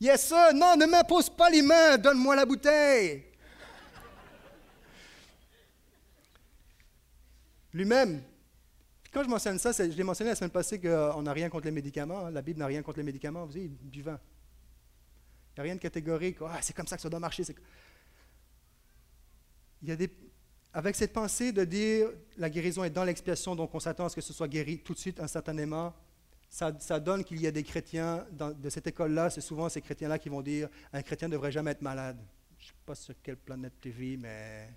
Yes, 0.00 0.28
sir! 0.28 0.54
Non, 0.54 0.76
ne 0.78 0.86
m'impose 0.86 1.28
pas 1.28 1.50
les 1.50 1.60
mains, 1.60 1.98
donne-moi 1.98 2.34
la 2.34 2.46
bouteille. 2.46 3.26
Lui-même, 7.74 8.22
quand 9.12 9.22
je 9.22 9.28
mentionne 9.28 9.58
ça, 9.58 9.72
je 9.72 9.82
l'ai 9.82 10.02
mentionné 10.02 10.30
la 10.30 10.36
semaine 10.36 10.50
passée 10.50 10.80
qu'on 10.80 11.20
n'a 11.20 11.32
rien 11.34 11.50
contre 11.50 11.66
les 11.66 11.70
médicaments. 11.70 12.24
hein. 12.24 12.30
La 12.30 12.40
Bible 12.40 12.60
n'a 12.60 12.66
rien 12.66 12.82
contre 12.82 13.00
les 13.00 13.04
médicaments. 13.04 13.44
Vous 13.44 13.52
savez, 13.52 13.68
du 13.68 14.00
vin. 14.00 14.18
Il 15.50 15.54
n'y 15.56 15.60
a 15.60 15.62
rien 15.64 15.74
de 15.74 15.80
catégorique. 15.80 16.38
Ah, 16.40 16.60
c'est 16.62 16.74
comme 16.74 16.86
ça 16.86 16.96
que 16.96 17.02
ça 17.02 17.10
doit 17.10 17.20
marcher. 17.20 17.42
Il 19.82 19.88
y 19.90 19.92
a 19.92 19.96
des... 19.96 20.10
Avec 20.76 20.96
cette 20.96 21.12
pensée 21.12 21.52
de 21.52 21.64
dire 21.64 22.08
la 22.36 22.50
guérison 22.50 22.82
est 22.82 22.90
dans 22.90 23.04
l'expiation, 23.04 23.54
donc 23.54 23.72
on 23.74 23.78
s'attend 23.78 24.06
à 24.06 24.08
ce 24.08 24.16
que 24.16 24.20
ce 24.20 24.32
soit 24.32 24.48
guéri 24.48 24.80
tout 24.80 24.92
de 24.92 24.98
suite, 24.98 25.20
instantanément, 25.20 25.94
ça, 26.50 26.72
donne 27.00 27.22
qu'il 27.24 27.40
y 27.40 27.46
a 27.46 27.52
des 27.52 27.62
chrétiens 27.62 28.26
de 28.32 28.70
cette 28.70 28.88
école-là, 28.88 29.30
c'est 29.30 29.40
souvent 29.40 29.68
ces 29.68 29.80
chrétiens-là 29.80 30.18
qui 30.18 30.28
vont 30.28 30.42
dire 30.42 30.68
un 30.92 31.02
chrétien 31.02 31.28
ne 31.28 31.32
devrait 31.32 31.52
jamais 31.52 31.70
être 31.70 31.82
malade. 31.82 32.18
Je 32.58 32.64
ne 32.64 32.68
sais 32.68 32.74
pas 32.84 32.94
sur 32.96 33.14
quelle 33.22 33.36
planète 33.36 33.74
tu 33.80 33.90
vis, 33.90 34.16
mais 34.16 34.68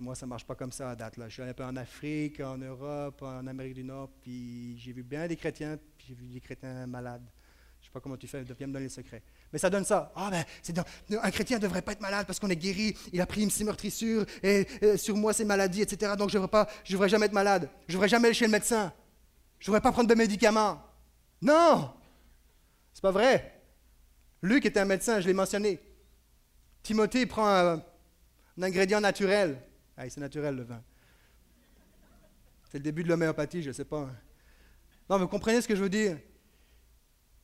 moi, 0.00 0.14
ça 0.14 0.24
ne 0.24 0.30
marche 0.30 0.46
pas 0.46 0.54
comme 0.54 0.72
ça 0.72 0.90
à 0.90 0.96
date. 0.96 1.18
Là. 1.18 1.28
Je 1.28 1.34
suis 1.34 1.42
allé 1.42 1.50
un 1.50 1.54
peu 1.54 1.64
en 1.64 1.76
Afrique, 1.76 2.40
en 2.40 2.56
Europe, 2.56 3.20
en 3.22 3.46
Amérique 3.46 3.74
du 3.74 3.84
Nord, 3.84 4.10
puis 4.22 4.78
j'ai 4.78 4.92
vu 4.92 5.02
bien 5.02 5.26
des 5.26 5.36
chrétiens, 5.36 5.78
puis 5.98 6.08
j'ai 6.08 6.14
vu 6.14 6.26
des 6.26 6.40
chrétiens 6.40 6.86
malades. 6.86 7.24
Je 7.80 7.84
ne 7.84 7.86
sais 7.86 7.92
pas 7.92 8.00
comment 8.00 8.16
tu 8.16 8.26
fais, 8.26 8.42
viens 8.42 8.66
me 8.66 8.72
donner 8.72 8.86
le 8.86 8.90
secret. 8.90 9.22
Mais 9.56 9.60
ça 9.60 9.70
donne 9.70 9.86
ça. 9.86 10.12
Ah 10.14 10.28
ben, 10.30 10.44
un 11.22 11.30
chrétien 11.30 11.56
ne 11.56 11.62
devrait 11.62 11.80
pas 11.80 11.92
être 11.92 12.02
malade 12.02 12.26
parce 12.26 12.38
qu'on 12.38 12.50
est 12.50 12.56
guéri, 12.56 12.94
il 13.10 13.22
a 13.22 13.26
pris 13.26 13.42
une 13.42 13.64
meurtrissure, 13.64 14.26
et, 14.42 14.66
et 14.82 14.98
sur 14.98 15.16
moi, 15.16 15.32
c'est 15.32 15.46
maladie, 15.46 15.80
etc. 15.80 16.12
Donc 16.18 16.28
je 16.28 16.36
ne 16.36 16.42
devrais, 16.42 16.66
devrais 16.90 17.08
jamais 17.08 17.24
être 17.24 17.32
malade. 17.32 17.70
Je 17.88 17.92
ne 17.92 17.96
devrais 17.96 18.08
jamais 18.10 18.26
aller 18.26 18.34
chez 18.34 18.44
le 18.44 18.50
médecin. 18.50 18.92
Je 19.58 19.64
ne 19.64 19.66
devrais 19.68 19.80
pas 19.80 19.92
prendre 19.92 20.10
de 20.10 20.14
médicaments. 20.14 20.82
Non! 21.40 21.90
C'est 22.92 23.00
pas 23.00 23.12
vrai. 23.12 23.62
Luc 24.42 24.66
était 24.66 24.80
un 24.80 24.84
médecin, 24.84 25.20
je 25.20 25.26
l'ai 25.26 25.32
mentionné. 25.32 25.80
Timothée 26.82 27.24
prend 27.24 27.48
un, 27.48 27.82
ingrédient 28.60 29.00
naturel. 29.00 29.58
Ah, 29.96 30.06
c'est 30.10 30.20
naturel 30.20 30.54
le 30.54 30.64
vin. 30.64 30.82
C'est 32.70 32.76
le 32.76 32.84
début 32.84 33.04
de 33.04 33.08
l'homéopathie, 33.08 33.62
je 33.62 33.68
ne 33.68 33.72
sais 33.72 33.86
pas. 33.86 34.06
Non, 35.08 35.16
mais 35.16 35.20
vous 35.20 35.28
comprenez 35.28 35.62
ce 35.62 35.66
que 35.66 35.74
je 35.74 35.82
veux 35.82 35.88
dire? 35.88 36.18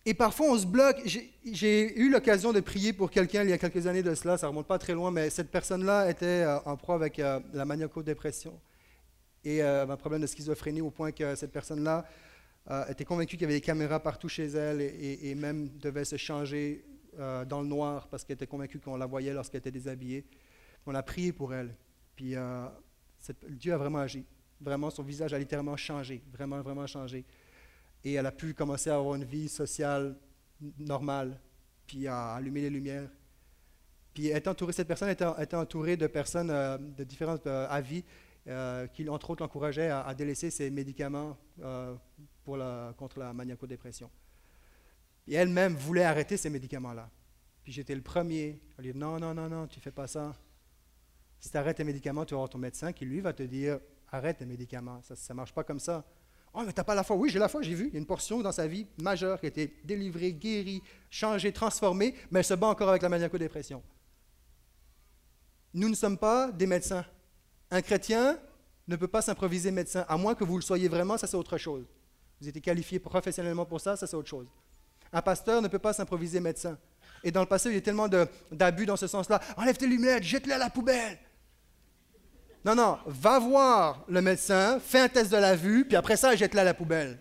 Et 0.04 0.14
parfois, 0.14 0.46
on 0.50 0.58
se 0.58 0.66
bloque. 0.66 1.00
J'ai- 1.04 1.98
eu 1.98 2.10
l'occasion 2.10 2.52
de 2.52 2.60
prier 2.60 2.92
pour 2.92 3.10
quelqu'un 3.10 3.44
il 3.44 3.50
y 3.50 3.52
a 3.52 3.58
quelques 3.58 3.86
années 3.86 4.02
de 4.02 4.14
cela, 4.14 4.36
ça 4.36 4.48
remonte 4.48 4.66
pas 4.66 4.78
très 4.78 4.94
loin, 4.94 5.10
mais 5.12 5.30
cette 5.30 5.50
personne-là 5.50 6.10
était 6.10 6.26
euh, 6.26 6.58
en 6.64 6.76
proie 6.76 6.96
avec 6.96 7.18
euh, 7.18 7.38
la 7.52 7.64
maniaco-dépression 7.64 8.58
et 9.44 9.62
euh, 9.62 9.86
un 9.88 9.96
problème 9.96 10.20
de 10.22 10.26
schizophrénie 10.26 10.80
au 10.80 10.90
point 10.90 11.12
que 11.12 11.34
cette 11.34 11.52
personne-là 11.52 12.04
était 12.88 13.04
convaincue 13.04 13.36
qu'il 13.36 13.42
y 13.42 13.44
avait 13.46 13.54
des 13.54 13.60
caméras 13.60 13.98
partout 13.98 14.28
chez 14.28 14.46
elle 14.46 14.80
et, 14.80 15.34
même 15.34 15.68
devait 15.80 16.04
se 16.04 16.14
changer 16.14 16.84
dans 17.48 17.60
le 17.60 17.66
noir 17.66 18.06
parce 18.06 18.22
qu'elle 18.22 18.36
était 18.36 18.46
convaincue 18.46 18.78
qu'on 18.78 18.96
la 18.96 19.06
voyait 19.06 19.32
lorsqu'elle 19.32 19.58
était 19.58 19.72
déshabillée. 19.72 20.24
On 20.86 20.94
a 20.94 21.02
prié 21.02 21.32
pour 21.32 21.52
elle. 21.52 21.74
Puis 22.14 22.36
Dieu 23.48 23.74
a 23.74 23.76
vraiment 23.76 23.98
agi. 23.98 24.24
Vraiment, 24.60 24.90
son 24.90 25.02
visage 25.02 25.34
a 25.34 25.40
littéralement 25.40 25.76
changé. 25.76 26.22
Vraiment, 26.32 26.60
vraiment 26.60 26.86
changé. 26.86 27.24
Et 28.04 28.14
elle 28.14 28.26
a 28.26 28.32
pu 28.32 28.54
commencer 28.54 28.90
à 28.90 28.96
avoir 28.96 29.14
une 29.14 29.24
vie 29.24 29.48
sociale 29.48 30.16
normale, 30.78 31.38
puis 31.86 32.06
à 32.06 32.34
allumer 32.34 32.62
les 32.62 32.70
lumières. 32.70 33.08
Puis 34.14 34.28
était 34.28 34.48
entourée, 34.48 34.72
cette 34.72 34.88
personne 34.88 35.08
était, 35.08 35.54
entourée 35.54 35.96
de 35.96 36.06
personnes 36.06 36.50
euh, 36.50 36.76
de 36.78 37.04
différents 37.04 37.38
euh, 37.46 37.66
avis 37.70 38.04
euh, 38.46 38.86
qui, 38.88 39.08
entre 39.08 39.30
autres, 39.30 39.42
l'encourageaient 39.42 39.90
à, 39.90 40.12
délaisser 40.14 40.50
ses 40.50 40.70
médicaments 40.70 41.36
contre 42.44 43.18
la 43.18 43.32
maniaco-dépression. 43.32 44.10
Et 45.28 45.34
elle-même 45.34 45.74
voulait 45.74 46.04
arrêter 46.04 46.36
ces 46.36 46.50
médicaments-là. 46.50 47.08
Puis 47.62 47.72
j'étais 47.72 47.94
le 47.94 48.02
premier 48.02 48.60
à 48.76 48.82
lui 48.82 48.92
dire 48.92 49.00
Non, 49.00 49.20
non, 49.20 49.32
non, 49.32 49.48
non, 49.48 49.66
tu 49.68 49.78
ne 49.78 49.82
fais 49.82 49.92
pas 49.92 50.08
ça. 50.08 50.34
Si 51.38 51.50
tu 51.50 51.56
arrêtes 51.56 51.76
tes 51.76 51.84
médicaments, 51.84 52.24
tu 52.24 52.34
vas 52.34 52.38
avoir 52.38 52.50
ton 52.50 52.58
médecin 52.58 52.92
qui, 52.92 53.04
lui, 53.04 53.20
va 53.20 53.32
te 53.32 53.44
dire 53.44 53.78
Arrête 54.10 54.38
tes 54.38 54.46
médicaments. 54.46 55.00
Ça 55.02 55.14
ne 55.32 55.36
marche 55.36 55.54
pas 55.54 55.64
comme 55.64 55.80
ça. 55.80 56.04
Oh, 56.54 56.62
mais 56.66 56.72
tu 56.72 56.78
n'as 56.78 56.84
pas 56.84 56.94
la 56.94 57.02
foi. 57.02 57.16
Oui, 57.16 57.30
j'ai 57.30 57.38
la 57.38 57.48
foi, 57.48 57.62
j'ai 57.62 57.74
vu. 57.74 57.88
Il 57.88 57.94
y 57.94 57.96
a 57.96 57.98
une 57.98 58.06
portion 58.06 58.40
dans 58.40 58.52
sa 58.52 58.66
vie 58.66 58.86
majeure 58.98 59.40
qui 59.40 59.46
a 59.46 59.48
été 59.48 59.74
délivrée, 59.84 60.32
guérie, 60.32 60.82
changée, 61.08 61.52
transformée, 61.52 62.14
mais 62.30 62.40
elle 62.40 62.44
se 62.44 62.54
bat 62.54 62.66
encore 62.66 62.90
avec 62.90 63.02
la 63.02 63.08
maniaco-dépression. 63.08 63.82
Nous 65.74 65.88
ne 65.88 65.94
sommes 65.94 66.18
pas 66.18 66.52
des 66.52 66.66
médecins. 66.66 67.06
Un 67.70 67.80
chrétien 67.80 68.38
ne 68.86 68.96
peut 68.96 69.08
pas 69.08 69.22
s'improviser 69.22 69.70
médecin, 69.70 70.04
à 70.08 70.16
moins 70.18 70.34
que 70.34 70.44
vous 70.44 70.56
le 70.56 70.62
soyez 70.62 70.88
vraiment, 70.88 71.16
ça 71.16 71.26
c'est 71.26 71.36
autre 71.36 71.56
chose. 71.56 71.86
Vous 72.40 72.48
êtes 72.48 72.60
qualifié 72.60 72.98
professionnellement 72.98 73.64
pour 73.64 73.80
ça, 73.80 73.96
ça 73.96 74.06
c'est 74.06 74.16
autre 74.16 74.28
chose. 74.28 74.46
Un 75.12 75.22
pasteur 75.22 75.62
ne 75.62 75.68
peut 75.68 75.78
pas 75.78 75.92
s'improviser 75.92 76.40
médecin. 76.40 76.76
Et 77.24 77.30
dans 77.30 77.40
le 77.40 77.46
passé, 77.46 77.68
il 77.70 77.74
y 77.76 77.78
a 77.78 77.80
tellement 77.80 78.08
d'abus 78.50 78.84
dans 78.84 78.96
ce 78.96 79.06
sens-là. 79.06 79.40
Enlève 79.56 79.76
tes 79.76 79.86
lunettes, 79.86 80.24
jette-les 80.24 80.52
à 80.52 80.58
la 80.58 80.70
poubelle. 80.70 81.18
Non, 82.64 82.74
non, 82.76 82.98
va 83.06 83.38
voir 83.40 84.04
le 84.08 84.22
médecin, 84.22 84.78
fais 84.78 85.00
un 85.00 85.08
test 85.08 85.32
de 85.32 85.36
la 85.36 85.56
vue, 85.56 85.84
puis 85.84 85.96
après 85.96 86.16
ça, 86.16 86.34
jette-la 86.36 86.62
à 86.62 86.64
la 86.64 86.74
poubelle. 86.74 87.18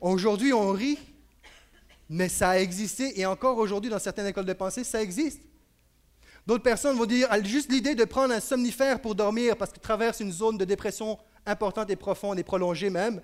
Aujourd'hui, 0.00 0.52
on 0.52 0.70
rit, 0.70 0.98
mais 2.08 2.28
ça 2.28 2.50
a 2.50 2.58
existé, 2.58 3.18
et 3.18 3.26
encore 3.26 3.58
aujourd'hui, 3.58 3.90
dans 3.90 3.98
certaines 3.98 4.26
écoles 4.26 4.44
de 4.44 4.52
pensée, 4.52 4.84
ça 4.84 5.02
existe. 5.02 5.42
D'autres 6.46 6.62
personnes 6.62 6.96
vont 6.96 7.06
dire 7.06 7.28
juste 7.44 7.70
l'idée 7.70 7.94
de 7.94 8.04
prendre 8.04 8.32
un 8.32 8.40
somnifère 8.40 9.00
pour 9.00 9.14
dormir 9.14 9.56
parce 9.56 9.72
qu'ils 9.72 9.82
traversent 9.82 10.20
une 10.20 10.32
zone 10.32 10.56
de 10.56 10.64
dépression 10.64 11.18
importante 11.44 11.90
et 11.90 11.96
profonde 11.96 12.38
et 12.38 12.42
prolongée 12.42 12.90
même. 12.90 13.20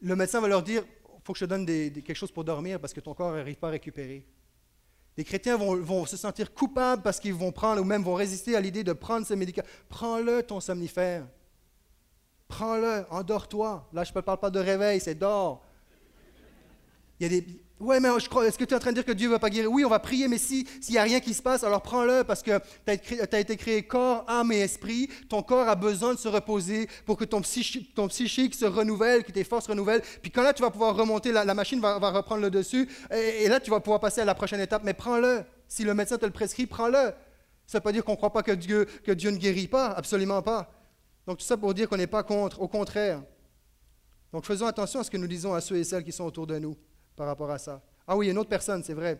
Le 0.00 0.14
médecin 0.14 0.40
va 0.40 0.48
leur 0.48 0.62
dire 0.62 0.84
il 0.86 1.20
faut 1.24 1.32
que 1.32 1.38
je 1.38 1.44
te 1.44 1.50
donne 1.50 1.66
quelque 1.66 2.14
chose 2.14 2.30
pour 2.30 2.44
dormir 2.44 2.78
parce 2.78 2.92
que 2.92 3.00
ton 3.00 3.12
corps 3.12 3.32
n'arrive 3.32 3.56
pas 3.56 3.68
à 3.68 3.72
récupérer. 3.72 4.24
Les 5.16 5.24
chrétiens 5.24 5.56
vont, 5.56 6.04
se 6.04 6.16
sentir 6.16 6.52
coupables 6.52 7.02
parce 7.02 7.18
qu'ils 7.18 7.32
vont 7.32 7.50
prendre 7.50 7.80
ou 7.80 7.84
même 7.84 8.02
vont 8.02 8.14
résister 8.14 8.54
à 8.54 8.60
l'idée 8.60 8.84
de 8.84 8.92
prendre 8.92 9.26
ce 9.26 9.32
médicament. 9.32 9.66
Prends-le, 9.88 10.42
ton 10.42 10.60
somnifère. 10.60 11.26
Prends-le, 12.48 13.06
endors-toi. 13.10 13.88
Là, 13.92 14.04
je 14.04 14.12
ne 14.14 14.20
parle 14.20 14.38
pas 14.38 14.50
de 14.50 14.60
réveil, 14.60 15.00
c'est 15.00 15.14
dors. 15.14 15.64
Il 17.18 17.22
y 17.22 17.26
a 17.26 17.40
des, 17.40 17.46
Ouais, 17.78 18.00
mais 18.00 18.08
je 18.18 18.26
crois, 18.26 18.46
est-ce 18.46 18.56
que 18.56 18.64
tu 18.64 18.72
es 18.72 18.76
en 18.76 18.80
train 18.80 18.90
de 18.90 18.94
dire 18.94 19.04
que 19.04 19.12
Dieu 19.12 19.28
ne 19.28 19.32
va 19.32 19.38
pas 19.38 19.50
guérir? 19.50 19.70
Oui, 19.70 19.84
on 19.84 19.90
va 19.90 19.98
prier, 19.98 20.28
mais 20.28 20.38
s'il 20.38 20.66
n'y 20.88 20.96
a 20.96 21.02
rien 21.02 21.20
qui 21.20 21.34
se 21.34 21.42
passe, 21.42 21.62
alors 21.62 21.82
prends-le 21.82 22.24
parce 22.24 22.42
que 22.42 22.58
tu 22.86 23.18
as, 23.30 23.38
été 23.38 23.56
créé 23.58 23.82
corps, 23.82 24.24
âme 24.28 24.50
et 24.52 24.60
esprit. 24.60 25.10
Ton 25.28 25.42
corps 25.42 25.68
a 25.68 25.74
besoin 25.74 26.14
de 26.14 26.18
se 26.18 26.26
reposer 26.26 26.88
pour 27.04 27.18
que 27.18 27.24
ton, 27.26 27.42
ton 27.94 28.08
psychique 28.08 28.54
se 28.54 28.64
renouvelle, 28.64 29.24
que 29.24 29.32
tes 29.32 29.44
forces 29.44 29.66
se 29.66 29.70
renouvellent. 29.70 30.00
Puis 30.22 30.30
quand 30.30 30.42
là, 30.42 30.54
tu 30.54 30.62
vas 30.62 30.70
pouvoir 30.70 30.96
remonter, 30.96 31.32
la, 31.32 31.52
machine 31.52 31.78
va, 31.78 31.98
reprendre 31.98 32.40
le 32.40 32.50
dessus. 32.50 32.88
Et, 33.10 33.46
là, 33.46 33.60
tu 33.60 33.70
vas 33.70 33.80
pouvoir 33.80 34.00
passer 34.00 34.22
à 34.22 34.24
la 34.24 34.34
prochaine 34.34 34.60
étape. 34.60 34.82
Mais 34.82 34.94
prends-le. 34.94 35.44
Si 35.68 35.84
le 35.84 35.92
médecin 35.92 36.16
te 36.16 36.24
le 36.24 36.32
prescrit, 36.32 36.66
prends-le. 36.66 37.12
Ça 37.66 37.76
ne 37.76 37.78
veut 37.78 37.80
pas 37.80 37.92
dire 37.92 38.04
qu'on 38.04 38.12
ne 38.12 38.16
croit 38.16 38.32
pas 38.32 38.42
que 38.42 38.52
Dieu, 38.52 38.86
que 39.04 39.12
Dieu 39.12 39.30
ne 39.30 39.36
guérit 39.36 39.68
pas. 39.68 39.88
Absolument 39.88 40.40
pas. 40.40 40.72
Donc 41.26 41.38
tout 41.38 41.44
ça 41.44 41.58
pour 41.58 41.74
dire 41.74 41.90
qu'on 41.90 41.98
n'est 41.98 42.06
pas 42.06 42.22
contre. 42.22 42.62
Au 42.62 42.68
contraire. 42.68 43.22
Donc 44.32 44.46
faisons 44.46 44.66
attention 44.66 45.00
à 45.00 45.04
ce 45.04 45.10
que 45.10 45.18
nous 45.18 45.26
disons 45.26 45.52
à 45.52 45.60
ceux 45.60 45.76
et 45.76 45.84
celles 45.84 46.04
qui 46.04 46.12
sont 46.12 46.24
autour 46.24 46.46
de 46.46 46.58
nous 46.58 46.74
par 47.16 47.26
rapport 47.26 47.50
à 47.50 47.58
ça. 47.58 47.82
Ah 48.06 48.16
oui, 48.16 48.28
une 48.28 48.38
autre 48.38 48.50
personne, 48.50 48.84
c'est 48.84 48.94
vrai. 48.94 49.18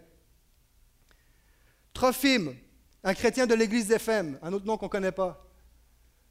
Trophime, 1.92 2.54
un 3.02 3.14
chrétien 3.14 3.46
de 3.46 3.54
l'église 3.54 3.88
d'Éphem, 3.88 4.38
un 4.42 4.52
autre 4.52 4.66
nom 4.66 4.76
qu'on 4.76 4.86
ne 4.86 4.90
connaît 4.90 5.12
pas. 5.12 5.42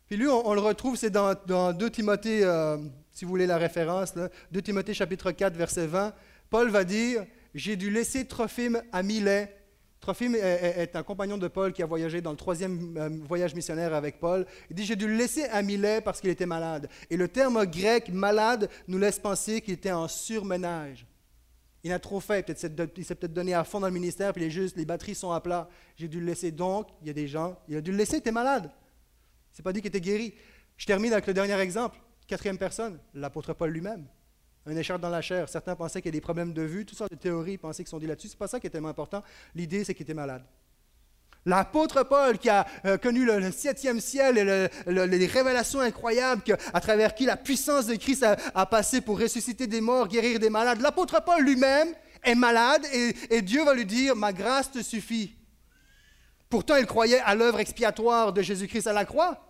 Puis 0.08 0.18
lui, 0.18 0.28
on, 0.28 0.54
le 0.54 0.62
retrouve, 0.62 0.96
c'est 0.96 1.10
dans, 1.10 1.34
2 1.74 1.90
Timothée, 1.90 2.44
euh, 2.44 2.78
si 3.12 3.26
vous 3.26 3.30
voulez 3.30 3.48
la 3.48 3.58
référence, 3.58 4.14
2 4.52 4.62
Timothée 4.62 4.94
chapitre 4.94 5.32
4, 5.32 5.56
verset 5.56 5.88
20. 5.88 6.14
Paul 6.52 6.70
va 6.70 6.84
dire, 6.84 7.26
j'ai 7.56 7.76
dû 7.76 7.90
laisser 7.90 8.26
Trophime 8.28 8.82
à 8.92 9.02
Milet. 9.02 9.56
Trophime 10.00 10.36
est, 10.36 10.96
un 10.96 11.02
compagnon 11.02 11.40
de 11.40 11.48
Paul 11.48 11.74
qui 11.74 11.82
a 11.82 11.88
voyagé 11.88 12.22
dans 12.22 12.30
le 12.30 12.38
troisième 12.38 12.96
euh, 12.98 13.10
voyage 13.28 13.56
missionnaire 13.56 13.96
avec 13.96 14.20
Paul. 14.20 14.46
Il 14.70 14.76
dit, 14.76 14.86
j'ai 14.86 14.96
dû 14.96 15.08
le 15.08 15.16
laisser 15.16 15.46
à 15.46 15.64
Milet 15.64 16.02
parce 16.02 16.22
qu'il 16.22 16.30
était 16.30 16.46
malade. 16.46 16.88
Et 17.10 17.18
le 17.18 17.28
terme 17.28 17.66
grec 17.66 18.10
malade 18.10 18.70
nous 18.88 19.00
laisse 19.00 19.18
penser 19.18 19.62
qu'il 19.62 19.74
était 19.74 19.92
en 19.92 20.08
surmenage. 20.08 21.08
Il 21.86 21.92
a 21.92 22.00
trop 22.00 22.20
fait, 22.20 22.44
peut-être, 22.44 22.98
il 22.98 23.06
s'est 23.06 23.14
peut-être 23.14 23.32
donné 23.32 23.54
à 23.54 23.64
fond 23.64 23.80
dans 23.80 23.86
le 23.86 23.94
ministère, 23.94 24.34
puis 24.34 24.42
les, 24.42 24.50
juste, 24.50 24.76
les 24.76 24.86
batteries 24.86 25.14
sont 25.14 25.32
à 25.32 25.40
plat. 25.40 25.70
J'ai 25.96 26.08
dû 26.08 26.20
le 26.20 26.26
laisser 26.26 26.52
donc, 26.52 26.88
il 27.02 27.08
y 27.08 27.10
a 27.12 27.14
des 27.14 27.28
gens, 27.28 27.60
il 27.68 27.78
a 27.78 27.82
dû 27.82 27.92
le 27.92 27.98
laisser, 27.98 28.20
tu 28.20 28.30
es 28.30 28.32
malade. 28.32 28.72
C'est 29.52 29.62
pas 29.62 29.72
dit 29.72 29.82
qu'il 29.82 29.90
était 29.90 30.02
guéri. 30.02 30.34
Je 30.78 30.88
termine 30.88 31.14
avec 31.14 31.28
le 31.28 31.36
dernier 31.36 31.54
exemple. 31.60 32.00
Quatrième 32.26 32.58
personne, 32.58 32.98
l'apôtre 33.14 33.54
Paul 33.54 33.70
lui-même. 33.70 34.08
Un 34.66 34.76
écharpe 34.76 35.00
dans 35.00 35.10
la 35.10 35.22
chair. 35.22 35.48
Certains 35.48 35.76
pensaient 35.76 36.02
qu'il 36.02 36.10
y 36.10 36.16
a 36.16 36.18
des 36.18 36.22
problèmes 36.22 36.54
de 36.54 36.64
vue, 36.64 36.88
toutes 36.88 36.98
sortes 36.98 37.12
de 37.12 37.18
théories 37.18 37.60
pensaient 37.60 37.84
qu'ils 37.84 37.92
sont 37.92 38.00
dit 38.00 38.08
là-dessus. 38.08 38.30
C'est 38.30 38.40
pas 38.40 38.48
ça 38.48 38.60
qui 38.60 38.66
est 38.66 38.72
tellement 38.72 38.90
important. 38.90 39.22
L'idée, 39.54 39.84
c'est 39.84 39.94
qu'il 39.94 40.06
était 40.06 40.16
malade. 40.16 40.44
L'apôtre 41.46 42.04
Paul 42.04 42.40
qui 42.40 42.50
a 42.50 42.66
euh, 42.86 42.98
connu 42.98 43.24
le, 43.24 43.52
septième 43.52 44.00
ciel 44.00 44.38
et 44.38 44.70
les 44.88 45.26
révélations 45.28 45.80
incroyables 45.80 46.42
à 46.74 46.82
travers 46.82 47.14
qui 47.14 47.26
la 47.26 47.38
puissance 47.38 47.86
de 47.86 47.96
Christ 47.96 48.26
a, 48.54 48.66
passé 48.66 49.02
pour 49.02 49.20
ressusciter 49.20 49.68
des 49.68 49.82
morts, 49.82 50.08
guérir 50.08 50.40
des 50.40 50.50
malades. 50.50 50.82
L'apôtre 50.82 51.22
Paul 51.24 51.44
lui-même 51.44 51.90
est 52.24 52.36
malade 52.36 52.84
et, 52.92 53.16
et 53.30 53.42
Dieu 53.44 53.64
va 53.64 53.76
lui 53.76 53.86
dire, 53.86 54.16
ma 54.16 54.34
grâce 54.34 54.72
te 54.72 54.82
suffit. 54.82 55.36
Pourtant, 56.50 56.78
il 56.78 56.86
croyait 56.88 57.20
à 57.20 57.36
l'œuvre 57.36 57.60
expiatoire 57.60 58.34
de 58.34 58.42
Jésus-Christ 58.42 58.88
à 58.88 58.94
la 58.94 59.06
croix. 59.06 59.45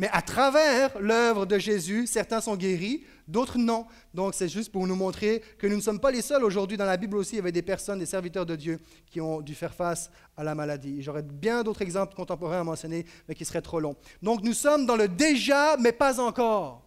Mais 0.00 0.08
à 0.14 0.22
travers 0.22 0.98
l'œuvre 0.98 1.44
de 1.44 1.58
Jésus, 1.58 2.06
certains 2.06 2.40
sont 2.40 2.56
guéris, 2.56 3.04
d'autres 3.28 3.58
non. 3.58 3.84
Donc 4.14 4.32
c'est 4.32 4.48
juste 4.48 4.72
pour 4.72 4.86
nous 4.86 4.96
montrer 4.96 5.42
que 5.58 5.66
nous 5.66 5.76
ne 5.76 5.82
sommes 5.82 6.00
pas 6.00 6.10
les 6.10 6.22
seuls. 6.22 6.42
Aujourd'hui, 6.42 6.78
dans 6.78 6.86
la 6.86 6.96
Bible 6.96 7.18
aussi, 7.18 7.34
il 7.34 7.36
y 7.36 7.40
avait 7.40 7.52
des 7.52 7.60
personnes, 7.60 7.98
des 7.98 8.06
serviteurs 8.06 8.46
de 8.46 8.56
Dieu 8.56 8.80
qui 9.10 9.20
ont 9.20 9.42
dû 9.42 9.54
faire 9.54 9.74
face 9.74 10.10
à 10.38 10.42
la 10.42 10.54
maladie. 10.54 11.02
J'aurais 11.02 11.20
bien 11.22 11.62
d'autres 11.62 11.82
exemples 11.82 12.14
contemporains 12.14 12.62
à 12.62 12.64
mentionner, 12.64 13.04
mais 13.28 13.34
qui 13.34 13.44
seraient 13.44 13.60
trop 13.60 13.78
longs. 13.78 13.94
Donc 14.22 14.42
nous 14.42 14.54
sommes 14.54 14.86
dans 14.86 14.96
le 14.96 15.06
déjà, 15.06 15.76
mais 15.78 15.92
pas 15.92 16.18
encore. 16.18 16.82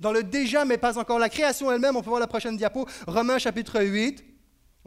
Dans 0.00 0.12
le 0.12 0.22
déjà, 0.22 0.64
mais 0.64 0.78
pas 0.78 0.96
encore. 0.96 1.18
La 1.18 1.28
création 1.28 1.70
elle-même, 1.70 1.96
on 1.96 2.00
peut 2.00 2.08
voir 2.08 2.20
la 2.20 2.26
prochaine 2.26 2.56
diapo, 2.56 2.86
Romains 3.06 3.36
chapitre 3.36 3.82
8. 3.82 4.24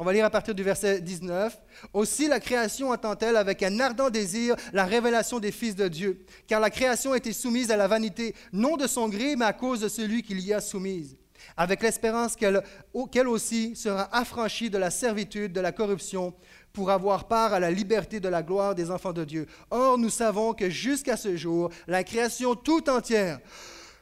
On 0.02 0.04
va 0.04 0.14
lire 0.14 0.26
à 0.26 0.32
partir 0.32 0.56
du 0.56 0.64
verset 0.64 1.00
19. 1.00 1.56
Aussi 1.94 2.28
la 2.28 2.40
création 2.40 2.92
attend-elle 2.92 3.38
avec 3.38 3.62
un 3.62 3.80
ardent 3.80 4.10
désir 4.10 4.56
la 4.74 4.84
révélation 4.84 5.40
des 5.40 5.52
fils 5.52 5.76
de 5.76 5.88
Dieu, 5.88 6.26
car 6.48 6.60
la 6.60 6.72
création 6.72 7.14
était 7.14 7.34
soumise 7.34 7.70
à 7.70 7.78
la 7.78 7.88
vanité, 7.88 8.34
non 8.52 8.78
de 8.78 8.88
son 8.88 9.10
gré, 9.10 9.36
mais 9.36 9.46
à 9.46 9.54
cause 9.54 9.80
de 9.82 9.88
celui 9.88 10.24
qui 10.24 10.34
l'y 10.34 10.54
a 10.54 10.60
soumise, 10.60 11.18
avec 11.56 11.84
l'espérance 11.84 12.36
qu'elle 12.36 13.28
aussi 13.28 13.76
sera 13.76 14.10
affranchie 14.12 14.72
de 14.72 14.80
la 14.80 14.90
servitude, 14.90 15.54
de 15.54 15.62
la 15.62 15.72
corruption, 15.72 16.34
pour 16.74 16.90
avoir 16.90 17.28
part 17.28 17.54
à 17.54 17.60
la 17.60 17.70
liberté 17.70 18.20
de 18.20 18.28
la 18.28 18.42
gloire 18.42 18.74
des 18.74 18.90
enfants 18.90 19.14
de 19.14 19.24
Dieu. 19.24 19.46
Or, 19.70 20.00
nous 20.00 20.10
savons 20.10 20.56
que 20.56 20.68
jusqu'à 20.68 21.16
ce 21.16 21.38
jour, 21.38 21.70
la 21.86 22.04
création 22.04 22.56
tout 22.56 22.90
entière 22.90 23.40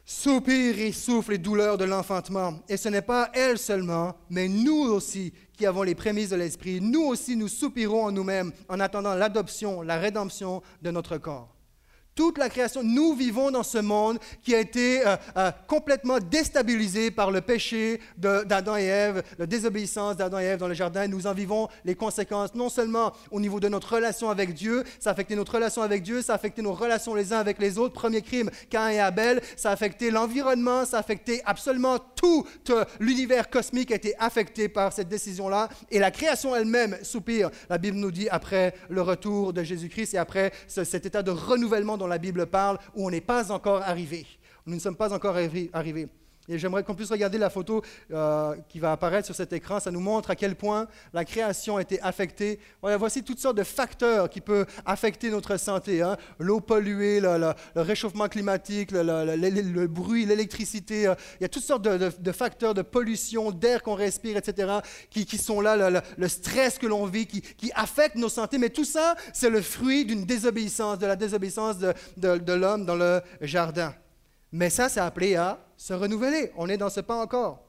soupire 0.10 0.80
et 0.80 0.92
souffle 0.92 1.34
les 1.34 1.38
douleurs 1.38 1.78
de 1.78 1.86
l'enfantement. 1.86 2.56
Et 2.68 2.78
ce 2.78 2.90
n'est 2.90 3.04
pas 3.04 3.30
elle 3.32 3.60
seulement, 3.60 4.16
mais 4.32 4.48
nous 4.48 4.90
aussi 4.90 5.32
qui 5.54 5.68
avons 5.68 5.84
les 5.84 5.94
prémices 5.94 6.32
de 6.32 6.36
l'Esprit, 6.36 6.82
nous 6.82 7.04
aussi 7.04 7.36
nous 7.36 7.48
soupirons 7.48 8.06
en 8.06 8.12
nous-mêmes 8.12 8.52
en 8.68 8.80
attendant 8.80 9.14
l'adoption, 9.14 9.84
la 9.84 9.98
rédemption 9.98 10.64
de 10.82 10.90
notre 10.90 11.18
corps 11.20 11.59
toute 12.16 12.38
la 12.38 12.50
création. 12.50 12.84
Nous 12.84 13.14
vivons 13.14 13.52
dans 13.52 13.64
ce 13.64 13.78
monde 13.78 14.20
qui 14.44 14.54
a 14.56 14.60
été 14.60 15.06
euh, 15.06 15.16
euh, 15.38 15.52
complètement 15.68 16.20
déstabilisé 16.20 17.12
par 17.12 17.32
le 17.32 17.42
péché 17.42 18.02
d'Adam 18.18 18.76
et 18.76 18.86
Ève, 18.86 19.24
la 19.38 19.46
désobéissance 19.46 20.18
d'Adam 20.18 20.40
et 20.40 20.44
Ève 20.44 20.60
dans 20.60 20.68
le 20.68 20.74
jardin. 20.74 21.08
Nous 21.08 21.28
en 21.28 21.34
vivons 21.34 21.68
les 21.86 21.96
conséquences, 21.96 22.54
non 22.56 22.70
seulement 22.70 23.14
au 23.32 23.40
niveau 23.40 23.60
de 23.60 23.68
notre 23.70 23.96
relation 23.96 24.30
avec 24.30 24.54
Dieu, 24.54 24.84
ça 25.00 25.12
a 25.12 25.14
affecté 25.14 25.36
notre 25.36 25.54
relation 25.54 25.82
avec 25.82 26.04
Dieu, 26.04 26.22
ça 26.22 26.34
a 26.34 26.36
affecté 26.36 26.62
nos 26.62 26.74
relations 26.74 27.16
les 27.16 27.34
uns 27.34 27.40
avec 27.40 27.60
les 27.60 27.78
autres. 27.78 27.94
Premier 27.94 28.22
crime, 28.22 28.50
Cain 28.70 28.90
et 28.90 29.00
Abel, 29.00 29.42
ça 29.56 29.70
a 29.70 29.74
affecté 29.74 30.12
l'environnement, 30.12 30.86
ça 30.86 30.98
a 30.98 31.00
affecté 31.00 31.42
absolument 31.46 31.98
tout 32.16 32.46
euh, 32.70 32.86
l'univers 33.00 33.50
cosmique 33.50 33.92
a 33.92 33.96
été 33.96 34.14
affecté 34.20 34.70
par 34.70 34.94
cette 34.94 35.08
décision-là. 35.08 35.70
Et 35.90 36.00
la 36.00 36.12
création 36.12 36.56
elle-même 36.56 36.98
soupire, 37.04 37.50
la 37.70 37.78
Bible 37.78 37.98
nous 37.98 38.12
dit, 38.12 38.28
après 38.30 38.74
le 38.90 39.02
retour 39.02 39.54
de 39.54 39.64
Jésus-Christ 39.64 40.14
et 40.14 40.18
après 40.18 40.52
cet 40.68 41.06
état 41.06 41.24
de 41.24 41.32
renouvellement 41.32 41.98
dont 42.00 42.08
la 42.08 42.18
Bible 42.18 42.48
parle, 42.48 42.80
où 42.96 43.06
on 43.06 43.12
n'est 43.12 43.22
pas 43.22 43.52
encore 43.52 43.84
arrivé. 43.84 44.26
Nous 44.66 44.74
ne 44.74 44.80
sommes 44.80 44.96
pas 44.96 45.14
encore 45.14 45.36
arrivés. 45.74 46.08
Et 46.50 46.58
j'aimerais 46.58 46.84
qu'on 46.84 46.96
puisse 46.96 47.12
regarder 47.12 47.38
la 47.38 47.52
photo 47.52 47.84
euh, 48.12 48.56
qui 48.68 48.80
va 48.80 48.92
apparaître 48.92 49.28
sur 49.28 49.36
cet 49.36 49.54
écran. 49.54 49.80
Ça 49.80 49.92
nous 49.92 50.00
montre 50.00 50.32
à 50.32 50.36
quel 50.36 50.56
point 50.56 50.88
la 51.14 51.24
création 51.24 51.78
a 51.78 51.82
été 51.82 52.02
affectée. 52.02 52.60
Voilà, 52.82 52.98
voici 52.98 53.24
toutes 53.24 53.40
sortes 53.40 53.58
de 53.58 53.64
facteurs 53.64 54.28
qui 54.30 54.42
peuvent 54.42 54.66
affecter 54.84 55.30
notre 55.30 55.58
santé. 55.58 56.02
Hein. 56.02 56.18
L'eau 56.40 56.60
polluée, 56.60 57.20
le, 57.20 57.54
réchauffement 57.76 58.28
climatique, 58.28 58.90
le, 58.92 59.86
bruit, 59.86 60.26
l'électricité. 60.26 61.08
Euh. 61.08 61.16
il 61.40 61.44
y 61.44 61.46
a 61.46 61.50
toutes 61.50 61.64
sortes 61.64 61.84
de, 61.84 62.32
facteurs 62.32 62.74
de 62.74 62.82
pollution, 62.82 63.52
d'air 63.52 63.84
qu'on 63.84 63.96
respire, 63.96 64.36
etc., 64.38 64.80
qui, 65.12 65.38
sont 65.38 65.62
là, 65.62 66.02
le, 66.18 66.28
stress 66.28 66.80
que 66.80 66.88
l'on 66.88 67.06
vit, 67.06 67.28
qui, 67.28 67.72
affectent 67.76 68.16
nos 68.16 68.30
santé. 68.30 68.58
Mais 68.58 68.70
tout 68.70 68.86
ça, 68.86 69.16
c'est 69.34 69.52
le 69.52 69.62
fruit 69.62 70.04
d'une 70.04 70.26
désobéissance, 70.26 70.98
de 70.98 71.06
la 71.06 71.16
désobéissance 71.16 71.78
de 71.78 72.54
l'homme 72.54 72.86
dans 72.86 72.96
le 72.96 73.22
jardin. 73.42 73.94
Mais 74.52 74.72
ça, 74.72 74.90
c'est 74.90 75.00
appelé 75.00 75.36
à 75.36 75.60
se 75.80 75.94
renouveler. 75.94 76.52
On 76.58 76.68
est 76.68 76.78
dans 76.78 76.90
ce 76.90 77.00
pas 77.00 77.16
encore. 77.16 77.66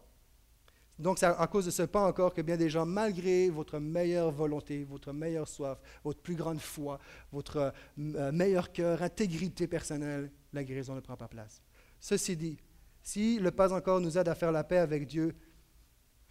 Donc, 0.99 1.19
c'est 1.19 1.27
à 1.27 1.47
cause 1.47 1.65
de 1.65 1.71
ce 1.71 1.85
pas 1.85 2.07
encore 2.07 2.35
que 2.35 2.43
bien 2.43 2.57
des 2.59 2.69
gens, 2.69 2.85
malgré 2.85 3.49
votre 3.49 3.79
meilleure 3.79 4.31
volonté, 4.31 4.85
votre 4.85 5.13
meilleure 5.13 5.49
soif, 5.49 5.79
votre 6.05 6.21
plus 6.21 6.35
grande 6.35 6.61
foi, 6.61 6.99
votre 7.33 7.73
euh, 7.99 8.33
meilleur 8.33 8.71
cœur, 8.71 9.01
intégrité 9.01 9.67
personnelle, 9.67 10.31
la 10.53 10.63
guérison 10.63 10.95
ne 10.95 11.01
prend 11.01 11.17
pas 11.17 11.29
place. 11.29 11.63
Ceci 12.01 12.37
dit, 12.37 12.59
si 13.03 13.39
le 13.39 13.51
pas 13.51 13.73
encore 13.73 14.01
nous 14.01 14.19
aide 14.19 14.29
à 14.29 14.35
faire 14.35 14.53
la 14.53 14.65
paix 14.65 14.79
avec 14.79 15.07
Dieu 15.07 15.35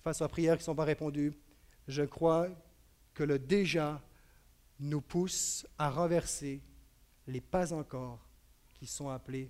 face 0.03 0.21
aux 0.21 0.27
prières 0.27 0.57
qui 0.57 0.61
ne 0.61 0.65
sont 0.65 0.75
pas 0.75 0.83
répondues, 0.83 1.33
je 1.87 2.03
crois 2.03 2.47
que 3.13 3.23
le 3.23 3.39
déjà 3.39 4.03
nous 4.79 5.01
pousse 5.01 5.65
à 5.77 5.89
renverser 5.89 6.61
les 7.25 7.41
pas 7.41 7.73
encore 7.73 8.27
qui 8.75 8.85
sont 8.85 9.09
appelés 9.09 9.49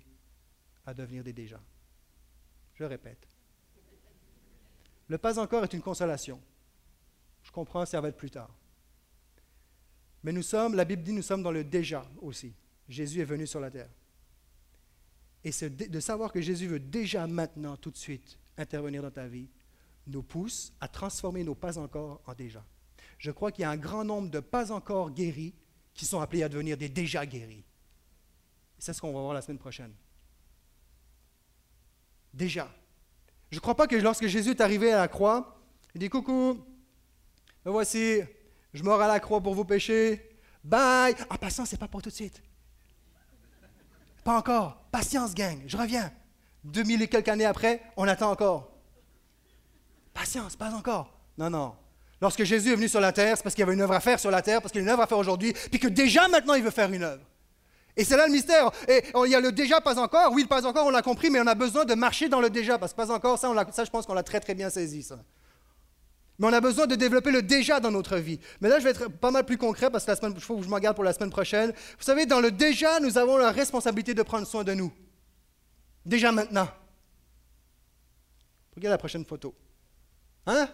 à 0.86 0.94
devenir 0.94 1.22
des 1.22 1.34
déjà. 1.34 1.60
Je 2.80 2.84
répète. 2.86 3.28
Le 5.08 5.18
pas 5.18 5.38
encore 5.38 5.64
est 5.64 5.74
une 5.74 5.82
consolation. 5.82 6.40
Je 7.42 7.52
comprends, 7.52 7.84
ça 7.84 8.00
va 8.00 8.08
être 8.08 8.16
plus 8.16 8.30
tard. 8.30 8.48
Mais 10.22 10.32
nous 10.32 10.42
sommes, 10.42 10.74
la 10.74 10.86
Bible 10.86 11.02
dit, 11.02 11.12
nous 11.12 11.20
sommes 11.20 11.42
dans 11.42 11.52
le 11.52 11.62
déjà 11.62 12.06
aussi. 12.22 12.54
Jésus 12.88 13.20
est 13.20 13.26
venu 13.26 13.46
sur 13.46 13.60
la 13.60 13.70
terre. 13.70 13.90
Et 15.44 15.50
de 15.68 16.00
savoir 16.00 16.32
que 16.32 16.40
Jésus 16.40 16.68
veut 16.68 16.80
déjà 16.80 17.26
maintenant, 17.26 17.76
tout 17.76 17.90
de 17.90 17.98
suite, 17.98 18.38
intervenir 18.56 19.02
dans 19.02 19.10
ta 19.10 19.28
vie, 19.28 19.50
nous 20.06 20.22
pousse 20.22 20.72
à 20.80 20.88
transformer 20.88 21.44
nos 21.44 21.54
pas 21.54 21.76
encore 21.76 22.22
en 22.26 22.32
déjà. 22.32 22.64
Je 23.18 23.30
crois 23.30 23.52
qu'il 23.52 23.62
y 23.62 23.66
a 23.66 23.70
un 23.70 23.76
grand 23.76 24.04
nombre 24.04 24.30
de 24.30 24.40
pas 24.40 24.72
encore 24.72 25.10
guéris 25.10 25.54
qui 25.92 26.06
sont 26.06 26.20
appelés 26.20 26.44
à 26.44 26.48
devenir 26.48 26.78
des 26.78 26.88
déjà 26.88 27.26
guéris. 27.26 27.64
C'est 28.78 28.94
ce 28.94 29.02
qu'on 29.02 29.12
va 29.12 29.20
voir 29.20 29.34
la 29.34 29.42
semaine 29.42 29.58
prochaine. 29.58 29.92
Déjà. 32.32 32.68
Je 33.50 33.56
ne 33.56 33.60
crois 33.60 33.74
pas 33.74 33.86
que 33.86 33.96
lorsque 33.96 34.26
Jésus 34.26 34.50
est 34.50 34.60
arrivé 34.60 34.92
à 34.92 34.98
la 34.98 35.08
croix, 35.08 35.58
il 35.94 36.00
dit 36.00 36.08
Coucou, 36.08 36.64
me 37.64 37.70
voici, 37.70 38.20
je 38.72 38.82
meurs 38.82 39.00
à 39.00 39.08
la 39.08 39.20
croix 39.20 39.40
pour 39.40 39.54
vos 39.54 39.64
péchés. 39.64 40.30
Bye. 40.62 41.14
En 41.28 41.36
passant, 41.36 41.64
c'est 41.64 41.78
pas 41.78 41.88
pour 41.88 42.02
tout 42.02 42.10
de 42.10 42.14
suite. 42.14 42.42
Pas 44.24 44.36
encore. 44.36 44.76
Patience, 44.90 45.34
gang. 45.34 45.58
Je 45.66 45.76
reviens. 45.76 46.12
Deux 46.62 46.82
mille 46.82 47.02
et 47.02 47.08
quelques 47.08 47.28
années 47.28 47.46
après, 47.46 47.82
on 47.96 48.06
attend 48.06 48.30
encore. 48.30 48.70
Patience, 50.12 50.56
pas 50.56 50.70
encore. 50.72 51.18
Non, 51.38 51.48
non. 51.48 51.74
Lorsque 52.20 52.44
Jésus 52.44 52.72
est 52.72 52.76
venu 52.76 52.88
sur 52.88 53.00
la 53.00 53.12
terre, 53.12 53.36
c'est 53.36 53.42
parce 53.42 53.54
qu'il 53.54 53.62
y 53.62 53.64
avait 53.64 53.72
une 53.72 53.80
œuvre 53.80 53.94
à 53.94 54.00
faire 54.00 54.20
sur 54.20 54.30
la 54.30 54.42
terre, 54.42 54.60
parce 54.60 54.72
qu'il 54.72 54.80
y 54.80 54.84
a 54.84 54.86
une 54.86 54.90
œuvre 54.90 55.02
à 55.02 55.06
faire 55.06 55.16
aujourd'hui, 55.16 55.54
puis 55.70 55.80
que 55.80 55.88
déjà 55.88 56.28
maintenant 56.28 56.54
il 56.54 56.62
veut 56.62 56.70
faire 56.70 56.92
une 56.92 57.02
œuvre. 57.02 57.24
Et 58.00 58.04
c'est 58.04 58.16
là 58.16 58.26
le 58.26 58.32
mystère. 58.32 58.70
Et 58.88 59.02
il 59.26 59.30
y 59.30 59.34
a 59.34 59.40
le 59.40 59.52
déjà, 59.52 59.78
pas 59.82 59.98
encore. 59.98 60.32
Oui, 60.32 60.40
le 60.40 60.48
pas 60.48 60.66
encore, 60.66 60.86
on 60.86 60.90
l'a 60.90 61.02
compris, 61.02 61.28
mais 61.28 61.38
on 61.38 61.46
a 61.46 61.54
besoin 61.54 61.84
de 61.84 61.92
marcher 61.92 62.30
dans 62.30 62.40
le 62.40 62.48
déjà, 62.48 62.78
parce 62.78 62.92
que 62.92 62.96
pas 62.96 63.10
encore, 63.10 63.38
ça, 63.38 63.52
je 63.84 63.90
pense 63.90 64.06
qu'on 64.06 64.14
l'a 64.14 64.22
très 64.22 64.40
très 64.40 64.54
bien 64.54 64.70
saisi. 64.70 65.06
Mais 66.38 66.46
on 66.46 66.52
a 66.54 66.62
besoin 66.62 66.86
de 66.86 66.94
développer 66.94 67.30
le 67.30 67.42
déjà 67.42 67.78
dans 67.78 67.90
notre 67.90 68.16
vie. 68.16 68.40
Mais 68.62 68.70
là, 68.70 68.78
je 68.78 68.84
vais 68.84 68.90
être 68.92 69.08
pas 69.08 69.30
mal 69.30 69.44
plus 69.44 69.58
concret 69.58 69.90
parce 69.90 70.06
que 70.06 70.12
la 70.12 70.16
semaine, 70.16 70.34
faut 70.40 70.56
que 70.56 70.62
je 70.62 70.68
m'en 70.70 70.78
garde 70.78 70.96
pour 70.96 71.04
la 71.04 71.12
semaine 71.12 71.28
prochaine. 71.28 71.72
Vous 71.98 72.04
savez, 72.04 72.24
dans 72.24 72.40
le 72.40 72.50
déjà, 72.50 73.00
nous 73.00 73.18
avons 73.18 73.36
la 73.36 73.50
responsabilité 73.50 74.14
de 74.14 74.22
prendre 74.22 74.46
soin 74.46 74.64
de 74.64 74.72
nous. 74.72 74.90
Déjà 76.06 76.32
maintenant. 76.32 76.68
Regardez 78.74 78.94
la 78.94 78.98
prochaine 78.98 79.26
photo. 79.26 79.54
Hein? 80.46 80.70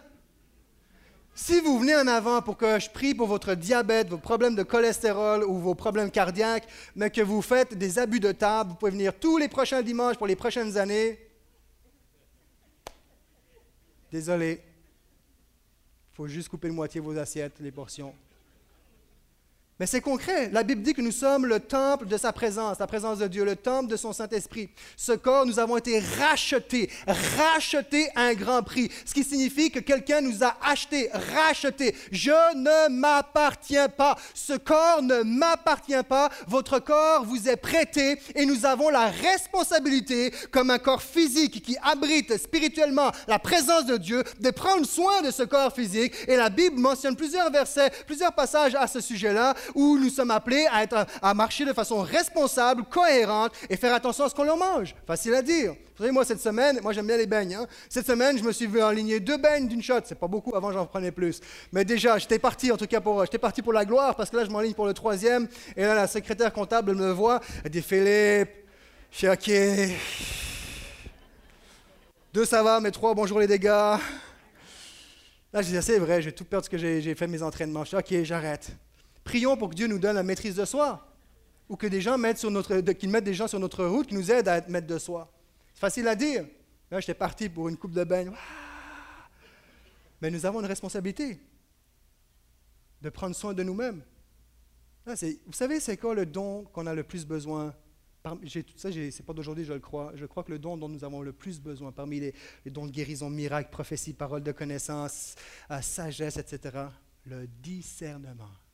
Si 1.39 1.61
vous 1.61 1.77
venez 1.77 1.95
en 1.95 2.07
avant 2.07 2.41
pour 2.41 2.57
que 2.57 2.79
je 2.79 2.89
prie 2.89 3.13
pour 3.13 3.27
votre 3.27 3.53
diabète, 3.53 4.09
vos 4.09 4.17
problèmes 4.17 4.55
de 4.55 4.63
cholestérol 4.63 5.43
ou 5.43 5.59
vos 5.59 5.75
problèmes 5.75 6.09
cardiaques, 6.09 6.67
mais 6.95 7.11
que 7.11 7.21
vous 7.21 7.43
faites 7.43 7.77
des 7.77 7.99
abus 7.99 8.19
de 8.19 8.31
table, 8.31 8.71
vous 8.71 8.75
pouvez 8.75 8.91
venir 8.91 9.13
tous 9.17 9.37
les 9.37 9.47
prochains 9.47 9.83
dimanches 9.83 10.17
pour 10.17 10.25
les 10.25 10.35
prochaines 10.35 10.77
années. 10.77 11.19
Désolé 14.11 14.63
faut 16.17 16.27
juste 16.27 16.49
couper 16.49 16.69
de 16.69 16.73
moitié 16.73 16.99
vos 16.99 17.15
assiettes, 17.15 17.59
les 17.59 17.71
portions. 17.71 18.11
Mais 19.79 19.85
c'est 19.85 20.01
concret. 20.01 20.49
La 20.51 20.63
Bible 20.63 20.81
dit 20.81 20.95
que 20.95 21.01
nous 21.01 21.11
sommes 21.11 21.45
le 21.45 21.59
temple 21.59 22.07
de 22.07 22.17
sa 22.17 22.33
présence, 22.33 22.79
la 22.79 22.87
présence 22.87 23.19
de 23.19 23.27
Dieu, 23.27 23.45
le 23.45 23.55
temple 23.55 23.91
de 23.91 23.95
son 23.95 24.11
Saint-Esprit. 24.11 24.71
Ce 24.95 25.11
corps, 25.11 25.45
nous 25.45 25.59
avons 25.59 25.77
été 25.77 25.99
rachetés, 25.99 26.89
rachetés 27.37 28.09
à 28.15 28.21
un 28.21 28.33
grand 28.33 28.63
prix. 28.63 28.91
Ce 29.05 29.13
qui 29.13 29.23
signifie 29.23 29.69
que 29.69 29.79
quelqu'un 29.79 30.21
nous 30.21 30.43
a 30.43 30.57
achetés, 30.63 31.11
rachetés. 31.35 31.95
Je 32.11 32.55
ne 32.55 32.89
m'appartiens 32.89 33.87
pas. 33.87 34.17
Ce 34.33 34.53
corps 34.53 35.03
ne 35.03 35.21
m'appartient 35.21 36.03
pas. 36.09 36.31
Votre 36.47 36.79
corps 36.79 37.23
vous 37.23 37.47
est 37.47 37.57
prêté 37.57 38.19
et 38.33 38.47
nous 38.47 38.65
avons 38.65 38.89
la 38.89 39.11
responsabilité, 39.11 40.33
comme 40.51 40.71
un 40.71 40.79
corps 40.79 41.03
physique 41.03 41.61
qui 41.61 41.77
abrite 41.83 42.35
spirituellement 42.41 43.11
la 43.27 43.37
présence 43.37 43.85
de 43.85 43.97
Dieu, 43.97 44.23
de 44.39 44.49
prendre 44.49 44.87
soin 44.87 45.21
de 45.21 45.29
ce 45.29 45.43
corps 45.43 45.71
physique. 45.71 46.15
Et 46.27 46.35
la 46.35 46.49
Bible 46.49 46.79
mentionne 46.79 47.15
plusieurs 47.15 47.51
versets, 47.51 47.91
plusieurs 48.07 48.33
passages 48.33 48.73
à 48.73 48.87
ce 48.87 49.01
sujet-là 49.01 49.53
où 49.75 49.97
nous 49.97 50.09
sommes 50.09 50.31
appelés 50.31 50.67
à, 51.21 51.33
marcher 51.33 51.65
de 51.65 51.73
façon 51.73 52.01
responsable, 52.01 52.83
cohérente 52.83 53.53
et 53.69 53.77
faire 53.77 53.93
attention 53.93 54.25
à 54.25 54.29
ce 54.29 54.35
qu'on 54.35 54.43
leur 54.43 54.57
mange. 54.57 54.95
Facile 55.05 55.33
à 55.33 55.41
dire. 55.41 55.71
Vous 55.71 56.03
savez, 56.03 56.11
moi, 56.11 56.23
cette 56.25 56.41
semaine, 56.41 56.79
moi, 56.83 56.93
j'aime 56.93 57.07
bien 57.07 57.17
les 57.17 57.25
beignes. 57.25 57.55
Hein. 57.55 57.67
Cette 57.89 58.05
semaine, 58.05 58.37
je 58.37 58.43
me 58.43 58.51
suis 58.51 58.67
vu 58.67 58.81
enligner 58.83 59.19
deux 59.19 59.37
beignes 59.37 59.67
d'une 59.67 59.81
shot. 59.81 60.01
C'est 60.05 60.19
pas 60.19 60.27
beaucoup, 60.27 60.55
avant, 60.55 60.71
j'en 60.71 60.85
prenais 60.85 61.11
plus. 61.11 61.41
Mais 61.71 61.83
déjà, 61.83 62.17
j'étais 62.17 62.37
parti, 62.37 62.71
en 62.71 62.77
tout 62.77 62.85
cas, 62.85 63.01
pour, 63.01 63.25
j'étais 63.25 63.39
parti 63.39 63.61
pour 63.61 63.73
la 63.73 63.83
gloire, 63.83 64.15
parce 64.15 64.29
que 64.29 64.37
là, 64.37 64.45
je 64.45 64.49
m'enligne 64.49 64.73
pour 64.73 64.85
le 64.85 64.93
troisième. 64.93 65.47
Et 65.75 65.81
là, 65.81 65.95
la 65.95 66.07
secrétaire 66.07 66.53
comptable 66.53 66.93
me 66.93 67.11
voit. 67.11 67.39
Elle 67.63 67.71
dit 67.71 67.81
Philippe, 67.81 68.49
je 69.11 69.17
suis 69.17 69.29
OK. 69.29 69.51
Deux, 72.33 72.45
ça 72.45 72.61
va, 72.61 72.79
mais 72.79 72.91
trois, 72.91 73.15
bonjour 73.15 73.39
les 73.39 73.47
dégâts. 73.47 73.65
Là, 73.67 73.99
je 75.61 75.69
dis, 75.69 75.81
c'est 75.81 75.97
vrai, 75.97 76.21
je 76.21 76.27
vais 76.27 76.35
tout 76.35 76.45
perdre 76.45 76.65
ce 76.65 76.69
que 76.69 76.77
j'ai 76.77 77.15
fait 77.15 77.25
mes 77.25 77.41
entraînements. 77.41 77.83
Je 77.83 77.97
dis, 77.97 78.17
OK, 78.17 78.23
j'arrête. 78.23 78.69
Prions 79.27 79.57
pour 79.57 79.71
que 79.71 79.75
Dieu 79.75 79.87
nous 79.87 79.99
donne 79.99 80.15
la 80.15 80.23
maîtrise 80.23 80.55
de 80.55 80.63
soi. 80.63 81.05
Ou 81.67 81.75
que 81.75 81.85
des 81.85 81.99
gens 81.99 82.17
mettent 82.17 82.37
sur 82.37 82.49
notre, 82.49 82.79
qu'ils 82.93 83.09
mettent 83.09 83.25
des 83.25 83.33
gens 83.33 83.49
sur 83.49 83.59
notre 83.59 83.83
route 83.83 84.07
qui 84.07 84.15
nous 84.15 84.31
aident 84.31 84.47
à 84.47 84.55
être 84.55 84.69
maîtres 84.69 84.87
de 84.87 84.97
soi. 84.97 85.29
C'est 85.73 85.81
facile 85.81 86.07
à 86.07 86.15
dire. 86.15 86.45
J'étais 86.89 87.13
parti 87.13 87.49
pour 87.49 87.67
une 87.67 87.75
coupe 87.75 87.91
de 87.91 88.05
bain. 88.05 88.31
Mais 90.21 90.31
nous 90.31 90.45
avons 90.45 90.61
une 90.61 90.65
responsabilité 90.65 91.41
de 93.01 93.09
prendre 93.09 93.35
soin 93.35 93.53
de 93.53 93.63
nous-mêmes. 93.63 94.01
Vous 95.05 95.51
savez, 95.51 95.81
c'est 95.81 95.97
quoi 95.97 96.15
le 96.15 96.25
don 96.25 96.63
qu'on 96.63 96.87
a 96.87 96.93
le 96.93 97.03
plus 97.03 97.25
besoin? 97.25 97.75
J'ai, 98.43 98.65
Ça, 98.77 98.89
c'est 98.93 99.25
pas 99.25 99.33
d'aujourd'hui, 99.33 99.65
je 99.65 99.73
le 99.73 99.81
crois. 99.81 100.13
Je 100.15 100.25
crois 100.25 100.45
que 100.45 100.51
le 100.53 100.59
don 100.59 100.77
dont 100.77 100.87
nous 100.87 101.03
avons 101.03 101.21
le 101.21 101.33
plus 101.33 101.59
besoin, 101.59 101.91
parmi 101.91 102.21
les, 102.21 102.33
dons 102.67 102.85
de 102.85 102.91
guérison, 102.91 103.29
miracle, 103.29 103.71
prophétie, 103.71 104.13
parole 104.13 104.43
de 104.43 104.53
connaissance, 104.53 105.35
euh, 105.69 105.81
sagesse, 105.81 106.37
etc., 106.37 106.85
le 107.25 107.45
discernement 107.45 108.66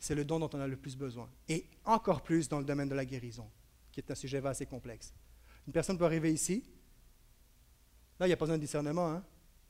c'est 0.00 0.14
le 0.14 0.24
don 0.24 0.40
dont 0.40 0.50
on 0.54 0.60
a 0.60 0.66
le 0.66 0.76
plus 0.76 0.96
besoin. 0.96 1.28
Et 1.46 1.66
encore 1.84 2.22
plus 2.22 2.48
dans 2.48 2.58
le 2.58 2.64
domaine 2.64 2.88
de 2.88 2.94
la 2.94 3.04
guérison, 3.04 3.46
qui 3.92 4.00
est 4.00 4.10
un 4.10 4.14
sujet 4.14 4.44
assez 4.44 4.64
complexe. 4.64 5.12
Une 5.66 5.74
personne 5.74 5.98
peut 5.98 6.06
arriver 6.06 6.32
ici. 6.32 6.64
Là, 8.18 8.26
il 8.26 8.30
n'y 8.30 8.32
a 8.32 8.36
pas 8.36 8.46
besoin 8.46 8.56
de 8.56 8.62
discernement. 8.62 9.10
Hein? 9.10 9.22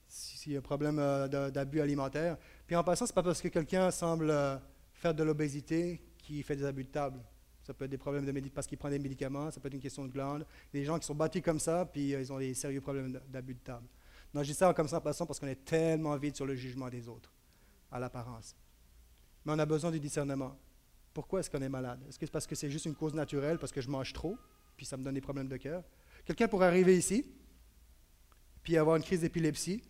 S'il 0.07 0.53
y 0.53 0.57
a 0.57 0.61
un 0.61 0.63
problème 0.63 0.99
euh, 1.01 1.51
d'abus 1.51 1.81
alimentaire. 1.81 2.39
Puis 2.67 2.77
en 2.77 2.85
passant, 2.85 3.07
ce 3.07 3.13
n'est 3.13 3.15
pas 3.15 3.23
parce 3.25 3.43
que 3.43 3.49
quelqu'un 3.49 3.91
semble 3.91 4.31
euh, 4.31 4.57
faire 4.95 5.15
de 5.15 5.23
l'obésité 5.25 6.01
qu'il 6.19 6.43
fait 6.45 6.57
des 6.57 6.65
abus 6.65 6.85
de 6.85 6.91
table. 6.91 7.21
Ça 7.63 7.75
peut 7.75 7.85
être 7.85 7.91
des 7.91 7.99
problèmes 7.99 8.25
de 8.25 8.49
parce 8.49 8.67
qu'il 8.67 8.79
prend 8.79 8.89
des 8.89 8.99
médicaments, 8.99 9.51
ça 9.51 9.61
peut 9.61 9.69
être 9.69 9.75
une 9.75 9.81
question 9.81 10.05
de 10.05 10.11
glande. 10.11 10.47
Des 10.73 10.85
gens 10.85 10.99
qui 10.99 11.07
sont 11.07 11.15
bâtis 11.15 11.43
comme 11.43 11.61
ça, 11.61 11.85
puis 11.85 12.15
euh, 12.15 12.21
ils 12.21 12.33
ont 12.33 12.39
des 12.39 12.55
sérieux 12.55 12.81
problèmes 12.81 13.21
d'abus 13.29 13.55
de 13.55 13.61
table. 13.61 13.87
Non, 14.33 14.43
je 14.43 14.49
dis 14.49 14.55
ça 14.55 14.73
comme 14.75 14.89
ça 14.89 14.99
en 14.99 15.01
passant 15.01 15.27
parce 15.27 15.41
qu'on 15.41 15.49
est 15.49 15.65
tellement 15.65 16.17
vite 16.17 16.37
sur 16.37 16.47
le 16.47 16.55
jugement 16.55 16.89
des 16.89 17.09
autres, 17.09 17.33
à 17.91 17.99
l'apparence 17.99 18.55
mais 19.45 19.53
on 19.53 19.59
a 19.59 19.67
besoin 19.67 19.91
du 19.91 20.01
discernement. 20.01 20.57
Pourquoi 21.13 21.41
est-ce 21.41 21.51
qu'on 21.51 21.63
est 21.63 21.69
malade? 21.69 22.01
Est-ce 22.09 22.19
que 22.19 22.27
c'est 22.27 22.33
parce 22.33 22.47
que 22.47 22.55
c'est 22.55 22.71
juste 22.71 22.87
une 22.87 22.95
cause 22.95 23.15
naturelle, 23.15 23.59
parce 23.59 23.73
que 23.73 23.81
je 23.81 23.89
mange 23.89 24.13
trop, 24.13 24.39
puis 24.77 24.87
ça 24.87 24.97
me 24.97 25.03
donne 25.03 25.15
des 25.15 25.21
problèmes 25.21 25.49
de 25.49 25.57
cœur? 25.57 25.83
Quelqu'un 26.25 26.49
pourrait 26.49 26.67
arriver 26.67 26.97
ici, 26.97 27.27
puis 28.63 28.77
avoir 28.77 28.97
une 28.97 29.03
crise 29.03 29.21
d'épilepsie, 29.21 29.83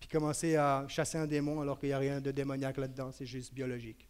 puis 0.00 0.08
commencer 0.08 0.56
à 0.56 0.86
chasser 0.88 1.18
un 1.18 1.26
démon 1.26 1.60
alors 1.60 1.78
qu'il 1.78 1.90
n'y 1.90 1.92
a 1.92 1.98
rien 1.98 2.20
de 2.20 2.30
démoniaque 2.30 2.78
là-dedans, 2.78 3.12
c'est 3.12 3.26
juste 3.26 3.52
biologique. 3.52 4.08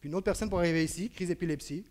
Puis 0.00 0.08
une 0.08 0.14
autre 0.14 0.24
personne 0.24 0.48
pourrait 0.48 0.64
arriver 0.64 0.84
ici, 0.84 1.10
crise 1.10 1.28
d'épilepsie, 1.28 1.84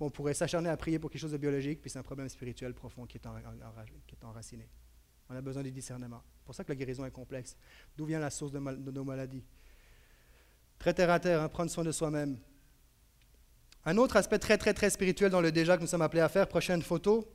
on 0.00 0.10
pourrait 0.10 0.34
s'acharner 0.34 0.68
à 0.68 0.76
prier 0.76 0.98
pour 0.98 1.10
quelque 1.10 1.20
chose 1.20 1.32
de 1.32 1.38
biologique, 1.38 1.80
puis 1.80 1.90
c'est 1.90 1.98
un 1.98 2.02
problème 2.02 2.28
spirituel 2.28 2.74
profond 2.74 3.06
qui 3.06 3.16
est, 3.16 3.22
qui 4.06 4.14
est 4.14 4.24
enraciné. 4.24 4.68
On 5.30 5.36
a 5.36 5.40
besoin 5.40 5.62
du 5.62 5.70
discernement. 5.70 6.22
C'est 6.38 6.44
pour 6.44 6.54
ça 6.54 6.64
que 6.64 6.68
la 6.68 6.76
guérison 6.76 7.04
est 7.06 7.10
complexe. 7.10 7.56
D'où 7.96 8.04
vient 8.04 8.18
la 8.18 8.30
source 8.30 8.52
de, 8.52 8.58
nos 8.58 9.04
maladies? 9.04 9.42
Très 10.78 10.92
terre 10.92 11.10
à 11.10 11.18
terre, 11.18 11.40
hein, 11.40 11.48
prendre 11.48 11.70
soin 11.70 11.84
de 11.84 11.92
soi-même. 11.92 12.38
Un 13.86 13.96
autre 13.96 14.16
aspect 14.16 14.38
très, 14.38 14.58
très, 14.58 14.74
très 14.74 14.90
spirituel 14.90 15.30
dans 15.30 15.40
le 15.40 15.52
déjà 15.52 15.76
que 15.76 15.82
nous 15.82 15.88
sommes 15.88 16.02
appelés 16.02 16.22
à 16.22 16.28
faire, 16.28 16.48
prochaine 16.48 16.82
photo. 16.82 17.26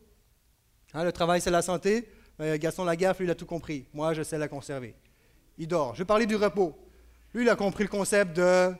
Hein, 0.93 1.03
le 1.03 1.11
travail, 1.11 1.41
c'est 1.41 1.51
la 1.51 1.61
santé. 1.61 2.07
Euh, 2.39 2.57
Gaston 2.57 2.85
Lagaffe, 2.85 3.19
lui, 3.19 3.27
il 3.27 3.31
a 3.31 3.35
tout 3.35 3.45
compris. 3.45 3.87
Moi, 3.93 4.13
je 4.13 4.23
sais 4.23 4.37
la 4.37 4.47
conserver. 4.47 4.95
Il 5.57 5.67
dort. 5.67 5.95
Je 5.95 6.03
parler 6.03 6.25
du 6.25 6.35
repos. 6.35 6.77
Lui, 7.33 7.43
il 7.43 7.49
a 7.49 7.55
compris 7.55 7.83
le 7.83 7.89
concept 7.89 8.35
de 8.35 8.73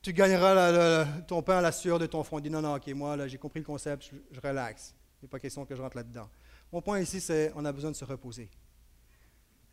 tu 0.00 0.12
gagneras 0.12 1.04
ton 1.28 1.42
pain 1.42 1.58
à 1.58 1.60
la 1.60 1.70
sueur 1.70 1.98
de 1.98 2.06
ton 2.06 2.24
front. 2.24 2.38
Il 2.38 2.42
dit 2.42 2.50
non, 2.50 2.60
non, 2.60 2.74
ok, 2.74 2.88
moi, 2.88 3.16
là, 3.16 3.28
j'ai 3.28 3.38
compris 3.38 3.60
le 3.60 3.66
concept, 3.66 4.10
je, 4.10 4.16
je 4.32 4.40
relaxe. 4.40 4.94
Il 5.20 5.26
n'est 5.26 5.28
pas 5.28 5.38
question 5.38 5.64
que 5.64 5.76
je 5.76 5.82
rentre 5.82 5.96
là-dedans. 5.96 6.28
Mon 6.72 6.80
point 6.80 7.00
ici, 7.00 7.20
c'est 7.20 7.52
on 7.54 7.64
a 7.64 7.72
besoin 7.72 7.90
de 7.90 7.96
se 7.96 8.04
reposer. 8.04 8.48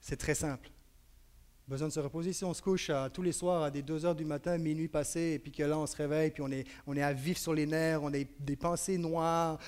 C'est 0.02 0.18
très 0.18 0.36
simple. 0.36 0.70
Besoin 1.68 1.88
de 1.88 1.94
se 1.94 2.00
reposer. 2.00 2.34
Si 2.34 2.44
on 2.44 2.54
se 2.54 2.62
couche 2.62 2.92
tous 3.14 3.22
les 3.22 3.32
soirs 3.32 3.64
à 3.64 3.72
des 3.72 3.82
2 3.82 4.06
heures 4.06 4.16
du 4.16 4.26
matin, 4.26 4.58
minuit 4.58 4.88
passé, 4.88 5.34
et 5.36 5.40
puis 5.40 5.52
que 5.52 5.64
là 5.64 5.78
on 5.78 5.86
se 5.86 5.96
réveille, 5.96 6.32
puis 6.32 6.44
on 6.44 6.52
est, 6.96 7.02
à 7.02 7.14
vif 7.14 7.38
sur 7.38 7.54
les 7.54 7.66
nerfs, 7.66 8.04
on 8.04 8.14
a 8.14 8.18
des 8.40 8.56
pensées 8.56 8.98
noires, 8.98 9.60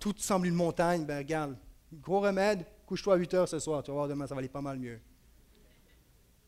tout 0.00 0.14
semble 0.16 0.46
une 0.46 0.54
montagne, 0.54 1.04
ben 1.04 1.18
regarde, 1.18 1.56
gros 1.92 2.20
remède, 2.20 2.64
couche-toi 2.86 3.14
à 3.14 3.16
8 3.18 3.34
heures 3.34 3.48
ce 3.48 3.58
soir, 3.58 3.82
tu 3.82 3.90
vas 3.90 3.98
voir 3.98 4.08
demain 4.08 4.26
ça 4.26 4.34
va 4.34 4.38
aller 4.38 4.48
pas 4.48 4.62
mal 4.62 4.78
mieux. 4.78 4.98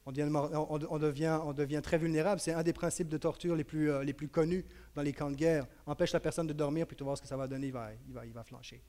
On 0.07 0.13
devient, 0.13 1.81
très 1.83 1.97
vulnérable. 1.97 2.39
C'est 2.39 2.53
un 2.53 2.63
des 2.63 2.75
principes 2.75 3.09
de 3.09 3.17
torture 3.17 3.57
les 3.57 3.65
plus, 3.65 3.91
euh, 3.91 4.05
les 4.05 4.13
plus 4.13 4.29
connus 4.29 4.65
dans 4.95 5.01
les 5.01 5.15
camps 5.15 5.31
de 5.31 5.37
guerre. 5.37 5.67
Empêche 5.87 6.13
la 6.13 6.21
personne 6.21 6.47
de 6.47 6.53
dormir, 6.53 6.87
puis 6.87 6.95
tu 6.95 7.03
vas 7.03 7.07
voir 7.07 7.17
ce 7.17 7.23
que 7.23 7.29
ça 7.29 7.39
va 7.39 7.47
donner, 7.47 7.71
va, 7.71 7.91
il 8.07 8.13
va, 8.13 8.27
il 8.27 8.33
va 8.33 8.45
flancher. 8.45 8.83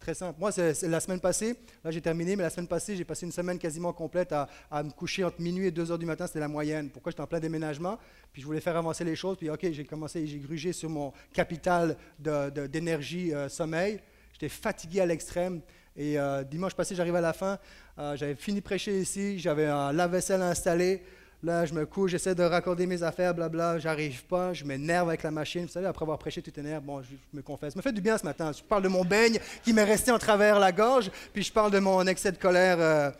Très 0.00 0.14
simple. 0.14 0.40
Moi, 0.40 0.50
c'est 0.50 0.88
la 0.88 0.98
semaine 0.98 1.20
passée, 1.20 1.54
là 1.84 1.90
j'ai 1.90 2.00
terminé, 2.00 2.34
mais 2.34 2.42
la 2.42 2.48
semaine 2.48 2.66
passée, 2.66 2.96
j'ai 2.96 3.04
passé 3.04 3.26
une 3.26 3.32
semaine 3.32 3.58
quasiment 3.58 3.92
complète 3.92 4.32
à, 4.32 4.48
me 4.82 4.90
coucher 4.90 5.24
entre 5.24 5.42
minuit 5.42 5.66
et 5.66 5.70
2 5.70 5.92
heures 5.92 5.98
du 5.98 6.06
matin, 6.06 6.26
c'était 6.26 6.40
la 6.40 6.48
moyenne. 6.48 6.88
Pourquoi 6.88 7.10
j'étais 7.10 7.20
en 7.20 7.26
plein 7.26 7.38
déménagement, 7.38 7.98
puis 8.32 8.40
je 8.40 8.46
voulais 8.46 8.62
faire 8.62 8.78
avancer 8.78 9.04
les 9.04 9.14
choses, 9.14 9.36
puis 9.36 9.50
ok, 9.50 9.60
j'ai 9.70 9.84
commencé, 9.84 10.26
j'ai 10.26 10.38
grugé 10.38 10.72
sur 10.72 10.88
mon 10.88 11.12
capital 11.34 11.98
d'énergie 12.18 13.34
euh, 13.34 13.50
sommeil. 13.50 14.00
J'étais 14.32 14.48
fatigué 14.48 15.00
à 15.00 15.06
l'extrême. 15.06 15.60
Et 15.96 16.18
euh, 16.18 16.44
dimanche 16.44 16.74
passé, 16.74 16.94
j'arrive 16.94 17.16
à 17.16 17.20
la 17.20 17.34
fin, 17.34 17.58
euh, 17.98 18.16
j'avais 18.16 18.36
fini 18.36 18.60
de 18.60 18.64
prêcher 18.64 19.00
ici, 19.00 19.38
j'avais 19.38 19.66
un 19.66 19.92
lave-vaisselle 19.92 20.40
installé, 20.40 21.02
Là, 21.42 21.64
je 21.64 21.72
me 21.72 21.86
couche, 21.86 22.10
j'essaie 22.10 22.34
de 22.34 22.42
raccorder 22.42 22.86
mes 22.86 23.02
affaires, 23.02 23.34
blabla, 23.34 23.78
j'arrive 23.78 24.24
pas, 24.24 24.52
je 24.52 24.62
m'énerve 24.62 25.08
avec 25.08 25.22
la 25.22 25.30
machine. 25.30 25.62
Vous 25.62 25.72
savez, 25.72 25.86
après 25.86 26.02
avoir 26.02 26.18
prêché, 26.18 26.42
tu 26.42 26.52
t'énerves. 26.52 26.84
Bon, 26.84 27.00
je, 27.02 27.08
me 27.32 27.40
confesse. 27.40 27.74
Me 27.74 27.80
fait 27.80 27.92
du 27.92 28.02
bien 28.02 28.18
ce 28.18 28.24
matin. 28.24 28.52
Je 28.52 28.62
parle 28.62 28.82
de 28.82 28.88
mon 28.88 29.06
beigne 29.06 29.38
qui 29.62 29.72
m'est 29.72 29.84
resté 29.84 30.10
en 30.10 30.18
travers 30.18 30.58
la 30.58 30.70
gorge, 30.70 31.10
puis 31.32 31.42
je 31.42 31.50
parle 31.50 31.70
de 31.70 31.78
mon 31.78 32.06
excès 32.06 32.30
de 32.30 32.36
colère, 32.36 32.76
euh, 32.78 33.10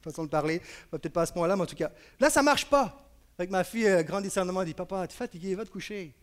façon 0.00 0.24
de 0.24 0.30
parler. 0.30 0.62
Peut-être 0.90 1.12
pas 1.12 1.22
à 1.22 1.26
ce 1.26 1.34
point-là, 1.34 1.54
mais 1.54 1.62
en 1.62 1.66
tout 1.66 1.76
cas. 1.76 1.90
Là, 2.18 2.30
ça 2.30 2.42
marche 2.42 2.64
pas. 2.64 3.06
Avec 3.38 3.50
ma 3.50 3.62
fille, 3.62 3.86
euh, 3.86 4.02
grand 4.02 4.22
discernement, 4.22 4.64
dit 4.64 4.72
Papa, 4.72 5.06
tu 5.06 5.14
es 5.14 5.16
fatigué, 5.16 5.54
va 5.54 5.66
te 5.66 5.70
coucher. 5.70 6.14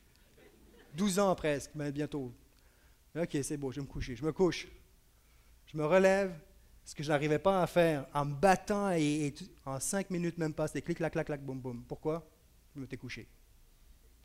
12 0.96 1.20
ans 1.20 1.36
presque, 1.36 1.70
mais 1.76 1.92
bientôt. 1.92 2.32
Ok, 3.16 3.38
c'est 3.44 3.58
beau, 3.58 3.72
je 3.72 3.76
vais 3.76 3.86
me 3.86 3.92
coucher. 3.92 4.16
Je 4.16 4.26
me 4.26 4.32
couche. 4.32 4.68
Je 5.72 5.78
me 5.78 5.86
relève, 5.86 6.32
ce 6.88 6.96
que 6.96 7.04
je 7.04 7.10
n'arrivais 7.10 7.38
pas 7.38 7.62
à 7.62 7.68
faire 7.68 8.06
en 8.14 8.24
me 8.24 8.34
battant 8.34 8.92
et, 8.92 9.34
en 9.66 9.78
cinq 9.78 10.10
minutes 10.10 10.38
même 10.38 10.54
pas, 10.54 10.68
c'était 10.68 10.82
clic, 10.82 10.98
clac, 10.98 11.12
clac, 11.12 11.26
clac, 11.26 11.44
boum, 11.44 11.60
boum. 11.60 11.84
Pourquoi? 11.86 12.26
Je 12.74 12.80
me 12.80 12.86
suis 12.86 12.98
couché. 12.98 13.28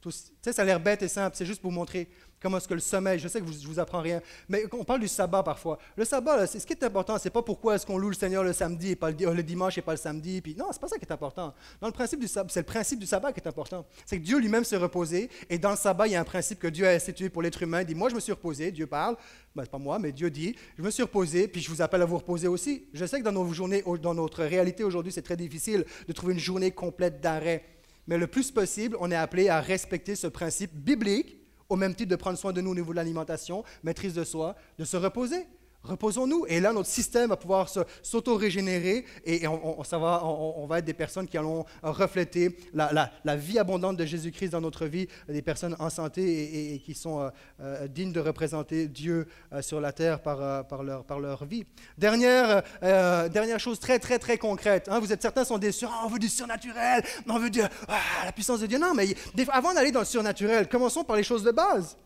Tu 0.03 0.11
sais, 0.11 0.53
ça 0.53 0.63
a 0.63 0.65
l'air 0.65 0.81
bête 0.81 1.03
et 1.03 1.09
simple, 1.09 1.37
c'est 1.37 1.47
juste 1.47 1.61
pour 1.63 1.71
vous 1.71 1.77
montrer 1.77 2.09
comment 2.41 2.57
est-ce 2.57 2.67
que 2.67 2.75
le 2.75 2.81
sommeil, 2.81 3.21
je 3.21 3.29
sais 3.29 3.41
que 3.41 3.47
je 3.47 3.53
ne 3.53 3.67
vous 3.67 3.79
apprends 3.79 4.01
rien, 4.01 4.21
mais 4.49 4.65
on 4.73 4.83
parle 4.83 5.01
du 5.01 5.07
sabbat 5.07 5.45
parfois. 5.45 5.79
Le 5.97 6.05
sabbat, 6.05 6.47
c'est 6.49 6.59
ce 6.59 6.67
qui 6.67 6.73
est 6.73 6.83
important, 6.83 7.17
c'est 7.19 7.31
pas 7.31 7.43
pourquoi 7.43 7.77
est-ce 7.77 7.87
qu'on 7.87 7.99
loue 7.99 8.09
le 8.09 8.17
Seigneur 8.17 8.43
le 8.43 8.53
samedi 8.53 8.91
et 8.91 8.97
pas 8.97 9.13
le, 9.13 9.43
dimanche 9.43 9.79
et 9.79 9.83
pas 9.83 9.93
le 9.93 9.99
samedi. 9.99 10.41
Puis 10.41 10.57
non, 10.57 10.67
c'est 10.73 10.81
pas 10.81 10.89
ça 10.89 10.99
qui 10.99 11.05
est 11.05 11.13
important. 11.13 11.55
Dans 11.81 11.87
le 11.87 11.93
principe 11.93 12.19
du 12.19 12.27
sabbat, 12.27 12.49
c'est 12.53 12.61
le 12.61 12.67
principe 12.67 12.99
du 12.99 13.07
sabbat 13.07 13.33
qui 13.33 13.39
est 13.39 13.47
important. 13.47 13.87
C'est 14.05 14.19
que 14.19 14.25
Dieu 14.25 14.39
lui-même 14.41 14.65
s'est 14.65 14.77
reposé 14.77 15.31
et 15.49 15.59
dans 15.59 15.71
le 15.71 15.77
sabbat, 15.77 16.09
il 16.09 16.15
y 16.15 16.17
a 16.17 16.21
un 16.21 16.25
principe 16.25 16.59
que 16.59 16.67
Dieu 16.67 16.87
a 16.87 16.91
institué 16.91 17.29
pour 17.29 17.43
l'être 17.43 17.63
humain. 17.63 17.83
Il 17.83 17.87
dit, 17.87 17.95
moi 17.95 18.09
je 18.09 18.17
me 18.17 18.21
suis 18.21 18.33
reposé, 18.33 18.73
Dieu 18.73 18.89
parle, 18.89 19.17
ben, 19.55 19.65
pas 19.65 19.79
moi, 19.79 20.01
mais 20.01 20.11
Dieu 20.11 20.29
dit, 20.31 20.57
je 20.77 20.83
me 20.83 20.91
suis 20.91 21.05
reposé, 21.05 21.47
puis 21.47 21.61
je 21.61 21.71
vous 21.71 21.81
appelle 21.81 22.03
à 22.03 22.07
vous 22.07 22.19
reposer 22.19 22.49
aussi. 22.49 22.87
Je 22.93 23.07
sais 23.07 23.21
que 23.21 23.25
dans 23.25 23.33
nos 23.33 23.53
journées, 23.53 23.85
dans 24.03 24.15
notre 24.15 24.43
réalité 24.43 24.83
aujourd'hui, 24.83 25.13
c'est 25.13 25.23
très 25.23 25.37
difficile 25.37 25.85
de 26.09 26.13
trouver 26.13 26.33
une 26.35 26.41
journée 26.41 26.73
complète 26.73 27.21
d'arrêt 27.21 27.63
mais 28.07 28.19
le 28.19 28.27
plus 28.27 28.51
possible, 28.51 28.97
on 29.01 29.11
est 29.11 29.17
appelé 29.17 29.49
à 29.49 29.61
respecter 29.61 30.17
ce 30.17 30.27
principe 30.27 30.75
biblique, 30.75 31.39
au 31.69 31.77
même 31.77 31.95
titre 31.95 32.11
de 32.11 32.17
prendre 32.17 32.39
soin 32.39 32.53
de 32.53 32.61
nous 32.61 32.71
au 32.71 32.75
niveau 32.75 32.93
de 32.93 32.97
l'alimentation, 32.97 33.65
maîtrise 33.83 34.15
de 34.15 34.25
soi, 34.25 34.57
de 34.79 34.85
se 34.85 34.97
reposer. 34.97 35.47
Reposons-nous. 35.85 36.47
Et 36.49 36.61
là, 36.61 36.73
notre 36.73 36.89
système 36.89 37.31
va 37.31 37.37
pouvoir 37.37 37.69
s'auto-régénérer 38.03 39.05
et, 39.25 39.49
on, 39.49 39.83
ça 39.83 39.99
va, 39.99 40.25
on, 40.25 40.67
va 40.67 40.79
être 40.79 40.85
des 40.85 40.95
personnes 40.95 41.27
qui 41.27 41.37
allons 41.37 41.65
refléter 41.83 42.57
la, 42.73 43.37
vie 43.37 43.59
abondante 43.59 43.97
de 43.97 44.05
Jésus-Christ 44.05 44.51
dans 44.51 44.61
notre 44.61 44.87
vie, 44.87 45.09
des 45.29 45.43
personnes 45.43 45.75
en 45.79 45.91
santé 45.91 46.75
et, 46.75 46.79
qui 46.79 46.95
sont 46.95 47.21
euh, 47.21 47.31
euh, 47.61 47.89
dignes 47.89 48.13
de 48.13 48.21
représenter 48.21 48.87
Dieu 48.87 49.27
euh, 49.53 49.61
sur 49.61 49.81
la 49.81 49.93
terre 49.93 50.21
par, 50.21 50.67
par, 50.67 50.85
leur, 50.85 51.05
par 51.05 51.19
leur 51.19 51.45
vie. 51.45 51.65
Dernière, 51.99 52.63
dernière 52.81 53.59
chose 53.59 53.81
très, 53.81 53.99
très, 53.99 54.19
très 54.19 54.39
concrète. 54.39 54.89
Hein, 54.89 55.01
vous 55.01 55.13
êtes 55.13 55.23
certains 55.23 55.45
sont 55.45 55.59
déçus. 55.59 55.87
Ah, 55.89 56.03
on 56.05 56.09
veut 56.09 56.19
du 56.19 56.29
surnaturel, 56.29 57.03
on 57.29 57.39
veut 57.39 57.51
du, 57.51 57.61
ah, 57.61 57.99
la 58.25 58.33
puissance 58.33 58.61
de 58.61 58.67
Dieu. 58.67 58.79
Non, 58.79 58.95
mais 58.95 59.09
avant 59.49 59.75
d'aller 59.75 59.91
dans 59.91 60.01
le 60.01 60.07
surnaturel, 60.07 60.69
commençons 60.69 61.03
par 61.03 61.17
les 61.17 61.25
choses 61.25 61.43
de 61.43 61.51
base. 61.51 61.97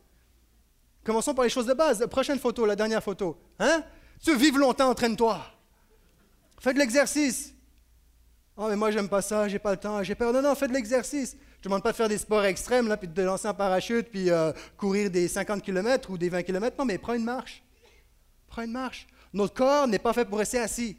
Commençons 1.06 1.34
par 1.34 1.44
les 1.44 1.50
choses 1.50 1.66
de 1.66 1.72
base. 1.72 2.04
Prochaine 2.10 2.40
photo, 2.40 2.66
la 2.66 2.74
dernière 2.74 3.00
photo. 3.00 3.38
Hein? 3.60 3.84
Tu 4.20 4.36
vivre 4.36 4.58
longtemps, 4.58 4.90
entraîne-toi. 4.90 5.40
Fais 6.58 6.74
de 6.74 6.80
l'exercice. 6.80 7.54
Oh, 8.56 8.66
mais 8.68 8.74
moi, 8.74 8.90
j'aime 8.90 9.08
pas 9.08 9.22
ça, 9.22 9.46
j'ai 9.46 9.60
pas 9.60 9.70
le 9.70 9.76
temps, 9.76 10.02
j'ai 10.02 10.16
peur. 10.16 10.32
Non, 10.32 10.42
non, 10.42 10.56
fais 10.56 10.66
de 10.66 10.72
l'exercice. 10.72 11.32
Je 11.32 11.58
ne 11.60 11.64
demande 11.64 11.84
pas 11.84 11.92
de 11.92 11.96
faire 11.96 12.08
des 12.08 12.18
sports 12.18 12.44
extrêmes, 12.44 12.88
là, 12.88 12.96
puis 12.96 13.06
de 13.06 13.14
te 13.14 13.20
lancer 13.20 13.46
en 13.46 13.54
parachute, 13.54 14.08
puis 14.10 14.30
euh, 14.30 14.52
courir 14.76 15.08
des 15.08 15.28
50 15.28 15.62
km 15.62 16.10
ou 16.10 16.18
des 16.18 16.28
20 16.28 16.42
km. 16.42 16.74
Non, 16.76 16.84
mais 16.84 16.98
prends 16.98 17.14
une 17.14 17.24
marche. 17.24 17.62
Prends 18.48 18.62
une 18.62 18.72
marche. 18.72 19.06
Notre 19.32 19.54
corps 19.54 19.86
n'est 19.86 20.00
pas 20.00 20.12
fait 20.12 20.24
pour 20.24 20.38
rester 20.38 20.58
assis. 20.58 20.98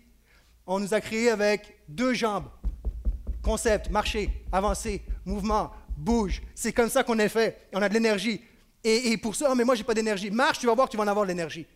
On 0.65 0.79
nous 0.79 0.93
a 0.93 1.01
créés 1.01 1.31
avec 1.31 1.79
deux 1.89 2.13
jambes. 2.13 2.45
Concept, 3.41 3.89
marcher, 3.89 4.29
avancer, 4.53 5.01
mouvement, 5.25 5.71
bouge. 5.97 6.41
C'est 6.55 6.71
comme 6.71 6.89
ça 6.89 7.03
qu'on 7.03 7.19
est 7.19 7.29
fait. 7.29 7.67
On 7.73 7.81
a 7.81 7.89
de 7.89 7.93
l'énergie. 7.93 8.41
Et, 8.89 9.17
pour 9.17 9.35
ça, 9.35 9.49
oh, 9.51 9.55
mais 9.55 9.65
moi, 9.65 9.75
j'ai 9.75 9.83
pas 9.83 9.93
d'énergie. 9.93 10.31
Marche, 10.31 10.59
tu 10.59 10.65
vas 10.65 10.73
voir, 10.73 10.87
tu 10.87 10.95
vas 10.95 11.03
en 11.03 11.07
avoir 11.07 11.25
de 11.25 11.29
l'énergie. 11.29 11.67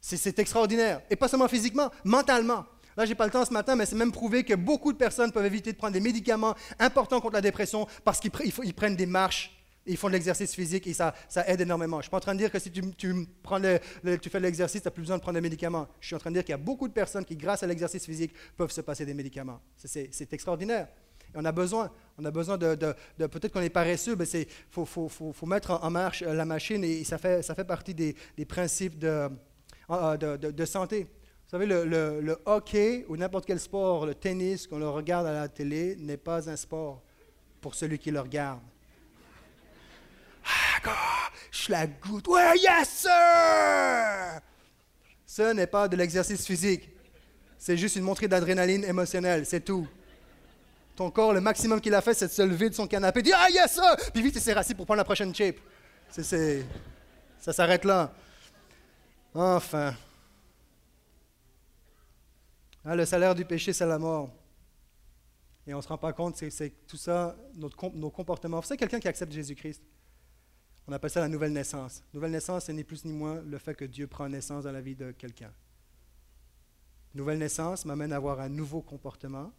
C'est 0.00 0.38
extraordinaire. 0.38 1.02
Et 1.10 1.16
pas 1.16 1.28
seulement 1.28 1.48
physiquement, 1.48 1.90
mentalement. 2.02 2.64
Là, 2.96 3.04
j'ai 3.04 3.14
pas 3.14 3.26
le 3.26 3.30
temps 3.30 3.44
ce 3.44 3.52
matin, 3.52 3.76
mais 3.76 3.84
c'est 3.84 3.96
même 3.96 4.12
prouvé 4.12 4.42
que 4.42 4.54
beaucoup 4.54 4.92
de 4.92 4.98
personnes 4.98 5.32
peuvent 5.32 5.44
éviter 5.44 5.72
de 5.72 5.76
prendre 5.76 5.92
des 5.92 6.00
médicaments 6.00 6.54
importants 6.78 7.20
contre 7.20 7.34
la 7.34 7.40
dépression 7.40 7.86
parce 8.04 8.20
qu'ils 8.20 8.30
prennent 8.74 8.96
des 8.96 9.06
marches 9.06 9.50
ils 9.86 9.98
font 9.98 10.08
de 10.08 10.14
l'exercice 10.14 10.54
physique 10.54 10.86
et 10.86 10.94
ça, 10.94 11.14
aide 11.46 11.60
énormément. 11.60 11.96
Je 11.96 11.98
ne 11.98 12.02
suis 12.04 12.10
pas 12.10 12.16
en 12.16 12.20
train 12.20 12.34
de 12.34 12.38
dire 12.38 12.50
que 12.50 12.58
si 12.58 12.70
tu, 12.70 12.80
tu 12.80 14.30
fais 14.30 14.38
de 14.38 14.42
l'exercice, 14.42 14.80
tu 14.80 14.86
n'as 14.86 14.90
plus 14.90 15.02
besoin 15.02 15.18
de 15.18 15.22
prendre 15.22 15.34
des 15.34 15.42
médicaments. 15.42 15.86
Je 16.00 16.06
suis 16.06 16.16
en 16.16 16.18
train 16.18 16.30
de 16.30 16.36
dire 16.36 16.42
qu'il 16.42 16.52
y 16.52 16.54
a 16.54 16.58
beaucoup 16.58 16.88
de 16.88 16.94
personnes 16.94 17.24
qui, 17.24 17.36
grâce 17.36 17.62
à 17.62 17.66
l'exercice 17.66 18.06
physique, 18.06 18.32
peuvent 18.56 18.70
se 18.70 18.80
passer 18.80 19.04
des 19.04 19.12
médicaments. 19.12 19.60
C'est 19.76 20.32
extraordinaire 20.32 20.88
on 21.34 21.44
a 21.44 21.52
besoin. 21.52 21.90
On 22.18 22.24
a 22.24 22.30
besoin 22.30 22.56
de. 22.56 22.74
Peut-être 23.18 23.52
qu'on 23.52 23.60
est 23.60 23.70
paresseux, 23.70 24.16
mais 24.16 24.24
il 24.24 24.46
faut, 24.70 25.46
mettre 25.46 25.72
en, 25.82 25.90
marche 25.90 26.22
euh, 26.22 26.34
la 26.34 26.44
machine 26.44 26.84
et 26.84 27.04
ça 27.04 27.18
fait, 27.18 27.42
ça 27.42 27.54
fait 27.54 27.64
partie 27.64 27.94
des, 27.94 28.14
principes 28.46 28.98
de, 28.98 29.28
euh, 29.90 30.16
de, 30.16 30.64
santé. 30.64 31.02
Vous 31.04 31.50
savez, 31.50 31.66
le, 31.66 32.36
hockey 32.46 33.04
ou 33.08 33.16
n'importe 33.16 33.46
quel 33.46 33.60
sport, 33.60 34.06
le 34.06 34.14
tennis, 34.14 34.66
qu'on 34.66 34.78
le 34.78 34.88
regarde 34.88 35.26
à 35.26 35.32
la 35.32 35.48
télé, 35.48 35.96
n'est 35.96 36.16
pas 36.16 36.48
un 36.48 36.56
sport 36.56 37.02
pour 37.60 37.74
celui 37.74 37.98
qui 37.98 38.10
le 38.10 38.20
regarde. 38.20 38.60
Ah, 40.86 41.30
je 41.50 41.72
la 41.72 41.86
goutte. 41.86 42.28
Ouais, 42.28 42.58
yes, 42.58 42.88
sir! 42.88 44.40
Ce 45.24 45.52
n'est 45.52 45.66
pas 45.66 45.88
de 45.88 45.96
l'exercice 45.96 46.46
physique. 46.46 46.90
C'est 47.58 47.78
juste 47.78 47.96
une 47.96 48.02
montée 48.02 48.28
d'adrénaline 48.28 48.84
émotionnelle, 48.84 49.46
c'est 49.46 49.64
tout. 49.64 49.88
Ton 50.96 51.10
corps, 51.10 51.32
le 51.32 51.40
maximum 51.40 51.80
qu'il 51.80 51.94
a 51.94 52.00
fait, 52.00 52.14
c'est 52.14 52.28
de 52.28 52.32
se 52.32 52.42
lever 52.42 52.70
de 52.70 52.74
son 52.74 52.86
canapé, 52.86 53.22
dire 53.22 53.36
Ah, 53.38 53.50
yes, 53.50 53.72
ça 53.72 53.96
Puis 54.12 54.22
vite, 54.22 54.36
il 54.36 54.40
s'est 54.40 54.52
rassis 54.52 54.74
pour 54.74 54.86
prendre 54.86 54.98
la 54.98 55.04
prochaine 55.04 55.34
shape. 55.34 55.56
C'est, 56.10 56.64
ça 57.40 57.52
s'arrête 57.52 57.84
là. 57.84 58.12
Enfin. 59.34 59.94
Ah, 62.84 62.94
le 62.94 63.04
salaire 63.04 63.34
du 63.34 63.44
péché, 63.44 63.72
c'est 63.72 63.86
la 63.86 63.98
mort. 63.98 64.30
Et 65.66 65.72
on 65.72 65.78
ne 65.78 65.82
se 65.82 65.88
rend 65.88 65.98
pas 65.98 66.12
compte, 66.12 66.36
c'est, 66.36 66.86
tout 66.86 66.98
ça, 66.98 67.34
notre, 67.56 67.90
nos 67.94 68.10
comportements. 68.10 68.60
Savez, 68.62 68.76
quelqu'un 68.76 69.00
qui 69.00 69.08
accepte 69.08 69.32
Jésus-Christ, 69.32 69.82
on 70.86 70.92
appelle 70.92 71.10
ça 71.10 71.20
la 71.20 71.28
nouvelle 71.28 71.52
naissance. 71.52 72.02
Nouvelle 72.12 72.32
naissance, 72.32 72.66
ce 72.66 72.72
n'est 72.72 72.84
plus 72.84 73.04
ni 73.06 73.12
moins 73.12 73.40
le 73.40 73.58
fait 73.58 73.74
que 73.74 73.86
Dieu 73.86 74.06
prend 74.06 74.28
naissance 74.28 74.64
dans 74.64 74.72
la 74.72 74.82
vie 74.82 74.94
de 74.94 75.12
quelqu'un. 75.12 75.50
Nouvelle 77.14 77.38
naissance 77.38 77.86
m'amène 77.86 78.12
à 78.12 78.16
avoir 78.16 78.40
un 78.40 78.50
nouveau 78.50 78.82
comportement, 78.82 79.50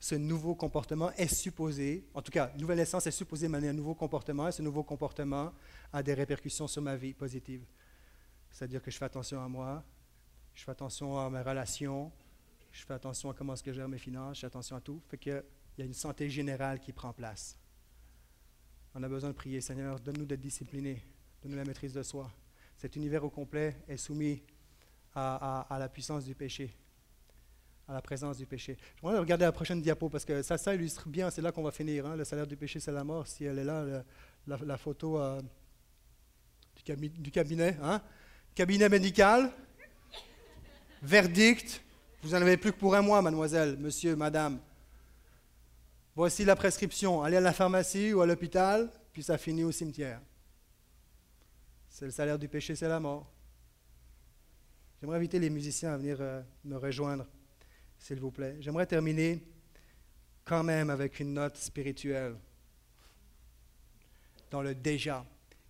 ce 0.00 0.14
nouveau 0.14 0.54
comportement 0.54 1.12
est 1.12 1.32
supposé, 1.32 2.08
en 2.14 2.22
tout 2.22 2.32
cas, 2.32 2.50
nouvelle 2.58 2.78
naissance 2.78 3.06
est 3.06 3.10
supposée 3.10 3.48
mener 3.48 3.68
un 3.68 3.74
nouveau 3.74 3.94
comportement, 3.94 4.48
et 4.48 4.52
ce 4.52 4.62
nouveau 4.62 4.82
comportement 4.82 5.52
a 5.92 6.02
des 6.02 6.14
répercussions 6.14 6.66
sur 6.66 6.80
ma 6.80 6.96
vie 6.96 7.12
positive. 7.12 7.66
C'est-à-dire 8.50 8.82
que 8.82 8.90
je 8.90 8.96
fais 8.96 9.04
attention 9.04 9.44
à 9.44 9.46
moi, 9.46 9.84
je 10.54 10.64
fais 10.64 10.70
attention 10.70 11.18
à 11.18 11.28
mes 11.28 11.42
relations, 11.42 12.10
je 12.72 12.82
fais 12.82 12.94
attention 12.94 13.30
à 13.30 13.34
comment 13.34 13.52
est-ce 13.52 13.62
que 13.62 13.72
je 13.72 13.76
gère 13.76 13.88
mes 13.88 13.98
finances, 13.98 14.36
je 14.36 14.40
fais 14.40 14.46
attention 14.46 14.74
à 14.74 14.80
tout. 14.80 15.02
Fait 15.06 15.18
qu'il 15.18 15.44
y 15.76 15.82
a 15.82 15.84
une 15.84 15.92
santé 15.92 16.30
générale 16.30 16.80
qui 16.80 16.92
prend 16.94 17.12
place. 17.12 17.58
On 18.94 19.02
a 19.02 19.08
besoin 19.08 19.30
de 19.30 19.34
prier, 19.34 19.60
Seigneur, 19.60 20.00
donne-nous 20.00 20.24
d'être 20.24 20.40
disciplinés, 20.40 21.04
donne-nous 21.42 21.58
la 21.58 21.64
maîtrise 21.64 21.92
de 21.92 22.02
soi. 22.02 22.32
Cet 22.78 22.96
univers 22.96 23.22
au 23.22 23.30
complet 23.30 23.76
est 23.86 23.98
soumis 23.98 24.42
à 25.14 25.76
la 25.78 25.88
puissance 25.90 26.24
du 26.24 26.34
péché 26.34 26.74
à 27.90 27.94
la 27.94 28.02
présence 28.02 28.36
du 28.38 28.46
péché. 28.46 28.76
Je 28.96 29.02
voudrais 29.02 29.18
regarder 29.18 29.44
la 29.44 29.50
prochaine 29.52 29.82
diapo 29.82 30.08
parce 30.08 30.24
que 30.24 30.42
ça, 30.42 30.56
ça 30.56 30.74
illustre 30.74 31.08
bien, 31.08 31.28
c'est 31.30 31.42
là 31.42 31.50
qu'on 31.50 31.62
va 31.62 31.72
finir. 31.72 32.06
Hein. 32.06 32.14
le 32.14 32.24
salaire 32.24 32.46
du 32.46 32.56
péché, 32.56 32.78
c'est 32.78 32.92
la 32.92 33.02
mort. 33.02 33.26
Si 33.26 33.44
elle 33.44 33.58
est 33.58 33.64
là, 33.64 33.84
la, 34.46 34.76
photo 34.76 35.18
euh, 35.18 35.42
du, 36.86 37.30
cabinet. 37.32 37.76
Hein. 37.82 38.00
Cabinet 38.54 38.88
médical, 38.88 39.50
verdict, 41.02 41.82
vous 42.22 42.30
n'en 42.30 42.36
avez 42.36 42.56
plus 42.56 42.72
que 42.72 42.78
pour 42.78 42.94
un 42.94 43.02
mois, 43.02 43.20
mademoiselle, 43.22 43.76
monsieur, 43.76 44.14
madame. 44.14 44.60
Voici 46.14 46.44
la 46.44 46.54
prescription. 46.54 47.24
Allez 47.24 47.38
à 47.38 47.40
la 47.40 47.52
pharmacie 47.52 48.12
ou 48.12 48.20
à 48.20 48.26
l'hôpital, 48.26 48.88
puis 49.12 49.24
ça 49.24 49.36
finit 49.36 49.64
au 49.64 49.72
cimetière. 49.72 50.20
C'est 51.88 52.04
le 52.04 52.12
salaire 52.12 52.38
du 52.38 52.48
péché, 52.48 52.76
c'est 52.76 52.88
la 52.88 53.00
mort. 53.00 53.28
J'aimerais 55.00 55.16
inviter 55.16 55.40
les 55.40 55.50
musiciens 55.50 55.92
à 55.92 55.96
venir 55.96 56.18
euh, 56.20 56.40
me 56.64 56.76
rejoindre 56.76 57.26
s'il 58.00 58.18
vous 58.18 58.32
plaît. 58.32 58.56
J'aimerais 58.60 58.86
terminer 58.86 59.44
quand 60.44 60.64
même 60.64 60.90
avec 60.90 61.20
une 61.20 61.34
note 61.34 61.56
spirituelle 61.56 62.34
dans 64.50 64.62
le 64.62 64.74
déjà 64.74 65.24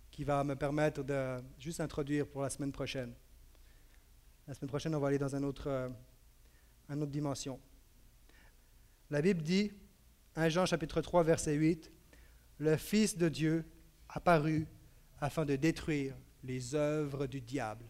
qui 0.09 0.23
va 0.23 0.43
me 0.43 0.55
permettre 0.55 1.03
de 1.03 1.39
juste 1.59 1.81
introduire 1.81 2.25
pour 2.25 2.41
la 2.41 2.49
semaine 2.49 2.71
prochaine. 2.71 3.13
La 4.47 4.53
semaine 4.53 4.69
prochaine, 4.69 4.95
on 4.95 4.99
va 4.99 5.09
aller 5.09 5.19
dans 5.19 5.35
un 5.35 5.43
autre, 5.43 5.67
euh, 5.67 5.89
une 6.89 7.03
autre 7.03 7.11
dimension. 7.11 7.59
La 9.09 9.21
Bible 9.21 9.41
dit, 9.41 9.71
1 10.35 10.49
Jean 10.49 10.65
chapitre 10.65 11.01
3, 11.01 11.23
verset 11.23 11.53
8, 11.53 11.91
Le 12.57 12.77
Fils 12.77 13.17
de 13.17 13.29
Dieu 13.29 13.65
apparut 14.09 14.67
afin 15.19 15.45
de 15.45 15.55
détruire 15.55 16.15
les 16.43 16.75
œuvres 16.75 17.27
du 17.27 17.41
diable. 17.41 17.85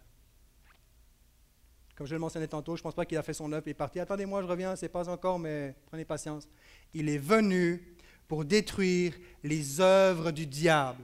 Comme 1.95 2.07
je 2.07 2.13
le 2.13 2.19
mentionnais 2.19 2.47
tantôt, 2.47 2.75
je 2.75 2.81
ne 2.81 2.83
pense 2.83 2.95
pas 2.95 3.05
qu'il 3.05 3.17
a 3.17 3.23
fait 3.23 3.33
son 3.33 3.51
œuvre 3.51 3.67
et 3.67 3.71
est 3.71 3.75
parti. 3.75 3.99
Attendez-moi, 3.99 4.41
je 4.41 4.47
reviens, 4.47 4.75
c'est 4.75 4.89
pas 4.89 5.09
encore, 5.09 5.39
mais 5.39 5.75
prenez 5.85 6.05
patience. 6.05 6.47
Il 6.93 7.09
est 7.09 7.17
venu 7.17 7.95
pour 8.27 8.45
détruire 8.45 9.13
les 9.43 9.81
œuvres 9.81 10.31
du 10.31 10.47
diable. 10.47 11.03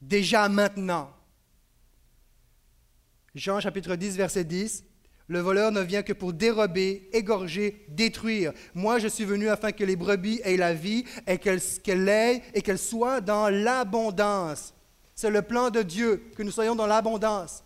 Déjà 0.00 0.48
maintenant. 0.48 1.10
Jean 3.34 3.60
chapitre 3.60 3.96
10, 3.96 4.16
verset 4.16 4.44
10. 4.44 4.84
Le 5.28 5.40
voleur 5.40 5.72
ne 5.72 5.80
vient 5.80 6.02
que 6.02 6.12
pour 6.12 6.32
dérober, 6.32 7.08
égorger, 7.12 7.84
détruire. 7.88 8.52
Moi, 8.74 8.98
je 8.98 9.08
suis 9.08 9.24
venu 9.24 9.48
afin 9.48 9.72
que 9.72 9.82
les 9.82 9.96
brebis 9.96 10.40
aient 10.44 10.56
la 10.56 10.72
vie 10.72 11.04
et 11.26 11.38
qu'elles 11.38 11.60
aient 12.08 12.42
et 12.54 12.62
qu'elles 12.62 12.78
soient 12.78 13.20
dans 13.20 13.48
l'abondance. 13.48 14.72
C'est 15.14 15.30
le 15.30 15.42
plan 15.42 15.70
de 15.70 15.82
Dieu, 15.82 16.30
que 16.36 16.42
nous 16.42 16.50
soyons 16.50 16.76
dans 16.76 16.86
l'abondance. 16.86 17.64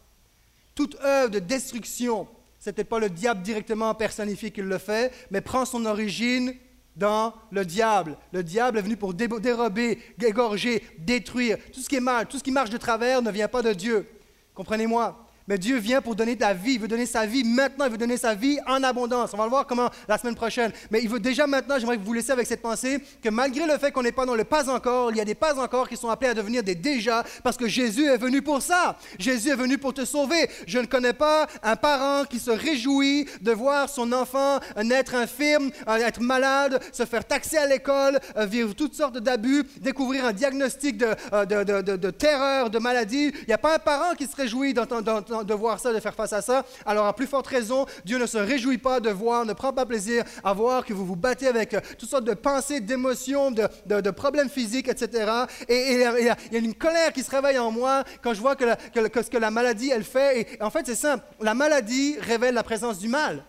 Toute 0.75 0.97
œuvre 1.03 1.31
de 1.31 1.39
destruction, 1.39 2.29
ce 2.59 2.71
n'était 2.71 2.85
pas 2.85 2.99
le 2.99 3.11
diable 3.11 3.43
directement 3.43 3.95
personnifié 3.95 4.51
qui 4.51 4.63
le 4.63 4.79
fait, 4.79 5.13
mais 5.31 5.41
prend 5.41 5.65
son 5.65 5.85
origine 5.87 6.55
dans 6.97 7.33
le 7.51 7.65
diable. 7.65 8.17
Le 8.33 8.43
diable 8.43 8.79
est 8.79 8.83
venu 8.83 8.97
pour 8.97 9.15
dérober, 9.15 9.99
égorger, 10.23 10.83
détruire. 10.99 11.57
Tout 11.73 11.81
ce 11.81 11.89
qui 11.89 11.97
est 11.97 12.01
mal, 12.01 12.27
tout 12.27 12.39
ce 12.39 12.43
qui 12.43 12.51
marche 12.51 12.71
de 12.71 12.77
travers 12.77 13.23
ne 13.23 13.31
vient 13.31 13.49
pas 13.49 13.63
de 13.63 13.73
Dieu. 13.73 14.09
Comprenez-moi 14.55 15.27
mais 15.51 15.59
Dieu 15.59 15.79
vient 15.79 16.01
pour 16.01 16.15
donner 16.15 16.37
la 16.37 16.55
vie. 16.55 16.75
Il 16.75 16.81
veut 16.81 16.87
donner 16.87 17.07
sa 17.07 17.27
vie 17.27 17.43
maintenant. 17.43 17.87
Il 17.87 17.91
veut 17.91 17.99
donner 17.99 18.17
sa 18.17 18.37
vie 18.37 18.61
en 18.69 18.85
abondance. 18.85 19.35
On 19.35 19.37
va 19.37 19.43
le 19.43 19.51
voir 19.51 19.67
comment 19.67 19.91
la 20.07 20.17
semaine 20.17 20.37
prochaine. 20.37 20.71
Mais 20.93 21.03
il 21.03 21.09
veut 21.09 21.19
déjà 21.19 21.45
maintenant, 21.49 21.77
j'aimerais 21.77 21.97
vous 21.97 22.13
laisser 22.13 22.31
avec 22.31 22.47
cette 22.47 22.63
pensée, 22.63 23.01
que 23.21 23.29
malgré 23.31 23.67
le 23.67 23.77
fait 23.77 23.91
qu'on 23.91 24.05
n'est 24.05 24.13
pas 24.13 24.25
dans 24.25 24.37
le 24.37 24.45
pas 24.45 24.71
encore, 24.71 25.11
il 25.11 25.17
y 25.17 25.21
a 25.21 25.25
des 25.25 25.35
pas 25.35 25.59
encore 25.59 25.89
qui 25.89 25.97
sont 25.97 26.09
appelés 26.09 26.31
à 26.31 26.35
devenir 26.35 26.63
des 26.63 26.77
déjà, 26.77 27.25
parce 27.43 27.57
que 27.57 27.67
Jésus 27.67 28.05
est 28.05 28.17
venu 28.17 28.43
pour 28.43 28.63
ça. 28.63 28.97
Jésus 29.19 29.49
est 29.49 29.57
venu 29.57 29.77
pour 29.77 29.93
te 29.93 30.05
sauver. 30.05 30.49
Je 30.69 30.79
ne 30.79 30.87
connais 30.87 31.15
pas 31.15 31.49
un 31.65 31.75
parent 31.75 32.27
qui 32.27 32.39
se 32.39 32.53
réjouit 32.53 33.27
de 33.41 33.51
voir 33.51 33.89
son 33.89 34.13
enfant 34.13 34.61
naître 34.85 35.17
infirme, 35.17 35.73
être 35.89 36.21
malade, 36.21 36.81
se 36.93 37.05
faire 37.05 37.25
taxer 37.25 37.57
à 37.57 37.67
l'école, 37.67 38.21
euh, 38.37 38.47
vivre 38.47 38.73
toutes 38.73 38.95
sortes 38.95 39.19
d'abus, 39.19 39.65
découvrir 39.81 40.27
un 40.27 40.33
diagnostic 40.33 41.03
euh, 41.03 41.45
de, 41.45 41.97
de, 41.97 42.11
terreur, 42.13 42.71
de 42.71 42.79
maladie. 42.79 43.33
Il 43.35 43.47
n'y 43.49 43.55
a 43.55 43.59
pas 43.59 43.75
un 43.75 43.81
parent 43.81 44.15
qui 44.17 44.29
se 44.29 44.37
réjouit 44.37 44.75
dans, 44.75 44.87
dans 44.87 45.40
de 45.45 45.55
voir 45.55 45.81
ça, 45.81 45.93
de 45.93 46.01
faire 46.01 46.15
face 46.15 46.33
à 46.33 46.43
ça, 46.43 46.65
alors 46.87 47.07
à 47.07 47.15
plus 47.15 47.27
forte 47.27 47.47
raison, 47.47 47.87
Dieu 48.05 48.19
ne 48.19 48.27
se 48.27 48.39
réjouit 48.39 48.79
pas 48.79 49.01
de 49.01 49.11
voir, 49.11 49.45
ne 49.45 49.53
prend 49.53 49.73
pas 49.73 49.87
plaisir 49.87 50.25
à 50.45 50.53
voir 50.53 50.85
que 50.85 50.93
vous 50.93 51.07
vous 51.07 51.17
battez 51.17 51.47
avec 51.47 51.75
euh, 51.75 51.81
toutes 51.99 52.09
sortes 52.09 52.25
de 52.25 52.35
pensées, 52.35 52.81
d'émotions, 52.81 53.51
de, 53.51 54.11
problèmes 54.11 54.51
physiques, 54.51 54.89
etc. 54.89 55.31
Et, 55.69 55.93
il, 55.93 56.01
y 56.01 56.29
a, 56.29 56.37
une 56.59 56.75
colère 56.75 57.13
qui 57.13 57.23
se 57.23 57.31
réveille 57.31 57.59
en 57.59 57.71
moi 57.71 58.05
quand 58.23 58.35
je 58.35 58.41
vois 58.41 58.57
que, 58.57 58.65
ce 58.95 59.31
que 59.31 59.39
la 59.39 59.51
maladie, 59.51 59.91
elle 59.91 60.05
fait. 60.05 60.41
Et 60.41 60.63
en 60.63 60.71
fait, 60.71 60.87
c'est 60.87 60.95
simple. 60.95 61.25
La 61.41 61.55
maladie 61.55 62.17
révèle 62.21 62.55
la 62.55 62.63
présence 62.63 62.99
du 62.99 63.09
mal. 63.09 63.45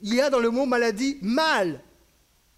Il 0.00 0.14
y 0.14 0.20
a 0.20 0.30
dans 0.30 0.38
le 0.38 0.50
mot 0.50 0.66
maladie 0.66 1.18
mal. 1.22 1.80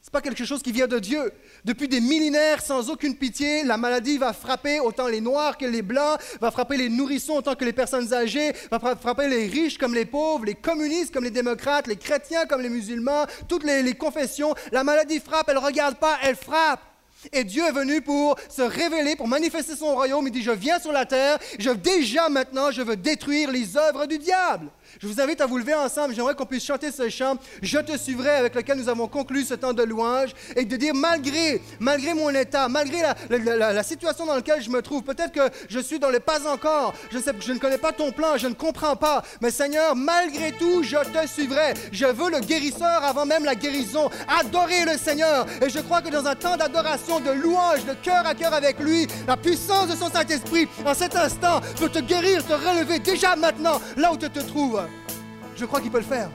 N'est 0.06 0.12
pas 0.12 0.20
quelque 0.20 0.44
chose 0.44 0.62
qui 0.62 0.70
vient 0.70 0.86
de 0.86 1.00
Dieu. 1.00 1.32
Depuis 1.64 1.88
des 1.88 2.00
millénaires, 2.00 2.62
sans 2.62 2.90
aucune 2.90 3.16
pitié, 3.16 3.64
la 3.64 3.76
maladie 3.76 4.18
va 4.18 4.32
frapper 4.32 4.78
autant 4.78 5.08
les 5.08 5.20
noirs 5.20 5.58
que 5.58 5.66
les 5.66 5.82
blancs, 5.82 6.20
va 6.40 6.52
frapper 6.52 6.76
les 6.76 6.88
nourrissons 6.88 7.32
autant 7.32 7.56
que 7.56 7.64
les 7.64 7.72
personnes 7.72 8.14
âgées, 8.14 8.52
va 8.70 8.78
frapper 8.78 9.26
les 9.26 9.48
riches 9.48 9.78
comme 9.78 9.94
les 9.94 10.04
pauvres, 10.04 10.44
les 10.44 10.54
communistes 10.54 11.12
comme 11.12 11.24
les 11.24 11.32
démocrates, 11.32 11.88
les 11.88 11.96
chrétiens 11.96 12.46
comme 12.46 12.62
les 12.62 12.68
musulmans, 12.68 13.26
toutes 13.48 13.64
les, 13.64 13.82
les 13.82 13.94
confessions. 13.94 14.54
La 14.70 14.84
maladie 14.84 15.18
frappe, 15.18 15.48
elle 15.48 15.56
ne 15.56 15.60
regarde 15.60 15.96
pas, 15.96 16.18
elle 16.22 16.36
frappe. 16.36 16.82
Et 17.32 17.42
Dieu 17.42 17.64
est 17.66 17.72
venu 17.72 18.00
pour 18.00 18.36
se 18.48 18.62
révéler, 18.62 19.16
pour 19.16 19.26
manifester 19.26 19.74
son 19.74 19.92
royaume. 19.92 20.28
Il 20.28 20.32
dit, 20.32 20.42
je 20.42 20.52
viens 20.52 20.78
sur 20.78 20.92
la 20.92 21.04
terre, 21.04 21.38
je, 21.58 21.70
déjà 21.70 22.28
maintenant, 22.28 22.70
je 22.70 22.82
veux 22.82 22.96
détruire 22.96 23.50
les 23.50 23.76
œuvres 23.76 24.06
du 24.06 24.18
diable. 24.18 24.68
Je 25.00 25.06
vous 25.06 25.20
invite 25.20 25.40
à 25.40 25.46
vous 25.46 25.58
lever 25.58 25.74
ensemble. 25.74 26.14
J'aimerais 26.14 26.34
qu'on 26.34 26.46
puisse 26.46 26.64
chanter 26.64 26.90
ce 26.90 27.08
chant, 27.08 27.36
Je 27.62 27.78
te 27.78 27.96
suivrai, 27.96 28.30
avec 28.30 28.54
lequel 28.54 28.78
nous 28.78 28.88
avons 28.88 29.08
conclu 29.08 29.44
ce 29.44 29.54
temps 29.54 29.72
de 29.72 29.82
louange, 29.82 30.30
et 30.54 30.64
de 30.64 30.76
dire, 30.76 30.94
malgré, 30.94 31.60
malgré 31.80 32.14
mon 32.14 32.30
état, 32.30 32.68
malgré 32.68 33.02
la, 33.28 33.82
situation 33.82 34.26
dans 34.26 34.34
laquelle 34.34 34.62
je 34.62 34.70
me 34.70 34.82
trouve, 34.82 35.02
peut-être 35.02 35.32
que 35.32 35.54
je 35.68 35.78
suis 35.78 35.98
dans 35.98 36.10
le 36.10 36.20
pas 36.20 36.46
encore, 36.50 36.94
je, 37.10 37.18
sais, 37.18 37.32
je 37.38 37.52
ne 37.52 37.58
connais 37.58 37.78
pas 37.78 37.92
ton 37.92 38.10
plan, 38.10 38.36
je 38.36 38.48
ne 38.48 38.54
comprends 38.54 38.96
pas, 38.96 39.22
mais 39.40 39.50
Seigneur, 39.50 39.94
malgré 39.94 40.52
tout, 40.52 40.82
je 40.82 40.96
te 40.96 41.26
suivrai. 41.26 41.74
Je 41.92 42.06
veux 42.06 42.30
le 42.30 42.40
guérisseur 42.40 43.04
avant 43.04 43.26
même 43.26 43.44
la 43.44 43.54
guérison. 43.54 44.10
Adorer 44.40 44.84
le 44.84 44.96
Seigneur. 44.98 45.46
Et 45.62 45.68
je 45.68 45.78
crois 45.80 46.02
que 46.02 46.08
dans 46.08 46.26
un 46.26 46.34
temps 46.34 46.56
d'adoration, 46.56 47.20
de 47.20 47.30
louange, 47.30 47.84
de 47.84 47.94
cœur 48.02 48.26
à 48.26 48.34
cœur 48.34 48.54
avec 48.54 48.80
lui, 48.80 49.06
la 49.26 49.36
puissance 49.36 49.88
de 49.88 49.96
son 49.96 50.10
Saint-Esprit, 50.10 50.68
en 50.84 50.94
cet 50.94 51.16
instant, 51.16 51.60
peut 51.78 51.88
te 51.88 51.98
guérir, 51.98 52.44
te 52.46 52.52
relever 52.52 52.98
déjà 52.98 53.36
maintenant, 53.36 53.80
là 53.96 54.12
où 54.12 54.16
tu 54.16 54.28
te 54.30 54.40
trouves. 54.40 54.80
Je 55.56 55.64
crois 55.64 55.80
qu'il 55.80 55.90
peut 55.90 55.98
le 55.98 56.04
faire. 56.04 56.28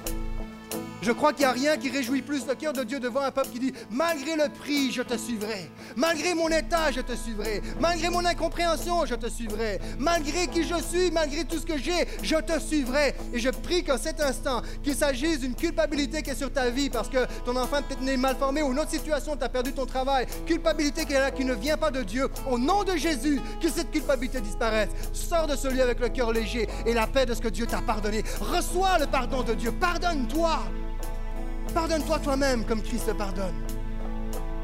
Je 1.01 1.11
crois 1.11 1.33
qu'il 1.33 1.45
n'y 1.45 1.49
a 1.49 1.51
rien 1.51 1.77
qui 1.77 1.89
réjouit 1.89 2.21
plus 2.21 2.45
le 2.45 2.53
cœur 2.53 2.73
de 2.73 2.83
Dieu 2.83 2.99
devant 2.99 3.21
un 3.21 3.31
peuple 3.31 3.49
qui 3.49 3.59
dit, 3.59 3.73
malgré 3.89 4.35
le 4.35 4.49
prix, 4.49 4.91
je 4.91 5.01
te 5.01 5.17
suivrai. 5.17 5.71
Malgré 5.95 6.35
mon 6.35 6.47
état, 6.49 6.91
je 6.91 7.01
te 7.01 7.13
suivrai. 7.13 7.61
Malgré 7.79 8.09
mon 8.09 8.23
incompréhension, 8.23 9.05
je 9.05 9.15
te 9.15 9.27
suivrai. 9.27 9.79
Malgré 9.97 10.47
qui 10.47 10.63
je 10.63 10.75
suis, 10.81 11.09
malgré 11.09 11.43
tout 11.43 11.57
ce 11.57 11.65
que 11.65 11.77
j'ai, 11.77 12.07
je 12.21 12.35
te 12.35 12.59
suivrai. 12.59 13.15
Et 13.33 13.39
je 13.39 13.49
prie 13.49 13.83
qu'en 13.83 13.97
cet 13.97 14.21
instant, 14.21 14.61
qu'il 14.83 14.95
s'agisse 14.95 15.39
d'une 15.39 15.55
culpabilité 15.55 16.21
qui 16.21 16.29
est 16.29 16.35
sur 16.35 16.51
ta 16.51 16.69
vie 16.69 16.91
parce 16.91 17.09
que 17.09 17.25
ton 17.45 17.55
enfant 17.55 17.81
peut-être 17.81 18.01
né 18.01 18.15
mal 18.15 18.35
formé 18.35 18.61
ou 18.61 18.71
une 18.71 18.79
autre 18.79 18.91
situation, 18.91 19.35
tu 19.35 19.43
as 19.43 19.49
perdu 19.49 19.73
ton 19.73 19.87
travail. 19.87 20.27
Culpabilité 20.45 21.05
qui 21.05 21.13
est 21.13 21.19
là, 21.19 21.31
qui 21.31 21.45
ne 21.45 21.55
vient 21.55 21.77
pas 21.77 21.89
de 21.89 22.03
Dieu. 22.03 22.29
Au 22.49 22.59
nom 22.59 22.83
de 22.83 22.95
Jésus, 22.95 23.41
que 23.59 23.69
cette 23.69 23.89
culpabilité 23.89 24.39
disparaisse. 24.39 24.89
Sors 25.13 25.47
de 25.47 25.55
ce 25.55 25.67
lieu 25.67 25.81
avec 25.81 25.99
le 25.99 26.09
cœur 26.09 26.31
léger 26.31 26.67
et 26.85 26.93
la 26.93 27.07
paix 27.07 27.25
de 27.25 27.33
ce 27.33 27.41
que 27.41 27.47
Dieu 27.47 27.65
t'a 27.65 27.81
pardonné. 27.81 28.23
Reçois 28.39 28.99
le 28.99 29.07
pardon 29.07 29.41
de 29.41 29.55
Dieu. 29.55 29.71
Pardonne-toi. 29.71 30.59
Pardonne-toi 31.74 32.19
toi-même 32.19 32.65
comme 32.65 32.82
Christ 32.82 33.07
te 33.07 33.11
pardonne. 33.11 33.53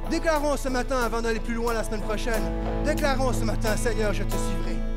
Déclarons 0.09 0.57
ce 0.57 0.69
matin, 0.69 0.99
avant 1.03 1.21
d'aller 1.21 1.39
plus 1.39 1.53
loin 1.53 1.73
la 1.73 1.83
semaine 1.83 2.01
prochaine, 2.01 2.43
déclarons 2.85 3.33
ce 3.33 3.43
matin, 3.43 3.75
Seigneur, 3.75 4.13
je 4.13 4.23
te 4.23 4.31
suivrai. 4.31 4.96